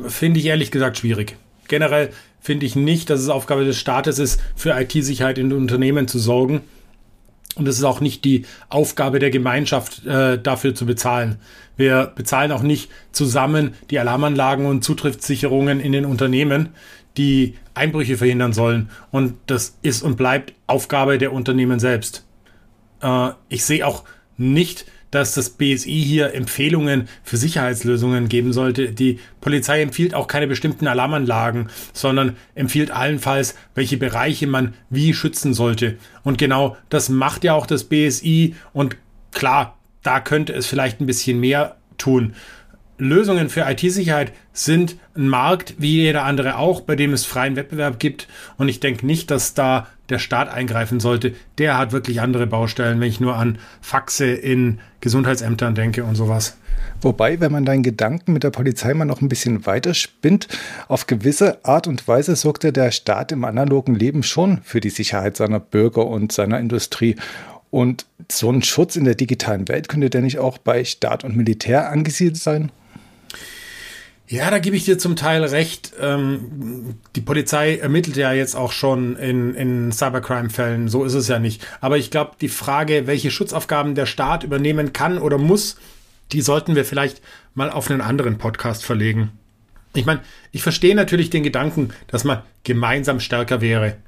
finde 0.06 0.40
ich 0.40 0.46
ehrlich 0.46 0.70
gesagt 0.70 0.98
schwierig. 0.98 1.36
Generell 1.68 2.10
finde 2.40 2.66
ich 2.66 2.74
nicht, 2.74 3.10
dass 3.10 3.20
es 3.20 3.28
Aufgabe 3.28 3.64
des 3.64 3.78
Staates 3.78 4.18
ist, 4.18 4.40
für 4.56 4.78
IT-Sicherheit 4.78 5.38
in 5.38 5.52
Unternehmen 5.52 6.08
zu 6.08 6.18
sorgen. 6.18 6.62
Und 7.54 7.68
es 7.68 7.78
ist 7.78 7.84
auch 7.84 8.00
nicht 8.00 8.24
die 8.24 8.46
Aufgabe 8.68 9.18
der 9.18 9.30
Gemeinschaft, 9.30 10.06
äh, 10.06 10.38
dafür 10.38 10.74
zu 10.74 10.86
bezahlen. 10.86 11.36
Wir 11.76 12.12
bezahlen 12.14 12.50
auch 12.50 12.62
nicht 12.62 12.90
zusammen 13.12 13.74
die 13.90 13.98
Alarmanlagen 13.98 14.66
und 14.66 14.82
Zutrittssicherungen 14.82 15.80
in 15.80 15.92
den 15.92 16.06
Unternehmen, 16.06 16.70
die 17.16 17.54
Einbrüche 17.74 18.16
verhindern 18.16 18.52
sollen. 18.52 18.90
Und 19.10 19.34
das 19.46 19.76
ist 19.82 20.02
und 20.02 20.16
bleibt 20.16 20.54
Aufgabe 20.66 21.18
der 21.18 21.32
Unternehmen 21.32 21.78
selbst. 21.78 22.24
Äh, 23.02 23.30
ich 23.48 23.64
sehe 23.64 23.86
auch 23.86 24.04
nicht, 24.38 24.86
dass 25.12 25.34
das 25.34 25.50
BSI 25.50 26.02
hier 26.02 26.34
Empfehlungen 26.34 27.08
für 27.22 27.36
Sicherheitslösungen 27.36 28.28
geben 28.28 28.52
sollte. 28.52 28.90
Die 28.90 29.20
Polizei 29.40 29.80
empfiehlt 29.80 30.14
auch 30.14 30.26
keine 30.26 30.48
bestimmten 30.48 30.88
Alarmanlagen, 30.88 31.68
sondern 31.92 32.36
empfiehlt 32.56 32.90
allenfalls, 32.90 33.54
welche 33.76 33.98
Bereiche 33.98 34.48
man 34.48 34.74
wie 34.90 35.14
schützen 35.14 35.54
sollte. 35.54 35.98
Und 36.24 36.38
genau 36.38 36.76
das 36.88 37.08
macht 37.08 37.44
ja 37.44 37.54
auch 37.54 37.66
das 37.66 37.84
BSI. 37.84 38.56
Und 38.72 38.96
klar, 39.32 39.78
da 40.02 40.18
könnte 40.18 40.54
es 40.54 40.66
vielleicht 40.66 41.00
ein 41.00 41.06
bisschen 41.06 41.38
mehr 41.38 41.76
tun. 41.98 42.34
Lösungen 43.02 43.48
für 43.48 43.62
IT-Sicherheit 43.68 44.32
sind 44.52 44.96
ein 45.16 45.28
Markt 45.28 45.74
wie 45.78 46.02
jeder 46.02 46.24
andere 46.24 46.56
auch, 46.56 46.82
bei 46.82 46.96
dem 46.96 47.12
es 47.12 47.24
freien 47.24 47.56
Wettbewerb 47.56 47.98
gibt. 47.98 48.28
Und 48.58 48.68
ich 48.68 48.80
denke 48.80 49.04
nicht, 49.06 49.30
dass 49.30 49.54
da 49.54 49.88
der 50.08 50.18
Staat 50.18 50.48
eingreifen 50.48 51.00
sollte. 51.00 51.34
Der 51.58 51.78
hat 51.78 51.92
wirklich 51.92 52.20
andere 52.20 52.46
Baustellen, 52.46 53.00
wenn 53.00 53.08
ich 53.08 53.20
nur 53.20 53.36
an 53.36 53.58
Faxe 53.80 54.26
in 54.26 54.78
Gesundheitsämtern 55.00 55.74
denke 55.74 56.04
und 56.04 56.14
sowas. 56.14 56.56
Wobei, 57.00 57.40
wenn 57.40 57.50
man 57.50 57.64
deinen 57.64 57.82
Gedanken 57.82 58.32
mit 58.32 58.44
der 58.44 58.50
Polizei 58.50 58.94
mal 58.94 59.04
noch 59.04 59.20
ein 59.20 59.28
bisschen 59.28 59.66
weiter 59.66 59.94
spinnt, 59.94 60.46
auf 60.86 61.06
gewisse 61.06 61.64
Art 61.64 61.86
und 61.86 62.06
Weise 62.06 62.36
sorgte 62.36 62.72
der 62.72 62.90
Staat 62.92 63.32
im 63.32 63.44
analogen 63.44 63.94
Leben 63.94 64.22
schon 64.22 64.60
für 64.62 64.80
die 64.80 64.90
Sicherheit 64.90 65.36
seiner 65.36 65.60
Bürger 65.60 66.06
und 66.06 66.30
seiner 66.30 66.60
Industrie. 66.60 67.16
Und 67.70 68.06
so 68.30 68.52
ein 68.52 68.62
Schutz 68.62 68.96
in 68.96 69.04
der 69.04 69.14
digitalen 69.14 69.66
Welt 69.68 69.88
könnte 69.88 70.10
der 70.10 70.20
nicht 70.20 70.38
auch 70.38 70.58
bei 70.58 70.84
Staat 70.84 71.24
und 71.24 71.36
Militär 71.36 71.90
angesiedelt 71.90 72.36
sein? 72.36 72.70
Ja, 74.32 74.50
da 74.50 74.60
gebe 74.60 74.74
ich 74.76 74.86
dir 74.86 74.96
zum 74.96 75.14
Teil 75.14 75.44
recht. 75.44 75.92
Ähm, 76.00 76.94
die 77.16 77.20
Polizei 77.20 77.76
ermittelt 77.76 78.16
ja 78.16 78.32
jetzt 78.32 78.56
auch 78.56 78.72
schon 78.72 79.14
in, 79.16 79.54
in 79.54 79.92
Cybercrime-Fällen. 79.92 80.88
So 80.88 81.04
ist 81.04 81.12
es 81.12 81.28
ja 81.28 81.38
nicht. 81.38 81.62
Aber 81.82 81.98
ich 81.98 82.10
glaube, 82.10 82.30
die 82.40 82.48
Frage, 82.48 83.06
welche 83.06 83.30
Schutzaufgaben 83.30 83.94
der 83.94 84.06
Staat 84.06 84.42
übernehmen 84.42 84.94
kann 84.94 85.18
oder 85.18 85.36
muss, 85.36 85.76
die 86.32 86.40
sollten 86.40 86.76
wir 86.76 86.86
vielleicht 86.86 87.20
mal 87.52 87.70
auf 87.70 87.90
einen 87.90 88.00
anderen 88.00 88.38
Podcast 88.38 88.86
verlegen. 88.86 89.32
Ich 89.92 90.06
meine, 90.06 90.20
ich 90.50 90.62
verstehe 90.62 90.94
natürlich 90.94 91.28
den 91.28 91.42
Gedanken, 91.42 91.90
dass 92.06 92.24
man 92.24 92.40
gemeinsam 92.64 93.20
stärker 93.20 93.60
wäre. 93.60 93.98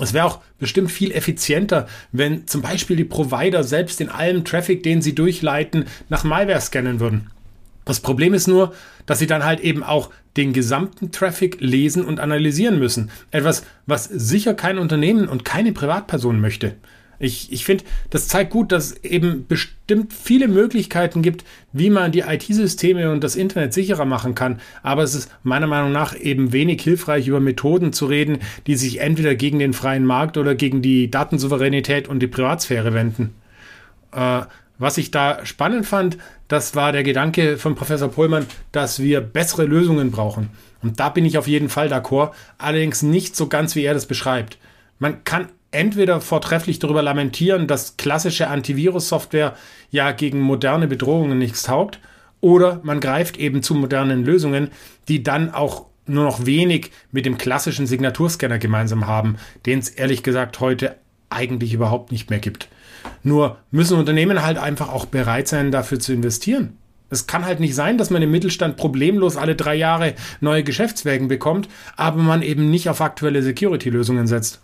Es 0.00 0.12
wäre 0.12 0.26
auch 0.26 0.40
bestimmt 0.58 0.90
viel 0.90 1.12
effizienter, 1.12 1.86
wenn 2.10 2.48
zum 2.48 2.60
Beispiel 2.60 2.96
die 2.96 3.04
Provider 3.04 3.62
selbst 3.62 4.00
in 4.00 4.08
allem 4.08 4.44
Traffic, 4.44 4.82
den 4.82 5.00
sie 5.00 5.14
durchleiten, 5.14 5.84
nach 6.08 6.24
Malware 6.24 6.60
scannen 6.60 6.98
würden. 6.98 7.30
Das 7.84 8.00
Problem 8.00 8.34
ist 8.34 8.48
nur, 8.48 8.72
dass 9.06 9.18
sie 9.18 9.26
dann 9.26 9.44
halt 9.44 9.60
eben 9.60 9.82
auch 9.82 10.10
den 10.36 10.52
gesamten 10.52 11.12
Traffic 11.12 11.58
lesen 11.60 12.04
und 12.04 12.20
analysieren 12.20 12.78
müssen. 12.78 13.10
Etwas, 13.30 13.64
was 13.86 14.04
sicher 14.04 14.54
kein 14.54 14.78
Unternehmen 14.78 15.28
und 15.28 15.44
keine 15.44 15.72
Privatperson 15.72 16.40
möchte. 16.40 16.74
Ich, 17.18 17.52
ich 17.52 17.64
finde, 17.64 17.84
das 18.10 18.28
zeigt 18.28 18.50
gut, 18.50 18.72
dass 18.72 18.92
es 18.92 19.04
eben 19.04 19.46
bestimmt 19.46 20.12
viele 20.12 20.48
Möglichkeiten 20.48 21.22
gibt, 21.22 21.44
wie 21.72 21.88
man 21.88 22.12
die 22.12 22.20
IT-Systeme 22.20 23.10
und 23.12 23.22
das 23.22 23.36
Internet 23.36 23.72
sicherer 23.72 24.04
machen 24.04 24.34
kann. 24.34 24.60
Aber 24.82 25.02
es 25.02 25.14
ist 25.14 25.30
meiner 25.42 25.66
Meinung 25.68 25.92
nach 25.92 26.18
eben 26.18 26.52
wenig 26.52 26.82
hilfreich, 26.82 27.28
über 27.28 27.40
Methoden 27.40 27.92
zu 27.92 28.06
reden, 28.06 28.38
die 28.66 28.74
sich 28.74 29.00
entweder 29.00 29.36
gegen 29.36 29.58
den 29.58 29.72
freien 29.72 30.04
Markt 30.04 30.36
oder 30.36 30.54
gegen 30.54 30.82
die 30.82 31.10
Datensouveränität 31.10 32.08
und 32.08 32.20
die 32.20 32.26
Privatsphäre 32.26 32.94
wenden. 32.94 33.34
Äh, 34.12 34.42
was 34.78 34.98
ich 34.98 35.10
da 35.10 35.44
spannend 35.44 35.86
fand, 35.86 36.18
das 36.48 36.74
war 36.74 36.92
der 36.92 37.02
Gedanke 37.02 37.58
von 37.58 37.74
Professor 37.74 38.08
Pohlmann, 38.08 38.46
dass 38.72 39.00
wir 39.00 39.20
bessere 39.20 39.64
Lösungen 39.64 40.10
brauchen. 40.10 40.50
Und 40.82 41.00
da 41.00 41.08
bin 41.08 41.24
ich 41.24 41.38
auf 41.38 41.46
jeden 41.46 41.68
Fall 41.68 41.92
d'accord, 41.92 42.32
allerdings 42.58 43.02
nicht 43.02 43.36
so 43.36 43.48
ganz, 43.48 43.74
wie 43.74 43.84
er 43.84 43.94
das 43.94 44.06
beschreibt. 44.06 44.58
Man 44.98 45.24
kann 45.24 45.48
entweder 45.70 46.20
vortrefflich 46.20 46.78
darüber 46.78 47.02
lamentieren, 47.02 47.66
dass 47.66 47.96
klassische 47.96 48.48
Antivirus-Software 48.48 49.56
ja 49.90 50.12
gegen 50.12 50.40
moderne 50.40 50.86
Bedrohungen 50.86 51.38
nichts 51.38 51.62
taugt, 51.62 51.98
oder 52.40 52.80
man 52.82 53.00
greift 53.00 53.38
eben 53.38 53.62
zu 53.62 53.74
modernen 53.74 54.22
Lösungen, 54.22 54.70
die 55.08 55.22
dann 55.22 55.54
auch 55.54 55.86
nur 56.06 56.24
noch 56.24 56.44
wenig 56.44 56.90
mit 57.10 57.24
dem 57.24 57.38
klassischen 57.38 57.86
Signaturscanner 57.86 58.58
gemeinsam 58.58 59.06
haben, 59.06 59.36
den 59.64 59.78
es 59.78 59.88
ehrlich 59.88 60.22
gesagt 60.22 60.60
heute 60.60 60.96
eigentlich 61.34 61.74
überhaupt 61.74 62.12
nicht 62.12 62.30
mehr 62.30 62.38
gibt. 62.38 62.68
Nur 63.22 63.58
müssen 63.70 63.98
Unternehmen 63.98 64.42
halt 64.42 64.58
einfach 64.58 64.88
auch 64.88 65.06
bereit 65.06 65.48
sein, 65.48 65.70
dafür 65.70 66.00
zu 66.00 66.12
investieren. 66.12 66.76
Es 67.10 67.26
kann 67.26 67.44
halt 67.44 67.60
nicht 67.60 67.74
sein, 67.74 67.98
dass 67.98 68.10
man 68.10 68.22
im 68.22 68.30
Mittelstand 68.30 68.76
problemlos 68.76 69.36
alle 69.36 69.54
drei 69.54 69.74
Jahre 69.74 70.14
neue 70.40 70.64
Geschäftswegen 70.64 71.28
bekommt, 71.28 71.68
aber 71.96 72.22
man 72.22 72.42
eben 72.42 72.70
nicht 72.70 72.88
auf 72.88 73.00
aktuelle 73.00 73.42
Security-Lösungen 73.42 74.26
setzt. 74.26 74.60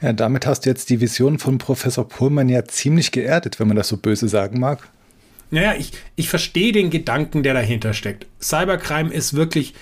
Ja, 0.00 0.12
damit 0.12 0.46
hast 0.46 0.64
du 0.64 0.70
jetzt 0.70 0.90
die 0.90 1.00
Vision 1.00 1.38
von 1.38 1.58
Professor 1.58 2.08
Pohlmann 2.08 2.48
ja 2.48 2.64
ziemlich 2.64 3.12
geerdet, 3.12 3.60
wenn 3.60 3.68
man 3.68 3.76
das 3.76 3.88
so 3.88 3.96
böse 3.96 4.28
sagen 4.28 4.60
mag. 4.60 4.88
Naja, 5.50 5.74
ich, 5.78 5.92
ich 6.14 6.28
verstehe 6.28 6.72
den 6.72 6.90
Gedanken, 6.90 7.42
der 7.42 7.54
dahinter 7.54 7.94
steckt. 7.94 8.26
Cybercrime 8.40 9.12
ist 9.12 9.34
wirklich 9.34 9.74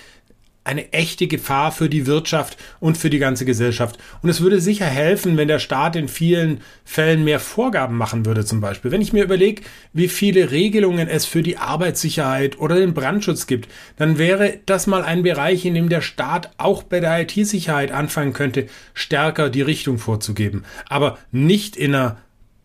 eine 0.67 0.91
echte 0.93 1.27
Gefahr 1.27 1.71
für 1.71 1.89
die 1.89 2.05
Wirtschaft 2.05 2.57
und 2.79 2.97
für 2.97 3.09
die 3.09 3.19
ganze 3.19 3.45
Gesellschaft. 3.45 3.97
Und 4.21 4.29
es 4.29 4.41
würde 4.41 4.59
sicher 4.61 4.85
helfen, 4.85 5.37
wenn 5.37 5.47
der 5.47 5.59
Staat 5.59 5.95
in 5.95 6.07
vielen 6.07 6.61
Fällen 6.83 7.23
mehr 7.23 7.39
Vorgaben 7.39 7.97
machen 7.97 8.25
würde, 8.25 8.45
zum 8.45 8.61
Beispiel. 8.61 8.91
Wenn 8.91 9.01
ich 9.01 9.13
mir 9.13 9.23
überlege, 9.23 9.63
wie 9.93 10.09
viele 10.09 10.51
Regelungen 10.51 11.07
es 11.07 11.25
für 11.25 11.41
die 11.41 11.57
Arbeitssicherheit 11.57 12.59
oder 12.59 12.75
den 12.75 12.93
Brandschutz 12.93 13.47
gibt, 13.47 13.69
dann 13.95 14.17
wäre 14.17 14.59
das 14.65 14.87
mal 14.87 15.03
ein 15.03 15.23
Bereich, 15.23 15.65
in 15.65 15.73
dem 15.73 15.89
der 15.89 16.01
Staat 16.01 16.51
auch 16.57 16.83
bei 16.83 16.99
der 16.99 17.21
IT-Sicherheit 17.21 17.91
anfangen 17.91 18.33
könnte, 18.33 18.67
stärker 18.93 19.49
die 19.49 19.61
Richtung 19.61 19.97
vorzugeben. 19.97 20.65
Aber 20.89 21.17
nicht 21.31 21.77
in 21.77 21.95
einer 21.95 22.17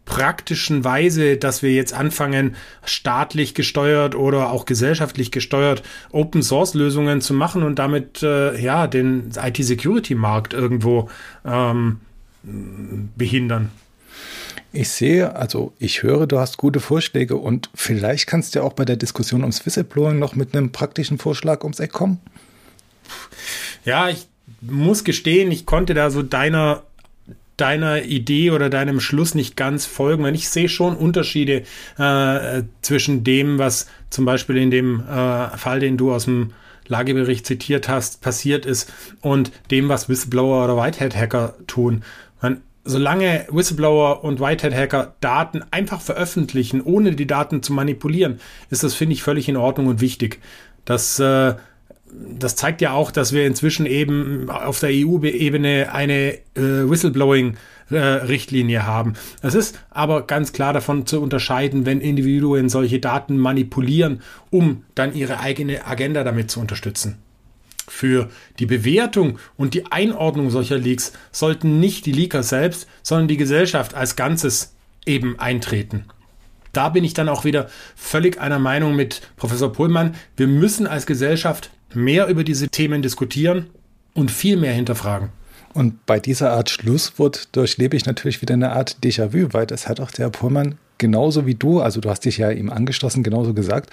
praktischen 0.05 0.84
Weise, 0.84 1.36
dass 1.36 1.62
wir 1.62 1.72
jetzt 1.72 1.94
anfangen, 1.94 2.57
staatlich 2.84 3.55
gesteuert 3.55 4.14
oder 4.14 4.50
auch 4.50 4.64
gesellschaftlich 4.64 5.30
gesteuert 5.30 5.82
Open 6.11 6.42
Source 6.42 6.74
Lösungen 6.74 7.20
zu 7.20 7.34
machen 7.34 7.62
und 7.62 7.78
damit 7.78 8.22
äh, 8.22 8.59
ja 8.61 8.86
den 8.86 9.30
IT-Security-Markt 9.36 10.55
irgendwo 10.55 11.09
ähm, 11.44 12.00
behindern. 13.16 13.70
Ich 14.74 14.88
sehe, 14.88 15.36
also 15.36 15.74
ich 15.78 16.03
höre, 16.03 16.26
du 16.26 16.38
hast 16.38 16.57
gute 16.57 16.80
Vorschläge 16.80 17.36
und 17.36 17.68
vielleicht 17.74 18.26
kannst 18.26 18.55
du 18.55 18.61
ja 18.61 18.64
auch 18.64 18.72
bei 18.72 18.86
der 18.86 18.96
Diskussion 18.96 19.42
ums 19.42 19.64
Whistleblowing 19.64 20.18
noch 20.18 20.34
mit 20.34 20.57
einem 20.57 20.72
praktischen 20.72 21.18
Vorschlag 21.18 21.62
ums 21.62 21.78
Eck 21.78 21.92
kommen. 21.92 22.20
Ja, 23.84 24.09
ich 24.09 24.26
muss 24.62 25.05
gestehen, 25.05 25.50
ich 25.50 25.66
konnte 25.66 25.92
da 25.92 26.11
so 26.11 26.22
deiner 26.22 26.84
deiner 27.57 28.03
Idee 28.03 28.50
oder 28.50 28.70
deinem 28.70 29.00
Schluss 29.00 29.34
nicht 29.34 29.57
ganz 29.57 29.86
folgen. 29.86 30.24
Und 30.24 30.34
ich 30.34 30.48
sehe 30.48 30.68
schon 30.68 30.96
Unterschiede 30.96 31.62
äh, 31.98 32.62
zwischen 32.80 33.24
dem, 33.24 33.59
was 33.59 33.86
zum 34.11 34.24
Beispiel 34.24 34.57
in 34.57 34.70
dem 34.70 35.00
äh, 35.00 35.57
Fall, 35.57 35.80
den 35.80 35.96
du 35.96 36.12
aus 36.12 36.24
dem 36.24 36.53
Lagebericht 36.88 37.46
zitiert 37.46 37.88
hast, 37.88 38.20
passiert 38.20 38.66
ist 38.66 38.92
und 39.20 39.53
dem, 39.70 39.88
was 39.88 40.09
Whistleblower 40.09 40.64
oder 40.64 40.76
Whitehead-Hacker 40.76 41.55
tun. 41.66 42.03
Man, 42.40 42.62
solange 42.84 43.46
Whistleblower 43.50 44.24
und 44.24 44.40
Whitehead-Hacker 44.40 45.14
Daten 45.20 45.62
einfach 45.70 46.00
veröffentlichen, 46.00 46.80
ohne 46.80 47.12
die 47.12 47.26
Daten 47.26 47.62
zu 47.62 47.72
manipulieren, 47.72 48.40
ist 48.70 48.82
das, 48.82 48.94
finde 48.94 49.14
ich, 49.14 49.22
völlig 49.22 49.48
in 49.48 49.57
Ordnung 49.57 49.86
und 49.86 50.00
wichtig. 50.00 50.40
Das 50.84 51.20
äh, 51.20 51.55
das 52.13 52.57
zeigt 52.57 52.81
ja 52.81 52.93
auch, 52.93 53.11
dass 53.11 53.33
wir 53.33 53.47
inzwischen 53.47 53.87
eben 53.87 54.51
auf 54.51 54.81
der 54.81 54.91
EU-Ebene 54.93 55.93
eine 55.93 56.35
äh, 56.35 56.39
Whistleblowing-Richtlinie 56.55 58.79
äh, 58.79 58.83
haben. 58.83 59.15
Es 59.41 59.55
ist 59.55 59.81
aber 59.91 60.27
ganz 60.27 60.53
klar 60.53 60.73
davon 60.73 61.07
zu 61.07 61.23
unterscheiden, 61.23 61.87
wenn 61.87 62.01
Individuen 62.01 62.69
solche 62.69 63.01
Daten 63.01 63.39
manipulieren, 63.39 64.21
um 64.51 64.85
dann 64.95 65.15
ihre 65.15 65.41
eigene 65.41 65.87
Agenda 65.87 66.23
damit 66.23 66.51
zu 66.51 66.61
unterstützen. 66.61 67.19
Für 67.89 68.29
die 68.59 68.67
Bewertung 68.67 69.39
und 69.57 69.75
die 69.75 69.91
Einordnung 69.91 70.51
solcher 70.51 70.79
Leaks 70.79 71.13
sollten 71.33 71.81
nicht 71.81 72.07
die 72.07 72.13
Leaker 72.13 72.43
selbst, 72.43 72.89
sondern 73.03 73.29
die 73.29 73.37
Gesellschaft 73.37 73.95
als 73.95 74.17
Ganzes 74.17 74.75
eben 75.05 75.39
eintreten. 75.39 76.05
Da 76.73 76.89
bin 76.89 77.05
ich 77.05 77.13
dann 77.13 77.29
auch 77.29 77.45
wieder 77.45 77.69
völlig 77.97 78.41
einer 78.41 78.59
Meinung 78.59 78.97
mit 78.97 79.21
Professor 79.37 79.73
Pohlmann. 79.73 80.15
Wir 80.37 80.47
müssen 80.47 80.87
als 80.87 81.07
Gesellschaft 81.07 81.71
mehr 81.95 82.28
über 82.28 82.45
diese 82.45 82.68
Themen 82.68 83.03
diskutieren 83.03 83.66
und 84.14 84.30
viel 84.30 84.57
mehr 84.57 84.72
hinterfragen. 84.72 85.30
Und 85.74 86.05
bei 86.05 86.20
dieser 86.20 86.53
Art 86.53 86.68
Schlusswort 86.70 87.49
durchlebe 87.57 87.97
ich 87.97 88.05
natürlich 88.05 88.43
wieder 88.43 88.55
eine 88.55 88.72
Art 88.72 88.99
Déjà-vu, 89.03 89.49
weil 89.53 89.66
das 89.66 89.88
hat 89.88 90.01
auch 90.01 90.11
der 90.11 90.28
Pullmann 90.28 90.76
genauso 90.99 91.47
wie 91.47 91.55
du, 91.55 91.80
also 91.80 92.01
du 92.01 92.09
hast 92.11 92.24
dich 92.24 92.38
ja 92.38 92.51
ihm 92.51 92.70
angeschlossen, 92.70 93.22
genauso 93.22 93.55
gesagt. 93.55 93.90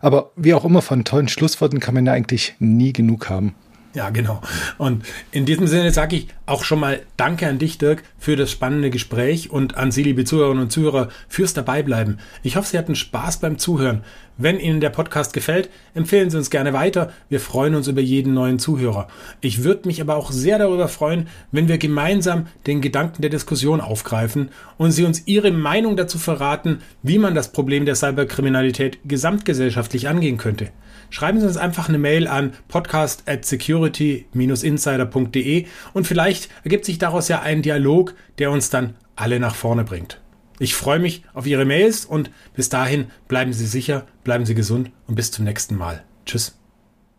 Aber 0.00 0.30
wie 0.36 0.54
auch 0.54 0.64
immer, 0.64 0.82
von 0.82 1.04
tollen 1.04 1.28
Schlussworten 1.28 1.80
kann 1.80 1.94
man 1.94 2.06
ja 2.06 2.12
eigentlich 2.12 2.54
nie 2.58 2.92
genug 2.92 3.28
haben. 3.28 3.54
Ja, 3.94 4.08
genau. 4.08 4.40
Und 4.78 5.04
in 5.32 5.44
diesem 5.44 5.66
Sinne 5.66 5.90
sage 5.92 6.16
ich 6.16 6.28
auch 6.46 6.64
schon 6.64 6.80
mal 6.80 7.02
Danke 7.18 7.46
an 7.46 7.58
dich, 7.58 7.76
Dirk, 7.76 8.02
für 8.18 8.36
das 8.36 8.50
spannende 8.50 8.88
Gespräch 8.88 9.50
und 9.50 9.76
an 9.76 9.92
Sie, 9.92 10.02
liebe 10.02 10.24
Zuhörerinnen 10.24 10.64
und 10.64 10.70
Zuhörer, 10.70 11.10
fürs 11.28 11.52
Dabeibleiben. 11.52 12.18
Ich 12.42 12.56
hoffe, 12.56 12.68
Sie 12.68 12.78
hatten 12.78 12.94
Spaß 12.94 13.40
beim 13.40 13.58
Zuhören. 13.58 14.02
Wenn 14.38 14.58
Ihnen 14.58 14.80
der 14.80 14.88
Podcast 14.88 15.34
gefällt, 15.34 15.68
empfehlen 15.92 16.30
Sie 16.30 16.38
uns 16.38 16.48
gerne 16.48 16.72
weiter. 16.72 17.12
Wir 17.28 17.38
freuen 17.38 17.74
uns 17.74 17.86
über 17.86 18.00
jeden 18.00 18.32
neuen 18.32 18.58
Zuhörer. 18.58 19.08
Ich 19.42 19.62
würde 19.62 19.86
mich 19.86 20.00
aber 20.00 20.16
auch 20.16 20.32
sehr 20.32 20.58
darüber 20.58 20.88
freuen, 20.88 21.28
wenn 21.50 21.68
wir 21.68 21.76
gemeinsam 21.76 22.46
den 22.66 22.80
Gedanken 22.80 23.20
der 23.20 23.30
Diskussion 23.30 23.82
aufgreifen 23.82 24.48
und 24.78 24.92
Sie 24.92 25.04
uns 25.04 25.26
Ihre 25.26 25.50
Meinung 25.50 25.98
dazu 25.98 26.18
verraten, 26.18 26.80
wie 27.02 27.18
man 27.18 27.34
das 27.34 27.52
Problem 27.52 27.84
der 27.84 27.94
Cyberkriminalität 27.94 29.00
gesamtgesellschaftlich 29.04 30.08
angehen 30.08 30.38
könnte 30.38 30.70
schreiben 31.12 31.38
Sie 31.38 31.46
uns 31.46 31.56
einfach 31.56 31.88
eine 31.88 31.98
Mail 31.98 32.26
an 32.26 32.54
podcast 32.66 33.28
at 33.28 33.44
security-insider.de 33.44 35.66
und 35.92 36.06
vielleicht 36.06 36.48
ergibt 36.64 36.84
sich 36.84 36.98
daraus 36.98 37.28
ja 37.28 37.42
ein 37.42 37.62
Dialog, 37.62 38.14
der 38.38 38.50
uns 38.50 38.70
dann 38.70 38.94
alle 39.14 39.38
nach 39.38 39.54
vorne 39.54 39.84
bringt. 39.84 40.20
Ich 40.58 40.74
freue 40.74 40.98
mich 40.98 41.22
auf 41.34 41.46
Ihre 41.46 41.64
Mails 41.64 42.04
und 42.04 42.30
bis 42.54 42.68
dahin 42.68 43.06
bleiben 43.28 43.52
Sie 43.52 43.66
sicher, 43.66 44.06
bleiben 44.24 44.46
Sie 44.46 44.54
gesund 44.54 44.90
und 45.06 45.14
bis 45.14 45.30
zum 45.30 45.44
nächsten 45.44 45.76
Mal. 45.76 46.02
Tschüss. 46.26 46.58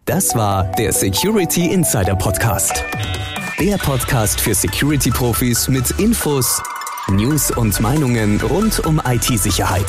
Das 0.05 0.35
war 0.35 0.69
der 0.73 0.91
Security 0.91 1.71
Insider 1.71 2.15
Podcast. 2.15 2.83
Der 3.59 3.77
Podcast 3.77 4.41
für 4.41 4.53
Security-Profis 4.53 5.69
mit 5.69 5.91
Infos, 5.99 6.61
News 7.07 7.51
und 7.51 7.79
Meinungen 7.79 8.41
rund 8.41 8.85
um 8.85 9.01
IT-Sicherheit. 9.05 9.87